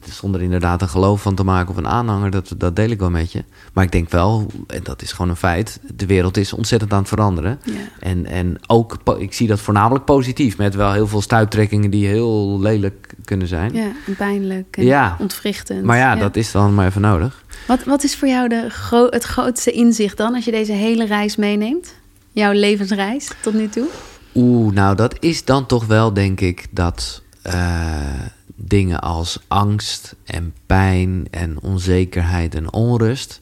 [0.08, 3.10] zonder inderdaad een geloof van te maken of een aanhanger, dat, dat deel ik wel
[3.10, 3.44] met je.
[3.72, 6.98] Maar ik denk wel, en dat is gewoon een feit, de wereld is ontzettend aan
[6.98, 7.60] het veranderen.
[7.64, 7.72] Ja.
[8.00, 12.60] En, en ook, ik zie dat voornamelijk positief, met wel heel veel stuiptrekkingen die heel
[12.60, 13.72] lelijk kunnen zijn.
[13.74, 15.16] Ja, en pijnlijk en Ja.
[15.18, 15.84] ontwrichtend.
[15.84, 17.44] Maar ja, dat is dan maar even nodig.
[17.66, 20.34] Wat, wat is voor jou de gro- het grootste inzicht dan...
[20.34, 21.94] als je deze hele reis meeneemt?
[22.32, 23.86] Jouw levensreis tot nu toe?
[24.34, 28.20] Oeh, nou dat is dan toch wel, denk ik, dat eh,
[28.54, 33.40] dingen als angst en pijn en onzekerheid en onrust,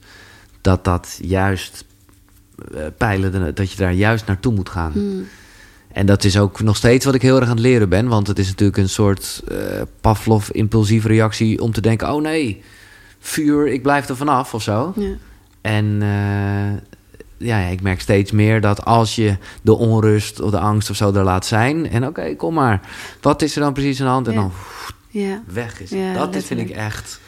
[0.61, 1.85] dat dat juist
[2.75, 4.93] eh, pijlen, dat je daar juist naartoe moet gaan.
[4.93, 5.27] Hmm.
[5.93, 8.27] En dat is ook nog steeds wat ik heel erg aan het leren ben, want
[8.27, 12.63] het is natuurlijk een soort eh Pavlov-impulsieve reactie om te denken: oh nee,
[13.19, 14.93] vuur, ik blijf er vanaf of zo.
[14.97, 15.15] Ja.
[15.61, 16.03] En
[17.39, 21.13] ja, ik merk steeds meer dat als je de onrust of de angst of zo
[21.15, 21.91] er laat zijn.
[21.91, 22.81] En oké, kom maar.
[23.21, 24.29] Wat is er dan precies aan de hand?
[24.29, 24.53] En dan
[25.09, 25.91] Ja, weg is.
[25.91, 27.21] Ja, dat is, vind ik echt.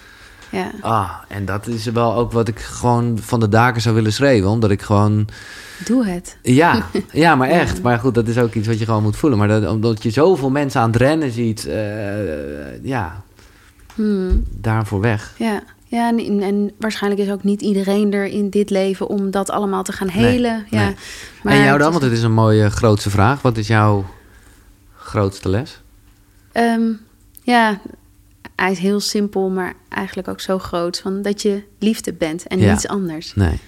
[0.51, 0.71] ja.
[0.81, 4.51] Ah, en dat is wel ook wat ik gewoon van de daken zou willen schreeuwen.
[4.51, 5.29] Omdat ik gewoon.
[5.85, 6.37] Doe het.
[6.43, 7.83] Ja, ja maar echt.
[7.83, 9.39] Maar goed, dat is ook iets wat je gewoon moet voelen.
[9.39, 11.67] Maar dat, omdat je zoveel mensen aan het rennen ziet.
[11.67, 13.23] eh, ja,
[13.95, 14.45] Hmm.
[14.51, 15.35] daarvoor weg.
[15.39, 19.51] Ja, ja en, en waarschijnlijk is ook niet iedereen er in dit leven om dat
[19.51, 20.67] allemaal te gaan Nee, helen.
[20.71, 20.85] ja.
[20.85, 20.95] nee.
[21.43, 21.91] Maar en jou dan?
[21.91, 23.43] Want het is een mooie grootste vraag.
[23.43, 24.05] Wat is jouw
[24.97, 25.81] grootste les?
[26.53, 26.83] Ehm,
[27.43, 27.81] ja,
[28.57, 31.01] hij is heel simpel, maar eigenlijk ook zo groot.
[31.01, 32.71] Van dat je liefde bent en Ja.
[32.73, 33.35] niets anders.
[33.35, 33.59] Nee.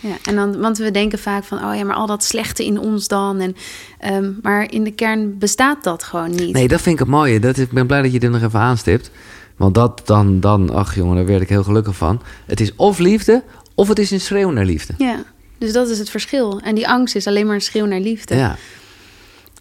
[0.00, 2.78] Ja, en dan, want we denken vaak van, oh ja, maar al dat slechte in
[2.78, 3.40] ons dan.
[3.40, 3.56] En,
[3.98, 6.52] ehm, maar in de kern bestaat dat gewoon niet.
[6.54, 7.40] Nee, dat vind ik het mooie.
[7.40, 9.10] Dat is, ik ben blij dat je dit nog even aanstipt.
[9.56, 12.22] Want dat dan, dan, ach jongen, daar werd ik heel gelukkig van.
[12.46, 13.42] Het is of liefde,
[13.74, 14.94] of het is een schreeuw naar liefde.
[14.98, 15.22] Ja,
[15.58, 16.60] dus dat is het verschil.
[16.64, 18.34] En die angst is alleen maar een schreeuw naar liefde.
[18.34, 18.56] Ja.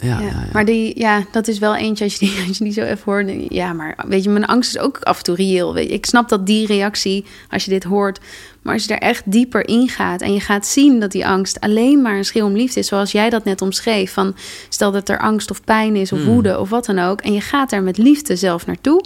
[0.04, 0.46] Ja, Ja, ja.
[0.54, 3.02] Maar die, ja, dat is wel eentje als je die, als je die zo even
[3.06, 3.32] hoort.
[3.50, 5.74] Ja, maar weet je, mijn angst is ook af en toe reëel.
[5.74, 5.94] Weet je.
[5.94, 8.20] Ik snap dat die reactie, als je dit hoort.
[8.62, 11.60] Maar als je er echt dieper in gaat en je gaat zien dat die angst
[11.60, 12.88] alleen maar een schreeuw om liefde is.
[12.88, 14.14] Zoals jij dat net omschreef.
[14.14, 14.36] Van
[14.70, 16.34] stel dat er angst of pijn is of Hmm.
[16.34, 17.22] woede of wat dan ook.
[17.22, 19.04] En je gaat er met liefde zelf naartoe.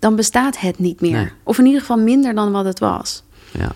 [0.00, 1.12] Dan bestaat het niet meer.
[1.12, 1.28] Nee.
[1.42, 3.22] Of in ieder geval minder dan wat het was.
[3.50, 3.72] ja.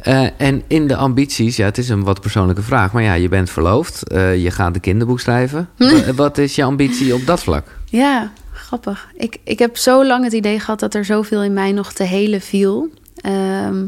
[0.00, 2.92] Eh, en in de ambities, ja, het is een wat persoonlijke vraag.
[2.92, 4.08] Maar ja, je bent verloofd.
[4.08, 5.68] eh, je gaat een kinderboek schrijven.
[5.78, 7.78] Wa- Wat is je ambitie op dat vlak?
[7.84, 9.08] Ja, grappig.
[9.16, 12.02] Ik, ik heb zo lang het idee gehad dat er zoveel in mij nog te
[12.02, 12.88] helen viel.
[13.16, 13.86] Ehm,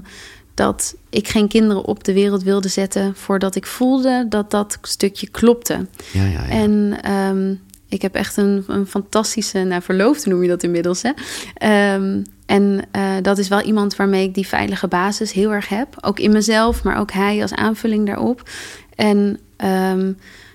[0.55, 5.29] dat ik geen kinderen op de wereld wilde zetten voordat ik voelde dat dat stukje
[5.31, 5.87] klopte.
[6.13, 6.49] Ja, ja, ja.
[6.49, 7.55] En ehm,
[7.89, 11.03] ik heb echt een, een fantastische, nou verloofde noem je dat inmiddels.
[11.03, 11.11] Hè?
[11.55, 15.89] Ehm, en eh, dat is wel iemand waarmee ik die veilige basis heel erg heb.
[16.01, 18.51] Ook in mezelf, maar ook hij als aanvulling daarop.
[18.95, 20.05] En ehm,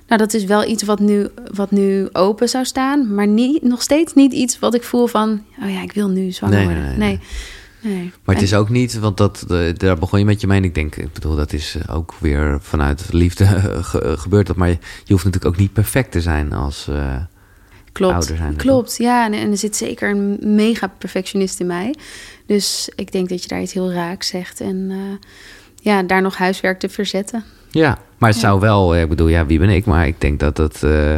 [0.07, 3.13] nou, dat is wel iets wat nu, wat nu open zou staan.
[3.13, 5.43] Maar niet, nog steeds niet iets wat ik voel van...
[5.63, 6.83] oh ja, ik wil nu zwanger Nee, worden.
[6.83, 7.19] nee, Nee, nee.
[7.81, 8.11] Nee.
[8.23, 9.45] Maar het is ook niet, want dat,
[9.77, 10.65] daar begon je met je mening.
[10.65, 13.45] Ik denk, ik bedoel, dat is eh, ook weer vanuit liefde
[13.83, 14.55] ge- eh, gebeurt dat.
[14.55, 17.15] Maar je, je hoeft natuurlijk ook niet perfect te zijn als eh,
[17.91, 18.55] Klopt, ouder zijn.
[18.55, 18.97] klopt.
[18.97, 21.95] Ja, en, en er zit zeker een mega perfectionist in mij.
[22.45, 24.61] Dus ik denk dat je daar iets heel raaks zegt.
[24.61, 24.91] En
[25.81, 27.43] ja, daar nog huiswerk te verzetten.
[27.69, 28.47] Ja, maar het Ja.
[28.47, 29.85] zou wel, ik bedoel, ja, wie ben ik?
[29.85, 31.15] Maar ik denk dat het eh,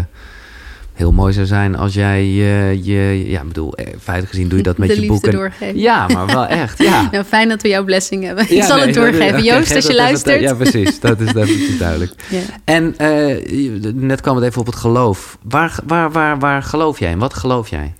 [0.94, 4.64] heel mooi zou zijn als jij eh, je, ja, bedoel, eh, feitelijk gezien doe je
[4.64, 5.32] dat met De je boeken.
[5.32, 5.78] doorgeven.
[5.80, 7.08] Ja, maar wel echt, ja.
[7.12, 8.46] Nou, fijn dat we jouw blessing hebben.
[8.50, 9.44] Ja, ik zal nee, het doorgeven.
[9.44, 10.41] Joost, als je luistert.
[10.41, 11.34] Ja, precies, dat is
[11.78, 12.14] duidelijk.
[12.30, 12.39] Ja.
[12.64, 15.38] En eh, je- net kwam het even op het geloof.
[15.44, 17.20] Waar, waar, waar, waar geloof jij in?
[17.20, 17.94] Wat geloof jij?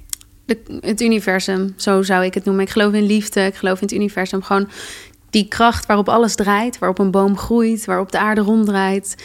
[0.46, 2.64] De- het universum, zo zou ik het noemen.
[2.64, 4.44] Ik geloof in liefde, ik geloof in het universum.
[4.44, 4.68] Gewoon
[5.30, 9.16] die kracht waarop alles draait, waarop een boom groeit, waarop de aarde ronddraait.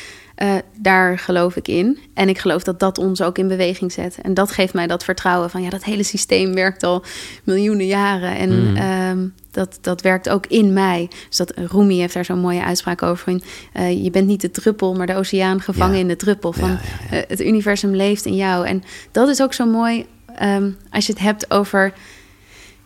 [0.42, 1.98] Uh, daar geloof ik in.
[2.14, 4.18] En ik geloof dat dat ons ook in beweging zet.
[4.22, 7.04] En dat geeft mij dat vertrouwen van ja, dat hele systeem werkt al
[7.44, 8.36] miljoenen jaren.
[8.36, 8.76] En mm.
[8.76, 11.10] uh, dat, dat werkt ook in mij.
[11.28, 13.28] Dus dat Rumi heeft daar zo'n mooie uitspraak over.
[13.28, 13.42] In,
[13.76, 16.00] uh, je bent niet de druppel, maar de oceaan gevangen Ja.
[16.00, 16.52] in de druppel.
[16.52, 16.80] Van Ja,
[17.10, 17.24] ja, ja.
[17.28, 18.66] het universum leeft in jou.
[18.66, 18.82] En
[19.12, 20.06] dat is ook zo mooi
[20.42, 21.92] um, als je het hebt over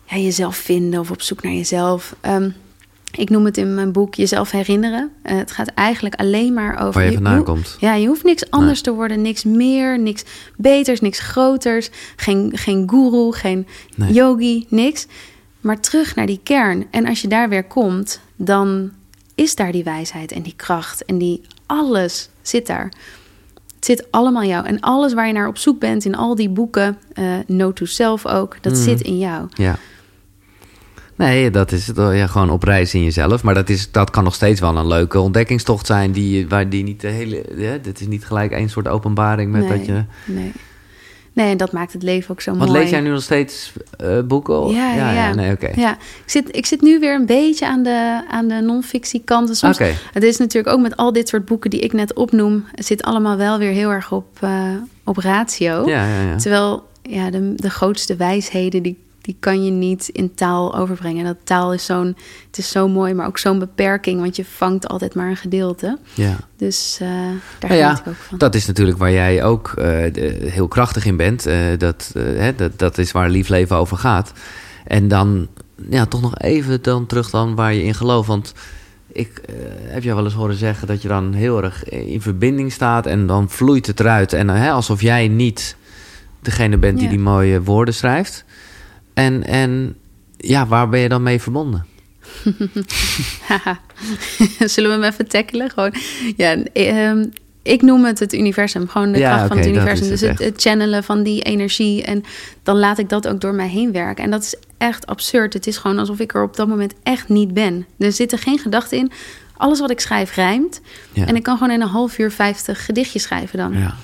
[0.05, 2.15] ja, jezelf vinden of op zoek naar jezelf.
[2.21, 2.53] Um,
[3.17, 5.11] ik noem het in mijn boek jezelf herinneren.
[5.23, 6.93] Uh, het gaat eigenlijk alleen maar over...
[6.93, 7.77] Waar je vandaan komt.
[7.79, 9.21] Ja, je hoeft niks anders te worden.
[9.21, 10.23] Niks meer, niks
[10.57, 11.89] beters, niks groters.
[12.15, 14.13] Geen, geen guru, geen Nee.
[14.13, 15.07] yogi, niks.
[15.61, 16.85] Maar terug naar die kern.
[16.91, 18.91] En als je daar weer komt, dan
[19.35, 21.05] is daar die wijsheid en die kracht.
[21.05, 22.91] En die alles zit daar.
[23.75, 24.65] Het zit allemaal jou.
[24.65, 27.85] En alles waar je naar op zoek bent in al die boeken, uh, No to
[27.85, 28.81] Self ook, dat Mhm.
[28.81, 29.47] zit in jou.
[29.53, 29.75] Ja.
[31.25, 33.43] Nee, dat is het, ja, gewoon op reis in jezelf.
[33.43, 36.11] Maar dat, is, dat kan nog steeds wel een leuke ontdekkingstocht zijn.
[36.11, 37.43] Die, waar die niet de hele.
[37.55, 40.03] Ja, dit is niet gelijk één soort openbaring met nee, dat je.
[40.25, 40.51] Nee.
[41.33, 42.81] Nee, en dat maakt het leven ook zo Want mooi.
[42.81, 44.67] lees jij nu nog steeds uh, boeken?
[44.67, 45.33] Ja, ja, ja.
[45.33, 45.71] nee, oké.
[45.75, 49.49] Ja, ik zit, ik zit nu weer een beetje aan de, aan de non-fictie kant.
[49.49, 49.91] En Soms, Oké.
[50.13, 52.65] Het is natuurlijk ook met al dit soort boeken die ik net opnoem...
[52.71, 54.51] het zit allemaal wel weer heel erg op, uh,
[55.03, 55.87] op ratio.
[55.87, 56.35] Ja, ja, ja.
[56.35, 58.83] Terwijl ja, de, de grootste wijsheden...
[58.83, 61.25] die die kan je niet in taal overbrengen.
[61.25, 62.15] Dat taal is zo'n,
[62.47, 65.97] het is zo mooi, maar ook zo'n beperking, want je vangt altijd maar een gedeelte.
[66.13, 66.37] Ja.
[66.57, 67.07] Dus uh,
[67.59, 68.37] daar nou ja, ik ook van.
[68.37, 71.47] Dat is natuurlijk waar jij ook uh, de, heel krachtig in bent.
[71.47, 74.31] Uh, dat, hè, dat, dat is waar lief leven over gaat.
[74.87, 75.47] En dan,
[75.89, 78.27] ja, toch nog even dan terug dan waar je in gelooft.
[78.27, 78.53] Want
[79.11, 79.41] ik
[79.87, 83.27] heb jou wel eens horen zeggen dat je dan heel erg in verbinding staat en
[83.27, 84.33] dan vloeit het eruit.
[84.33, 85.75] En hè, alsof jij niet
[86.41, 87.09] degene bent die Ja.
[87.09, 88.45] die mooie woorden schrijft.
[89.13, 89.95] En, en
[90.37, 91.85] ja, waar ben je dan mee verbonden?
[94.73, 95.69] Zullen we hem even tackelen?
[95.69, 95.93] Gewoon,
[96.35, 96.57] ja,
[97.09, 97.31] um,
[97.63, 98.87] ik noem het het universum.
[98.87, 100.07] Gewoon de Ja, kracht van het universum.
[100.07, 102.03] Dus het het, het channelen van die energie.
[102.03, 102.23] En
[102.63, 104.23] dan laat ik dat ook door mij heen werken.
[104.23, 105.53] En dat is echt absurd.
[105.53, 107.85] Het is gewoon alsof ik er op dat moment echt niet ben.
[107.97, 109.11] Er zitten geen gedachten in.
[109.57, 110.81] Alles wat ik schrijf rijmt.
[111.11, 111.25] Ja.
[111.25, 113.73] En ik kan gewoon in een half uur vijftig gedichtjes schrijven dan.
[113.73, 113.95] Ja.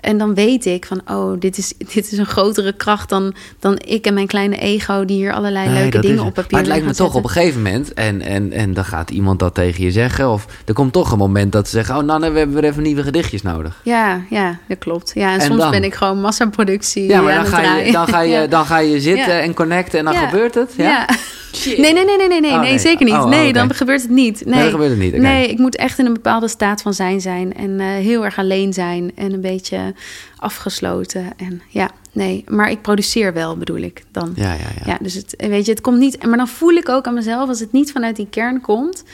[0.00, 3.78] En dan weet ik van, oh, dit is, dit is een grotere kracht dan, dan
[3.84, 5.04] ik en mijn kleine ego...
[5.04, 7.30] die hier allerlei Nee, leuke dingen op papier Maar het lijkt me toch op een
[7.30, 7.94] gegeven moment...
[7.94, 10.30] En, en, en dan gaat iemand dat tegen je zeggen...
[10.30, 11.96] of er komt toch een moment dat ze zeggen...
[11.96, 13.80] oh, Nanne, we hebben weer even nieuwe gedichtjes nodig.
[13.84, 15.12] Ja, ja, dat klopt.
[15.14, 15.70] Ja, en, En soms dan?
[15.70, 19.00] ben ik gewoon massaproductie Ja, maar dan ga, je, dan, ga je, dan ga je
[19.00, 19.40] zitten Ja.
[19.40, 20.28] en connecten en dan Ja.
[20.28, 20.72] gebeurt het.
[20.76, 20.84] Ja?
[20.84, 21.08] Ja.
[21.64, 23.14] Nee, nee, nee, nee, nee, nee, Oh, nee, zeker niet.
[23.14, 24.42] Oh, oh, nee, dan gebeurt het niet.
[24.44, 25.16] Nee, dan gebeurt het niet.
[25.16, 27.54] Nee, ik moet echt in een bepaalde staat van zijn zijn.
[27.54, 29.12] En eh, heel erg alleen zijn.
[29.14, 29.87] En een beetje
[30.36, 31.32] afgesloten.
[31.36, 32.44] En ja, nee.
[32.48, 34.32] Maar ik produceer wel, bedoel ik dan.
[34.34, 34.82] Ja, ja, ja.
[34.86, 36.26] Ja, dus het, weet je, het komt niet...
[36.26, 39.04] Maar dan voel ik ook aan mezelf, als het niet vanuit die kern komt...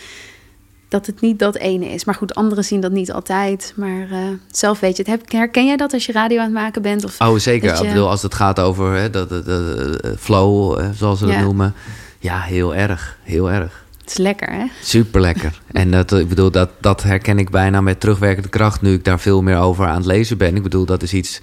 [0.89, 2.05] dat het niet dat ene is.
[2.05, 3.72] Maar goed, anderen zien dat niet altijd.
[3.77, 4.18] Maar eh,
[4.51, 5.11] zelf weet je het.
[5.11, 7.05] Heb, herken jij dat als je radio aan het maken bent?
[7.05, 7.77] Of, Oh, zeker.
[7.77, 11.18] je- Ik bedoel, als het gaat over hè, dat, dat, dat, eh, flow, eh, zoals
[11.18, 11.41] ze dat Ja.
[11.41, 11.75] noemen.
[12.18, 13.18] Ja, heel erg.
[13.22, 13.84] Heel erg.
[14.05, 14.64] Het is lekker, hè?
[14.82, 15.61] Super lekker.
[15.72, 18.82] en dat, ik bedoel, dat, dat herken ik bijna met terugwerkende kracht...
[18.82, 20.57] nu ik daar veel meer over aan het lezen ben.
[20.57, 21.40] Ik bedoel, dat is iets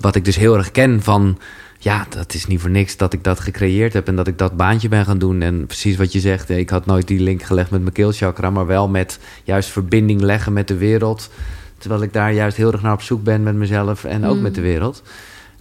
[0.00, 1.38] wat ik dus heel erg ken van...
[1.78, 4.08] ja, dat is niet voor niks dat ik dat gecreëerd heb...
[4.08, 5.42] en dat ik dat baantje ben gaan doen.
[5.42, 8.50] En precies wat je zegt, ik had nooit die link gelegd met mijn keelchakra...
[8.50, 11.30] maar wel met juist verbinding leggen met de wereld...
[11.78, 14.04] terwijl ik daar juist heel erg naar op zoek ben met mezelf...
[14.04, 14.42] en ook Mm.
[14.42, 15.02] met de wereld.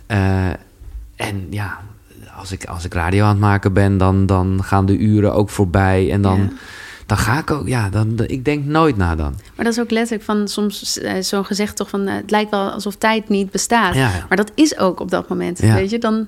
[0.05, 0.49] Eh,
[1.15, 1.79] en ja,
[2.41, 3.97] als ik, als ik radio aan het maken ben...
[3.97, 6.39] dan, dan gaan de uren ook voorbij en dan...
[6.39, 6.49] Ja.
[7.05, 9.35] Dan ga ik ook, ja, dan, ik denk nooit na dan.
[9.55, 12.07] Maar dat is ook letterlijk van soms eh, zo'n gezegd toch van...
[12.07, 13.95] eh, het lijkt wel alsof tijd niet bestaat.
[13.95, 14.25] Ja, ja.
[14.27, 15.97] Maar dat is ook op dat moment, weet je?
[15.97, 16.27] Dan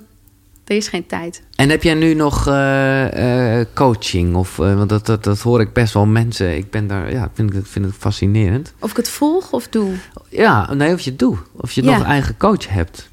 [0.65, 1.41] er is geen tijd.
[1.55, 4.35] En heb jij nu nog eh, coaching?
[4.35, 6.57] Of, want dat, dat, dat hoor ik best wel mensen.
[6.57, 8.73] Ik ben daar, ja, vind ik, vind het fascinerend.
[8.79, 9.91] Of ik het volg of doe.
[10.29, 11.37] Ja, nee, of je het doet.
[11.55, 13.09] Of je nog een eigen coach hebt.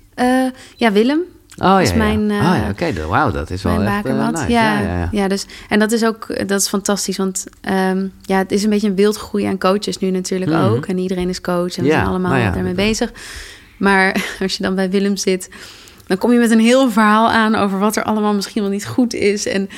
[0.76, 1.20] Ja, Willem,
[1.62, 2.40] Oh is ja, mijn, ja.
[2.40, 3.06] eh, oh, ja oké.
[3.06, 4.32] Wauw, dat is wel mijn echt eh, bakermat.
[4.40, 4.52] nice.
[4.52, 5.28] ja, Ja, ja, ja.
[5.28, 7.16] dus, en dat is ook dat is fantastisch.
[7.16, 10.62] Want ehm, ja, het is een beetje een wildgroei aan coaches nu natuurlijk Mhm.
[10.64, 10.86] ook.
[10.86, 13.12] En iedereen is coach en we zijn allemaal nou ja, daarmee bezig.
[13.76, 15.50] Maar als je dan bij Willem zit,
[16.06, 18.86] dan kom je met een heel verhaal aan over wat er allemaal misschien wel niet
[18.86, 19.46] goed is.
[19.46, 19.68] En,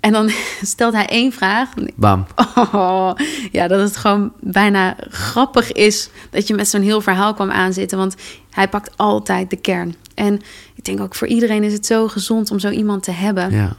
[0.00, 0.30] en dan
[0.62, 1.68] stelt hij één vraag.
[1.94, 2.26] Bam.
[2.72, 3.10] Oh,
[3.52, 7.98] ja, dat het gewoon bijna grappig is dat je met zo'n heel verhaal kwam aanzitten.
[7.98, 8.14] Want
[8.50, 9.94] hij pakt altijd de kern.
[10.14, 10.40] En
[10.84, 13.50] ik denk ook voor iedereen is het zo gezond om zo iemand te hebben.
[13.50, 13.76] Ja.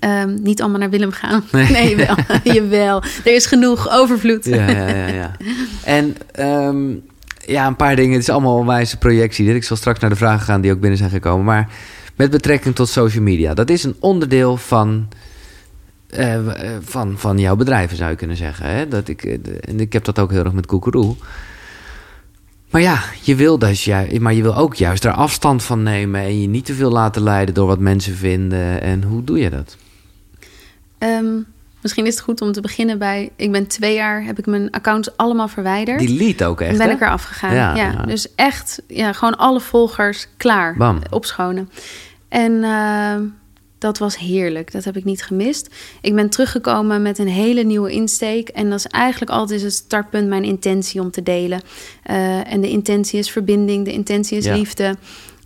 [0.00, 1.44] Ehm, niet allemaal naar Willem gaan.
[1.52, 1.70] Nee.
[1.78, 2.16] Nee, wel.
[2.54, 3.02] Jawel.
[3.24, 4.44] Er is genoeg overvloed.
[4.44, 5.36] Ja, ja, ja, ja.
[5.84, 6.94] En ehm,
[7.46, 8.12] ja, een paar dingen.
[8.12, 9.54] Het is allemaal wijze projectie.
[9.54, 11.44] Ik zal straks naar de vragen gaan die ook binnen zijn gekomen.
[11.44, 11.68] Maar
[12.16, 13.54] met betrekking tot social media.
[13.54, 15.08] Dat is een onderdeel van
[16.08, 18.66] eh, eh, van, van jouw bedrijven, zou je kunnen zeggen.
[18.66, 18.88] Hè?
[18.88, 21.14] Dat ik, eh, en ik heb dat ook heel erg met Koekeroe.
[22.70, 26.20] Maar ja, je wil, dus, ja, maar je wil ook juist er afstand van nemen...
[26.20, 28.80] en je niet te veel laten leiden door wat mensen vinden.
[28.80, 29.76] En hoe doe je dat?
[30.98, 31.36] Ehm,
[31.82, 33.30] misschien is het goed om te beginnen bij...
[33.36, 35.98] Ik ben twee jaar, heb ik mijn accounts allemaal verwijderd.
[35.98, 36.92] Die ook echt, En ben hè?
[36.92, 37.54] ik eraf gegaan.
[37.54, 38.02] Ja, Ja, ja.
[38.02, 40.76] Dus echt, ja, gewoon alle volgers klaar.
[40.76, 40.98] Bam.
[41.10, 41.70] Opschonen.
[42.28, 43.16] En eh,
[43.78, 44.72] dat was heerlijk.
[44.72, 45.74] Dat heb ik niet gemist.
[46.00, 48.48] Ik ben teruggekomen met een hele nieuwe insteek.
[48.48, 51.60] En dat is eigenlijk altijd het startpunt, mijn intentie om te delen.
[52.02, 54.54] Eh, en de intentie is verbinding, de intentie is Ja.
[54.54, 54.96] liefde.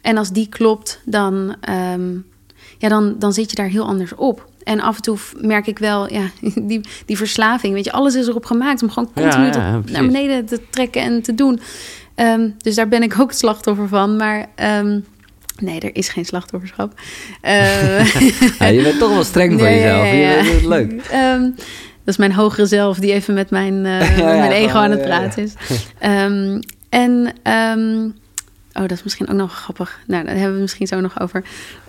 [0.00, 2.12] En als die klopt, dan, ehm,
[2.78, 4.50] ja, dan, dan zit je daar heel anders op.
[4.64, 6.30] En af en toe merk ik wel, ja,
[6.62, 7.74] die, die verslaving.
[7.74, 10.60] Weet je, alles is erop gemaakt om gewoon continu ja, tot- ja, naar beneden te
[10.70, 11.60] trekken en te doen.
[12.14, 14.16] Ehm, dus daar ben ik ook het slachtoffer van.
[14.16, 15.00] Maar ehm,
[15.60, 16.92] nee, er is geen slachtofferschap.
[17.40, 18.04] Eh,
[18.58, 20.04] Ja, je bent toch wel streng voor jezelf.
[20.06, 20.30] ja, ja.
[20.42, 20.92] Je het leuk.
[21.10, 21.40] Ehm,
[22.04, 25.02] dat is mijn hogere zelf die even met mijn, eh, met mijn ego aan het
[25.02, 25.52] praten is.
[25.98, 28.04] Ehm, en, ehm,
[28.72, 29.98] oh, dat is misschien ook nog grappig.
[30.06, 31.44] Nou, daar hebben we het misschien zo nog over.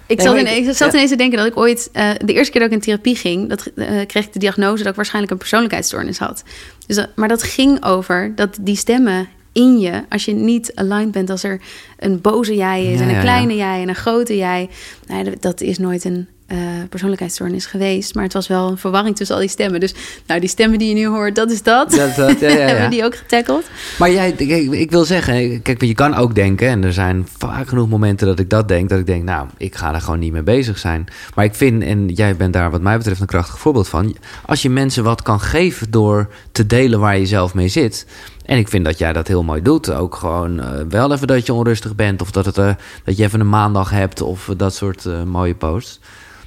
[0.08, 1.90] Ik Nee, zat, in, ik- ik zat ineens te denken dat ik ooit...
[1.94, 3.50] eh, de eerste keer dat ik in therapie ging...
[3.50, 3.72] Dat,
[4.08, 6.44] kreeg ik de diagnose dat ik waarschijnlijk een persoonlijkheidsstoornis had.
[6.88, 10.04] Dus dat, maar dat ging over dat die stemmen in je...
[10.10, 11.62] als je niet aligned bent, als er
[11.98, 13.00] een boze jij is...
[13.00, 14.70] Ja, en een kleine jij en een grote jij...
[15.08, 16.60] Nou, dat is nooit een eh,
[16.90, 18.16] persoonlijkheidsstoornis geweest.
[18.16, 19.80] Maar het was wel een verwarring tussen al die stemmen.
[19.80, 19.94] Dus
[20.28, 21.92] nou, die stemmen die je nu hoort, dat is dat.
[21.92, 22.84] Dat, dat, ja, ja, Hebben ja.
[22.84, 23.66] we die ook getackeld?
[24.00, 27.68] Maar jij, ik, ik wil zeggen, kijk, je kan ook denken, en er zijn vaak
[27.68, 30.32] genoeg momenten dat ik dat denk, dat ik denk, nou, ik ga er gewoon niet
[30.32, 31.06] mee bezig zijn.
[31.36, 34.16] Maar ik vind, en jij bent daar wat mij betreft een krachtig voorbeeld van,
[34.46, 38.06] als je mensen wat kan geven door te delen waar je zelf mee zit.
[38.46, 39.92] En ik vind dat jij dat heel mooi doet.
[39.92, 42.74] Ook gewoon eh, wel even dat je onrustig bent, of dat, het, eh,
[43.04, 46.00] dat je even een maandag hebt, of dat soort mooie posts.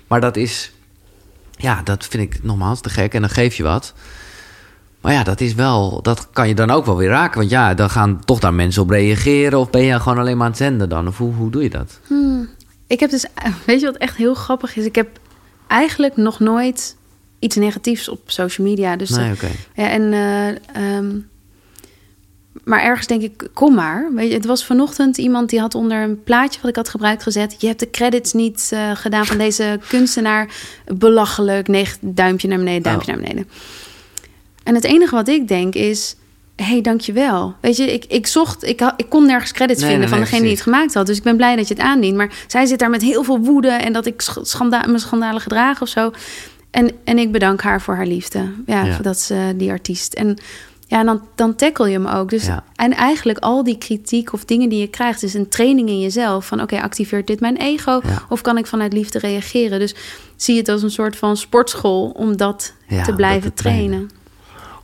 [0.07, 0.73] Maar dat is,
[1.57, 3.95] ja, dat vind ik nogmaals te gek en dan geef je wat.
[5.01, 7.39] Maar ja, dat is wel, dat kan je dan ook wel weer raken.
[7.39, 9.59] Want ja, dan gaan toch daar mensen op reageren.
[9.59, 11.07] Of ben je gewoon alleen maar aan het zenden dan?
[11.09, 12.01] Of hoe, hoe doe je dat?
[12.87, 13.27] Ik heb dus,
[13.67, 14.85] weet je wat echt heel grappig is?
[14.85, 15.09] Ik heb
[15.67, 16.97] eigenlijk nog nooit
[17.39, 18.97] iets negatiefs op social media.
[18.97, 19.51] Dus Nee, dat- oké.
[19.75, 20.49] ja, en, eh,
[20.97, 21.17] ehm,
[22.65, 24.09] maar ergens denk ik, kom maar.
[24.15, 27.23] Weet je, het was vanochtend iemand die had onder een plaatje wat ik had gebruikt
[27.23, 27.57] gezet.
[27.59, 30.49] Je hebt de credits niet eh, gedaan van deze kunstenaar.
[30.95, 31.69] Belachelijk.
[31.69, 33.19] Negen, duimpje naar beneden, duimpje Oh.
[33.19, 33.49] naar beneden.
[34.63, 36.17] En het enige wat ik denk is.
[36.57, 37.55] Hé, hey, dankjewel.
[37.61, 40.27] Weet je, ik, ik zocht, ik, ik kon nergens credits Nee, vinden nee, van nee,
[40.27, 41.07] degene die het gemaakt had.
[41.07, 42.17] Dus ik ben blij dat je het aandient.
[42.17, 45.83] Maar zij zit daar met heel veel woede en dat ik schanda me schandalen gedragen
[45.83, 46.11] of zo.
[46.71, 48.53] En, en ik bedank haar voor haar liefde.
[48.67, 48.99] Ja, Ja.
[49.03, 50.15] dat is eh, die artiest.
[50.15, 50.39] En
[50.87, 52.31] ja, dan, dan tackle je hem ook.
[52.31, 52.65] Dus, Ja.
[52.75, 55.23] En eigenlijk al die kritiek of dingen die je krijgt...
[55.23, 56.47] is een training in jezelf.
[56.47, 58.01] Van oké, activeert dit mijn ego?
[58.05, 58.23] Ja.
[58.29, 59.79] Of kan ik vanuit liefde reageren?
[59.79, 59.95] Dus
[60.37, 62.09] zie het als een soort van sportschool...
[62.17, 63.87] om dat Ja, te blijven dat te trainen.
[63.91, 64.11] trainen.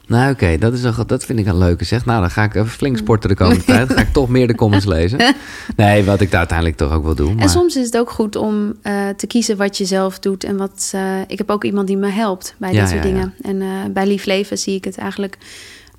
[0.06, 2.04] Nou, oké, dat is een- dat vind ik een leuke zeg.
[2.04, 3.88] Nou, dan ga ik even flink sporten de komende tijd.
[3.88, 5.18] Dan ga ik toch meer de comments lezen.
[5.76, 7.34] Nee, wat ik daar uiteindelijk toch ook wil doen.
[7.34, 7.42] Maar...
[7.42, 10.44] En soms is het ook goed om eh, te kiezen wat je zelf doet.
[10.44, 10.90] En wat.
[10.94, 13.14] eh, ik heb ook iemand die me helpt bij Ja, dit soort ja, ja.
[13.14, 13.34] dingen.
[13.42, 15.38] En eh, bij Lief Leven zie ik het eigenlijk.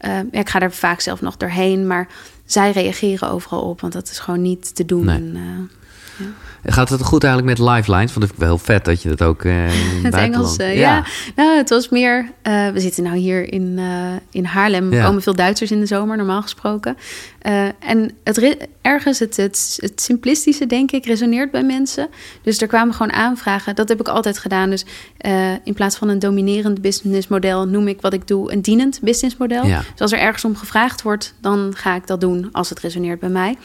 [0.03, 1.88] Eh, ja, ik ga er vaak zelf nog doorheen.
[1.88, 2.07] Maar
[2.45, 3.81] zij reageren overal op.
[3.81, 5.05] Want dat is gewoon niet te doen.
[5.05, 5.67] Nee.
[6.65, 8.11] Gaat het goed eigenlijk met Lifelines?
[8.11, 10.14] Vond ik wel heel vet dat je dat ook eh, in het.
[10.23, 11.03] Engels, ja.
[11.35, 12.30] Nou, het was meer...
[12.41, 13.85] eh, we zitten nou hier in, eh,
[14.31, 14.91] in Haarlem.
[14.91, 15.06] Er Ja.
[15.06, 16.98] komen veel Duitsers in de zomer, normaal gesproken.
[17.80, 22.07] En het, ergens het, het, het simplistische, denk ik, resoneert bij mensen.
[22.41, 23.76] Dus er kwamen gewoon aanvragen.
[23.76, 24.69] Dat heb ik altijd gedaan.
[24.69, 24.85] Dus
[25.64, 27.68] in plaats van een dominerend businessmodel...
[27.68, 29.64] noem ik wat ik doe een dienend businessmodel.
[29.64, 31.34] Dus als er ergens om gevraagd wordt...
[31.41, 33.57] dan ga ik dat doen als het resoneert bij mij.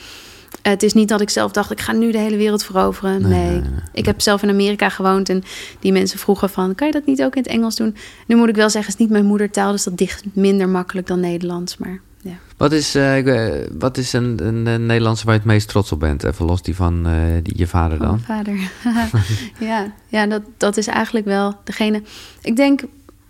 [0.71, 3.23] Het is niet dat ik zelf dacht, ik ga nu de hele wereld veroveren.
[3.23, 3.81] Nee, Nee, nee, nee, nee.
[3.93, 5.43] ik heb zelf in Amerika gewoond en
[5.81, 6.75] die mensen vroegen van...
[6.75, 7.97] kan je dat niet ook in het Engels doen?
[8.27, 9.73] Nu moet ik wel zeggen, het is niet mijn moedertaal...
[9.73, 11.77] dus dat dicht minder makkelijk dan Nederlands.
[11.77, 12.35] Maar ja.
[12.57, 16.01] Wat is, eh, wat is een, een, een Nederlandse waar je het meest trots op
[16.01, 16.25] bent?
[16.25, 18.21] Even los die van eh, die, je vader dan.
[18.27, 18.71] mijn vader.
[19.69, 22.03] ja, ja dat, dat is eigenlijk wel degene...
[22.43, 22.83] Ik denk,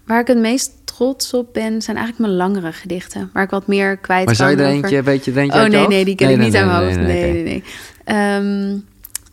[0.05, 1.83] waar ik het meest trots op ben...
[1.83, 3.31] zijn eigenlijk mijn langere gedichten.
[3.33, 5.59] Waar ik wat meer kwijt Maar zou je kan er eentje, weet je er eentje
[5.59, 6.97] Oh je nee, nee, die ken Nee, ik nee, niet aan mijn hoofd.
[7.07, 7.63] nee, Nee, nee.
[8.05, 8.77] Ehm,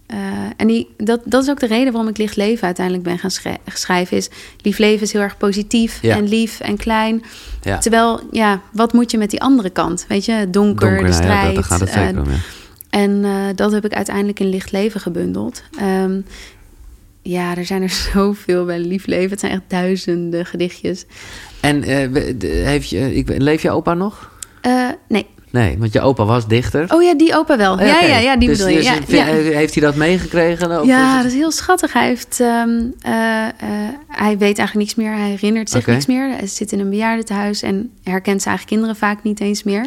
[0.06, 0.18] eh,
[0.58, 3.32] en die, dat, dat is ook de reden waarom ik Licht Leven uiteindelijk ben gaan
[3.32, 4.18] schrij- schrijven.
[4.18, 4.30] Is
[4.62, 6.16] lief leven is heel erg positief Ja.
[6.16, 7.24] en lief en klein.
[7.62, 7.78] Ja.
[7.78, 10.06] Terwijl, ja, wat moet je met die andere kant?
[10.08, 10.52] Weet je, donker,
[10.90, 11.46] Donker, de nou ja, strijd.
[11.46, 12.38] dat- daar gaat het zeker om, ja.
[12.90, 15.64] en eh, dat heb ik uiteindelijk in Licht Leven gebundeld.
[15.80, 16.20] Ehm,
[17.22, 19.30] ja, er zijn er zoveel bij Lief Leven.
[19.30, 21.06] Het zijn echt duizenden gedichtjes.
[21.66, 24.30] En eh, heeft je, ik, leef je opa nog?
[24.62, 25.26] Eh, nee,
[25.56, 26.94] Nee, want je opa was dichter.
[26.94, 27.80] Oh ja, die opa wel.
[27.80, 28.78] Ja, ja, ja, die Dus- bedoel je.
[28.78, 29.26] dus Ja, vind- ja.
[29.58, 30.86] Heeft hij dat meegekregen?
[30.86, 31.94] Ja, dat is heel schattig.
[31.94, 33.52] Hij, heeft, ehm, eh, eh,
[34.08, 35.12] hij weet eigenlijk niks meer.
[35.12, 35.92] Hij herinnert zich Oké.
[35.92, 36.30] niks meer.
[36.30, 39.86] Hij zit in een bejaardentehuis en herkent zijn eigen kinderen vaak niet eens meer.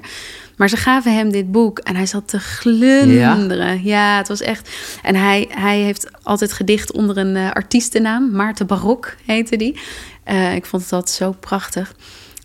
[0.56, 3.84] Maar ze gaven hem dit boek en hij zat te glunderen.
[3.84, 4.70] Ja, het was echt...
[5.02, 8.30] En hij, hij heeft altijd gedicht onder een eh, artiestennaam.
[8.30, 9.80] Maarten Barok heette die.
[10.28, 11.94] Eh, ik vond dat zo prachtig.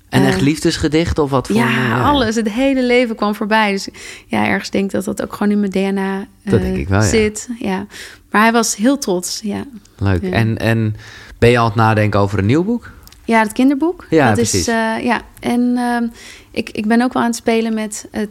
[0.09, 1.55] Eh, echt liefdesgedicht of wat voor...
[1.55, 2.35] ja, eh, alles.
[2.35, 3.71] Het hele leven kwam voorbij.
[3.71, 3.87] Dus
[4.27, 6.87] ja, ergens denk ik dat dat ook gewoon in mijn DNA Dat eh, denk ik
[6.87, 7.49] wel, zit.
[7.59, 7.85] Ja.
[8.31, 9.63] Maar hij was heel trots, ja.
[9.97, 10.21] Leuk.
[10.21, 10.31] Ja.
[10.31, 10.95] En, en
[11.39, 12.91] ben je al aan het nadenken over een nieuw boek?
[13.25, 14.05] Ja, het kinderboek.
[14.09, 14.59] Ja, dat precies.
[14.59, 16.07] Is, eh, ja, en ehm,
[16.51, 18.29] ik, ik ben ook wel aan het spelen met het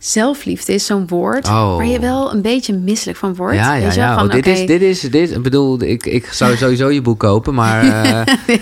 [0.00, 1.76] zelfliefde is zo'n woord Oh.
[1.76, 3.56] waar je wel een beetje misselijk van wordt.
[3.56, 4.14] ja, ja, ja.
[4.14, 7.02] van, Oh, dit, is, dit is, dit is, ik bedoel, ik, ik zou sowieso je
[7.02, 8.34] boek kopen, maar eh,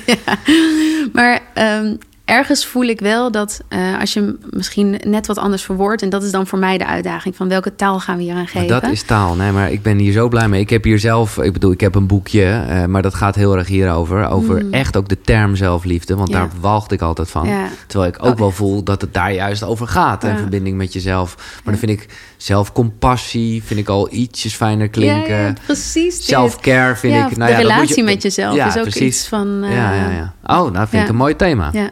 [1.12, 1.94] Maar ehm,
[2.28, 6.02] ergens voel ik wel dat eh, als je hem misschien net wat anders verwoordt...
[6.02, 8.36] en dat is dan voor mij de uitdaging van welke taal gaan we hier aan
[8.38, 8.68] maar geven.
[8.68, 9.34] dat is taal.
[9.34, 10.60] Nee, maar ik ben hier zo blij mee.
[10.60, 13.56] Ik heb hier zelf, ik bedoel, ik heb een boekje, eh, maar dat gaat heel
[13.56, 14.28] erg hierover.
[14.28, 16.34] Over echt ook de term zelfliefde, want Mm.
[16.34, 16.40] Ja.
[16.40, 17.48] daar walgde ik altijd van.
[17.48, 17.68] Ja.
[17.86, 20.36] Terwijl ik ook Oh, wel voel dat het daar juist over gaat, Ja.
[20.36, 21.34] verbinding met jezelf.
[21.64, 22.06] Maar dan vind ik
[22.36, 25.36] zelfcompassie, vind ik al ietsjes fijner klinken.
[25.36, 26.24] Ja, ja, precies.
[26.26, 27.36] Self-care vind Ja, ik...
[27.36, 29.02] Nou de ja, relatie je- met jezelf Ja, is ook precies.
[29.02, 29.62] iets van...
[29.64, 30.34] eh, ja, ja, ja.
[30.42, 31.08] Oh, nou vind ik ja.
[31.08, 31.68] een mooi thema.
[31.72, 31.88] ja.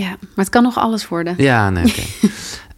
[0.00, 1.34] Ja, maar het kan nog alles worden.
[1.36, 2.02] Ja, nee, oké.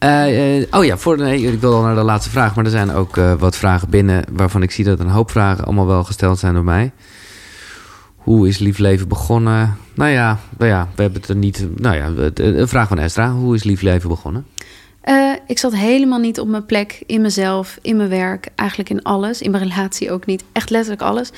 [0.02, 2.54] Eh, eh, oh ja, voor, nee, ik wil al naar de laatste vraag.
[2.54, 4.24] Maar er zijn ook eh, wat vragen binnen...
[4.32, 6.92] waarvan ik zie dat een hoop vragen allemaal wel gesteld zijn door mij.
[8.16, 9.76] Hoe is Lief Leven begonnen?
[9.94, 11.66] Nou ja, nou ja we hebben het er niet...
[11.76, 13.32] Nou ja, een vraag van Estra.
[13.32, 14.46] Hoe is Lief Leven begonnen?
[15.46, 19.40] Ik zat helemaal niet op mijn plek in mezelf, in mijn werk, eigenlijk in alles.
[19.40, 20.44] In mijn relatie ook niet.
[20.52, 21.30] Echt letterlijk alles.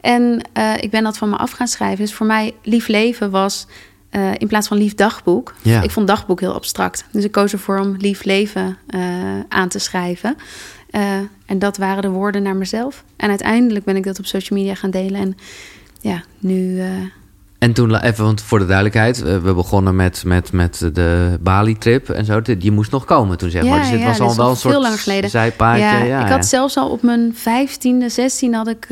[0.00, 0.42] En
[0.80, 2.04] ik ben dat van me af gaan schrijven.
[2.04, 3.66] Dus voor mij, lief leven was
[4.12, 5.54] eh, in plaats van lief dagboek.
[5.62, 5.82] Ja.
[5.82, 7.04] Ik vond dagboek heel abstract.
[7.10, 9.00] Dus ik koos ervoor om lief leven eh,
[9.48, 10.36] aan te schrijven.
[10.90, 11.02] Eh,
[11.46, 13.04] en dat waren de woorden naar mezelf.
[13.16, 15.20] En uiteindelijk ben ik dat op social media gaan delen.
[15.20, 15.36] En
[16.00, 16.82] ja, nu.
[17.58, 19.22] En toen, even want voor de duidelijkheid...
[19.22, 22.42] we begonnen met, met, met de Bali-trip en zo.
[22.42, 23.80] Die moest nog komen toen, zeg maar.
[23.80, 25.30] Dus dit ja, was al wel een soort veel langer geleden.
[25.30, 25.82] zijpaadje.
[25.82, 28.86] Ja, Ja, ik had zelfs al op mijn vijftiende, zestiende had ik,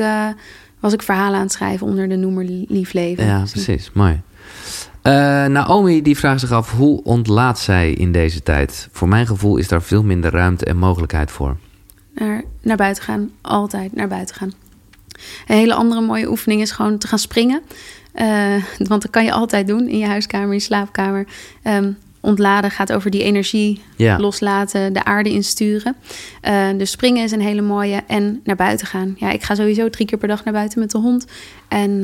[0.79, 3.25] was ik verhalen aan het schrijven onder de noemer Lief Leven.
[3.25, 3.91] Ja, Dus precies.
[3.93, 4.21] Mooi.
[5.01, 8.89] Eh, Naomi die vraagt zich af hoe ontlaat zij in deze tijd?
[8.91, 11.57] Voor mijn gevoel is daar veel minder ruimte en mogelijkheid voor.
[12.15, 14.53] Naar, naar buiten gaan, altijd naar buiten gaan.
[15.47, 17.61] Een hele andere mooie oefening is gewoon te gaan springen.
[18.13, 21.27] Eh, want dat kan je altijd doen in je huiskamer, in je slaapkamer.
[21.61, 24.17] Ehm, ontladen gaat over die energie Ja.
[24.19, 25.95] loslaten, de aarde insturen.
[26.41, 28.03] Eh, dus springen is een hele mooie.
[28.07, 29.13] En naar buiten gaan.
[29.17, 31.25] Ja, ik ga sowieso drie keer per dag naar buiten met de hond.
[31.67, 32.03] En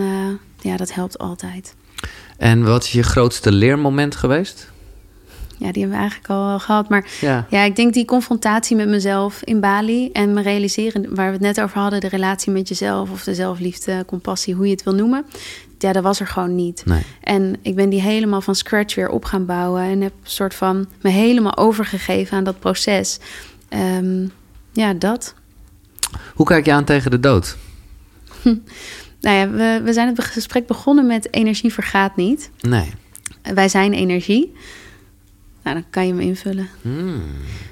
[0.61, 1.75] ja, dat helpt altijd.
[2.37, 4.71] En wat is je grootste leermoment geweest?
[5.59, 6.89] Ja, die hebben we eigenlijk al wel gehad.
[6.89, 7.45] Maar Ja.
[7.49, 11.41] ja, ik denk die confrontatie met mezelf in Bali en me realiseren, waar we het
[11.41, 14.93] net over hadden, de relatie met jezelf of de zelfliefde, compassie, hoe je het wil
[14.95, 15.25] noemen.
[15.79, 16.81] Ja, dat was er gewoon niet.
[16.85, 17.01] Nee.
[17.21, 20.53] En ik ben die helemaal van scratch weer op gaan bouwen en heb een soort
[20.55, 23.19] van me helemaal overgegeven aan dat proces.
[23.69, 24.27] Ehm,
[24.71, 25.33] ja, dat.
[26.33, 27.57] Hoe kijk je aan tegen de dood?
[29.27, 32.49] Nou ja, we, we zijn het gesprek begonnen met energie vergaat niet.
[32.59, 32.91] Nee.
[33.53, 34.53] Wij zijn energie.
[35.63, 36.69] Nou, dan kan je me invullen.
[36.81, 37.21] Hmm.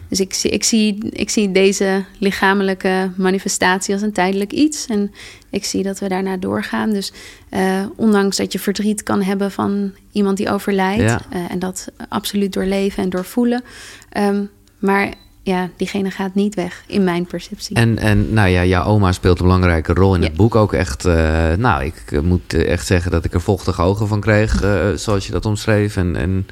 [0.08, 4.86] Dus ik, zie- ik, zie, ik zie deze lichamelijke manifestatie als een tijdelijk iets.
[4.86, 5.12] En
[5.50, 6.90] ik zie dat we daarna doorgaan.
[6.94, 7.12] Dus
[7.50, 11.02] eh, ondanks dat je verdriet kan hebben van iemand die overlijdt.
[11.02, 11.22] Ja.
[11.30, 13.64] eh, en dat absoluut doorleven en doorvoelen.
[14.10, 14.44] Ehm,
[14.80, 15.14] maar
[15.46, 17.76] ja, diegene gaat niet weg, in mijn perceptie.
[17.76, 20.28] En, en nou ja, jouw oma speelt een belangrijke rol in Ja.
[20.28, 21.06] het boek ook echt.
[21.06, 25.26] eh, nou, ik moet echt zeggen dat ik er vochtige ogen van kreeg, eh, zoals
[25.26, 25.96] je dat omschreef.
[25.98, 26.48] En, en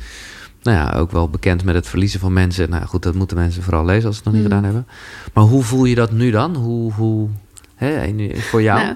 [0.61, 2.69] nou ja, ook wel bekend met het verliezen van mensen.
[2.69, 4.55] Nou goed, dat moeten mensen vooral lezen als ze het nog niet Mm.
[4.57, 4.87] gedaan hebben.
[5.33, 6.55] Maar hoe voel je dat nu dan?
[6.55, 7.27] Hoe, hoe
[7.75, 8.79] hè, voor jou?
[8.83, 8.95] Nou,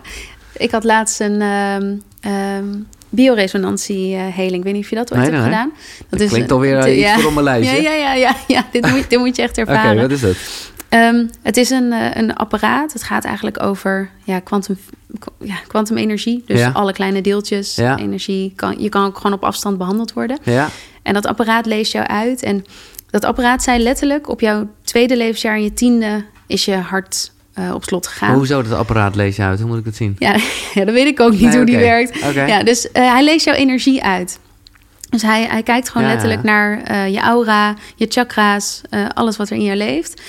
[0.57, 2.65] ik had laatst een ehm ehm
[3.09, 4.55] bioresonantie-heling.
[4.57, 5.71] Ik weet niet of je dat ooit Nee, hebt nee, gedaan.
[6.09, 7.81] Dat is klinkt alweer, eh, iets voor op mijn lijstje.
[7.81, 8.65] Ja, ja, ja, ja, ja.
[8.71, 10.01] Dit, moet, dit moet je echt Oké, ervaren.
[10.01, 10.37] wat is het?
[10.89, 12.93] Ehm, het is een, eh, een apparaat.
[12.93, 14.77] Het gaat eigenlijk over ja, quantum,
[15.39, 16.43] ja, kwantumenergie.
[16.45, 16.69] Dus Ja.
[16.73, 17.97] alle kleine deeltjes, Ja.
[17.97, 18.53] energie.
[18.55, 20.37] Kan, je kan ook gewoon op afstand behandeld worden.
[20.43, 20.69] Ja,
[21.03, 22.43] En dat apparaat leest jou uit.
[22.43, 22.65] En
[23.09, 24.29] dat apparaat zei letterlijk...
[24.29, 28.27] op jouw tweede levensjaar en je tiende is je hart eh, op slot gegaan.
[28.27, 29.59] maar hoezo dat apparaat lees je uit?
[29.59, 30.15] Hoe moet ik het zien?
[30.19, 30.35] Ja,
[30.73, 32.33] ja, dat weet ik ook niet Nee, hoe die werkt.
[32.33, 34.39] Ja, dus eh, hij leest jouw energie uit.
[35.09, 38.81] Dus hij, hij kijkt gewoon Ja, letterlijk naar eh, je aura, je chakra's,
[39.13, 40.21] alles wat er in je leeft.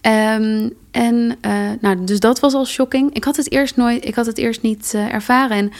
[0.00, 1.38] Ehm, en
[1.80, 3.14] nou, dus dat was al shocking.
[3.14, 5.56] Ik had het eerst nooit, ik had het eerst niet ervaren.
[5.56, 5.72] En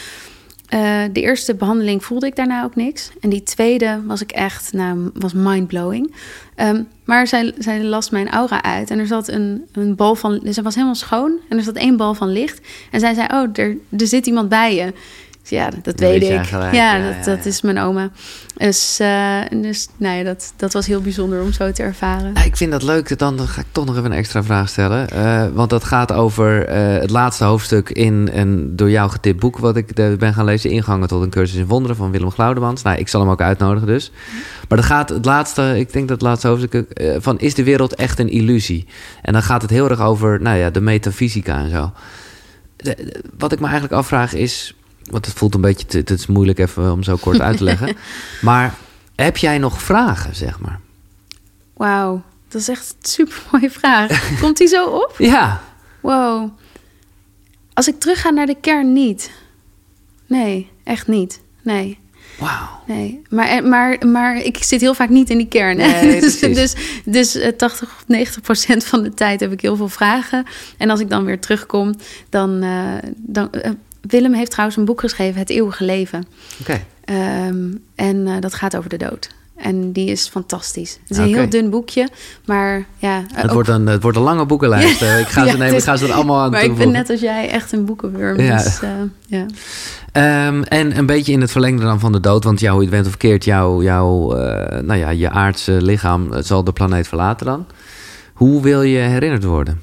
[0.69, 3.11] eh, de eerste behandeling voelde ik daarna ook niks.
[3.21, 6.15] En die tweede was ik echt, nou, was mindblowing.
[6.55, 10.41] Ehm, maar zij, zij las mijn aura uit en er zat een, een bal van...
[10.53, 12.67] Ze was helemaal schoon en er zat één bal van licht.
[12.91, 14.93] En zij zei, oh, er, er zit iemand bij je.
[15.49, 16.45] Ja, dat weet, ik.
[16.45, 18.11] ja, ja, dat, dat is mijn oma.
[18.57, 22.35] Dus, uh, dus nou ja, dat, dat was heel bijzonder om zo te ervaren.
[22.45, 23.19] ik vind dat leuk.
[23.19, 25.09] Dan ga ik toch nog even een extra vraag stellen.
[25.15, 29.59] Uh, want dat gaat over uh, het laatste hoofdstuk in een door jou getipt boek...
[29.59, 30.71] wat ik ben gaan lezen.
[30.71, 32.83] Ingangen tot een cursus in wonderen van Willem Glaudemans.
[32.83, 34.11] Nou, ik zal hem ook uitnodigen dus.
[34.69, 36.87] Maar dat gaat het laatste, ik denk dat het laatste hoofdstuk...
[37.19, 38.87] van is de wereld echt een illusie?
[39.23, 41.93] En dan gaat het heel erg over nou ja, de metafysica en zo.
[42.77, 44.75] De, wat ik me eigenlijk afvraag is
[45.11, 47.97] want het voelt een beetje, het is moeilijk even om zo kort uit te leggen.
[48.43, 48.75] maar
[49.15, 50.81] heb jij nog vragen, zeg maar?
[51.77, 54.23] Wauw, dat is echt een super mooie vraag.
[54.41, 55.15] Komt die zo op?
[55.19, 55.61] Ja.
[56.01, 56.51] Wow.
[57.73, 59.31] Als ik terug ga naar de kern, niet.
[60.27, 61.41] Nee, echt niet.
[61.63, 61.99] Nee.
[62.39, 62.83] Wauw.
[62.87, 65.77] Nee, maar, eh, maar, maar ik zit heel vaak niet in die kern.
[65.77, 66.75] Nee, dus dus,
[67.05, 70.45] dus 80 of 90 procent van de tijd heb ik heel veel vragen.
[70.77, 71.95] En als ik dan weer terugkom,
[72.29, 73.71] dan, uh, dan uh,
[74.09, 76.25] Willem heeft trouwens een boek geschreven, Het Eeuwige Leven.
[76.61, 76.83] Oké.
[77.05, 79.29] Ehm, en uh, dat gaat over de dood.
[79.57, 80.99] En die is fantastisch.
[81.01, 82.09] Het is een heel dun boekje,
[82.45, 83.23] maar ja...
[83.33, 85.01] Het, wordt, een, het wordt een lange boekenlijst.
[85.01, 85.17] Ja.
[85.17, 87.21] ik ga ze, nemen, ik ga ze er allemaal aan Maar ik ben net als
[87.21, 88.41] jij echt een boekenwurm.
[88.41, 88.57] Ja.
[88.57, 88.91] Dus, uh,
[89.27, 90.47] ja.
[90.47, 93.07] Um, en een beetje in het verlengde dan van de dood, want jou, het bent
[93.07, 94.43] of keert, jouw, jou, uh,
[94.81, 97.67] nou ja, je aardse lichaam zal de planeet verlaten dan.
[98.33, 99.81] Hoe wil je herinnerd worden?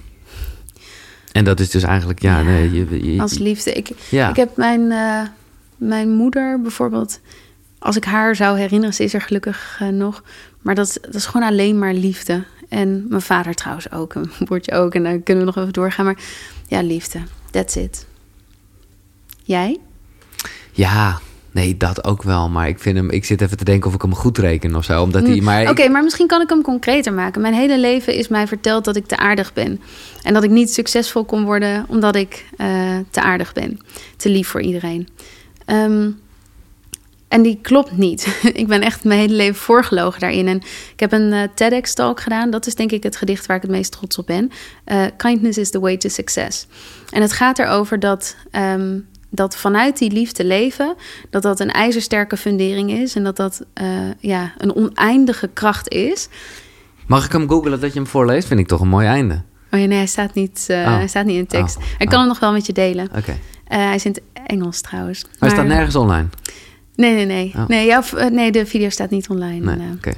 [1.32, 2.72] En dat is dus eigenlijk, ja, nee.
[3.14, 3.72] Je, als liefde.
[3.72, 4.30] Ik, ja.
[4.30, 5.22] ik heb mijn, uh,
[5.78, 7.20] mijn moeder bijvoorbeeld,
[7.80, 10.24] als ik haar zou herinneren, ze is er gelukkig uh, nog.
[10.62, 12.44] Maar dat, dat is gewoon alleen maar liefde.
[12.70, 14.96] En mijn vader trouwens ook, een woordje ook.
[14.96, 16.06] En dan kunnen we nog even doorgaan.
[16.06, 16.20] Maar
[16.68, 17.20] ja, liefde.
[17.50, 18.06] That's it.
[19.44, 19.80] Jij?
[20.72, 21.20] Ja,
[21.52, 22.50] Nee, dat ook wel.
[22.50, 23.10] Maar ik vind hem.
[23.10, 25.02] Ik zit even te denken of ik hem goed reken of zo.
[25.02, 25.36] Omdat hij.
[25.36, 25.44] Mm.
[25.44, 27.42] Maar Oké, maar misschien kan ik hem concreter maken.
[27.42, 29.82] Mijn hele leven is mij verteld dat ik te aardig ben.
[30.24, 32.68] En dat ik niet succesvol kon worden omdat ik uh,
[33.10, 33.80] te aardig ben.
[34.18, 35.08] Te lief voor iedereen.
[35.66, 36.20] Um,
[37.32, 38.40] en die klopt niet.
[38.54, 40.48] ik ben echt mijn hele leven voorgelogen daarin.
[40.48, 40.58] En
[40.94, 42.50] ik heb een uh, TEDx-talk gedaan.
[42.50, 44.52] Dat is denk ik het gedicht waar ik het meest trots op ben.
[44.86, 46.68] Uh, Kindness is the way to success.
[47.10, 50.96] En het gaat erover dat um, dat vanuit die liefde leven,
[51.30, 53.88] dat dat een ijzersterke fundering is en dat dat uh,
[54.20, 56.28] ja, een oneindige kracht is.
[57.06, 58.48] Mag ik hem googlen dat je hem voorleest?
[58.48, 59.42] Vind ik toch een mooi einde.
[59.72, 60.96] Oh ja, nee, hij staat niet, uh, oh.
[60.96, 61.78] hij staat niet in tekst.
[61.78, 61.84] Oh.
[61.84, 62.20] Ik kan oh.
[62.20, 63.06] hem nog wel met je delen.
[63.06, 63.18] Oké.
[63.18, 63.36] Okay.
[63.36, 65.24] Uh, hij is in het Engels trouwens.
[65.24, 66.28] Maar hij staat nergens online?
[66.96, 67.54] Nee, nee, nee.
[67.56, 67.68] Oh.
[67.68, 69.76] Nee, nee, de video staat niet online.
[69.76, 69.96] Nee, oké.
[69.98, 70.16] Okay.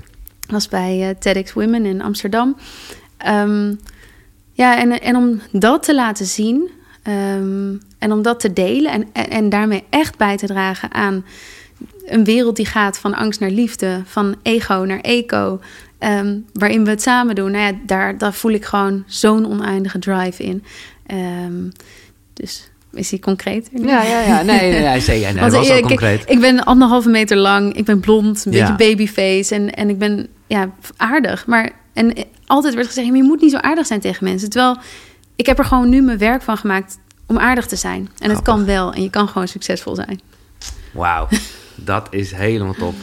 [0.47, 2.57] was bij TEDx Women in Amsterdam.
[3.27, 3.79] Um,
[4.51, 6.69] ja, en, en om dat te laten zien...
[7.07, 11.25] Um, en om dat te delen en, en, en, daarmee echt bij te dragen aan
[12.05, 15.59] een wereld die gaat van angst naar liefde, van ego naar eco,
[15.99, 19.99] um, waarin we het samen doen, nou ja, daar, daar voel ik gewoon zo'n oneindige
[19.99, 20.63] drive in.
[21.45, 21.71] Um,
[22.33, 23.69] dus is hij concreet?
[23.73, 24.41] Ja, ja, ja.
[24.41, 25.33] Nee, nee, nee, zeker.
[25.33, 26.29] Nee, was ook ik, concreet.
[26.29, 28.75] Ik ben anderhalve meter lang, ik ben blond, een ja.
[28.75, 31.45] beetje babyface en, en ik ben ja, aardig.
[31.45, 32.13] Maar en
[32.45, 34.49] altijd werd gezegd, je moet niet zo aardig zijn tegen mensen.
[34.49, 34.77] Terwijl
[35.35, 37.99] ik heb er gewoon nu mijn werk van gemaakt om aardig te zijn.
[37.99, 38.35] En Grappig.
[38.35, 38.93] het kan wel.
[38.93, 40.19] En je kan gewoon succesvol zijn.
[40.91, 41.27] Wauw,
[41.75, 42.95] dat is helemaal top.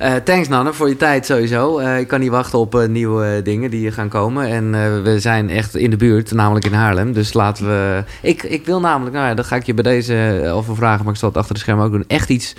[0.00, 1.80] Uh, thanks Nanne voor je tijd sowieso.
[1.80, 4.46] Uh, ik kan niet wachten op uh, nieuwe dingen die gaan komen.
[4.46, 7.12] En we zijn echt in de buurt, namelijk in Haarlem.
[7.12, 8.04] Dus laten we...
[8.22, 11.04] Ik, ik wil namelijk, nou ja, dat ga ik je bij deze over vragen...
[11.04, 12.04] maar ik zal het achter de schermen ook doen.
[12.06, 12.54] Echt iets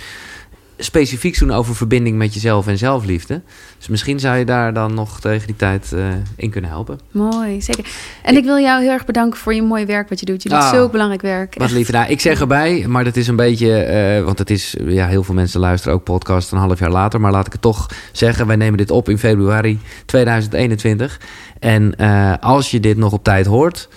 [0.84, 3.40] specifiek doen over verbinding met jezelf en zelfliefde.
[3.78, 6.04] Dus misschien zou je daar dan nog tegen die tijd uh,
[6.36, 6.98] in kunnen helpen.
[7.10, 7.84] Mooi, zeker.
[8.22, 10.42] En ik wil jou heel erg bedanken voor je mooie werk wat je doet.
[10.42, 11.54] Je doet oh, zulk belangrijk werk.
[11.58, 11.92] Wat lief.
[11.92, 14.16] Nou, ik zeg erbij, maar dat is een beetje...
[14.18, 17.20] Uh, want het is, ja, heel veel mensen luisteren ook podcast een half jaar later.
[17.20, 18.46] Maar laat ik het toch zeggen.
[18.46, 21.20] Wij nemen dit op in februari 2021.
[21.58, 23.88] En uh, als je dit nog op tijd hoort...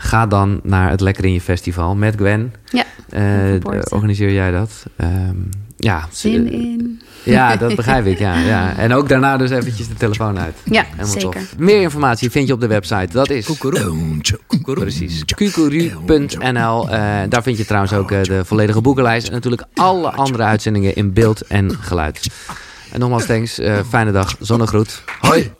[0.00, 2.54] Ga dan naar het Lekker in je Festival met Gwen.
[2.64, 2.84] Ja,
[3.90, 4.86] organiseer jij dat?
[4.96, 7.00] Um, ja, zin in.
[7.22, 8.18] Ja, dat begrijp ik.
[8.18, 8.74] Ja, ja.
[8.76, 10.56] En ook daarna dus eventjes de telefoon uit.
[10.64, 11.30] Ja, Helemaal zeker.
[11.30, 11.58] Tof.
[11.58, 13.08] Meer informatie vind je op de website.
[13.12, 13.50] Dat is
[14.62, 16.84] precies kukuru.nl.
[16.84, 16.90] Uh,
[17.28, 21.12] daar vind je trouwens ook uh, de volledige boekenlijst en natuurlijk alle andere uitzendingen in
[21.12, 22.30] beeld en geluid.
[22.92, 23.58] En nogmaals thanks.
[23.58, 24.36] Uh, fijne dag.
[24.40, 25.02] Zonnegroet.
[25.20, 25.52] Hoi.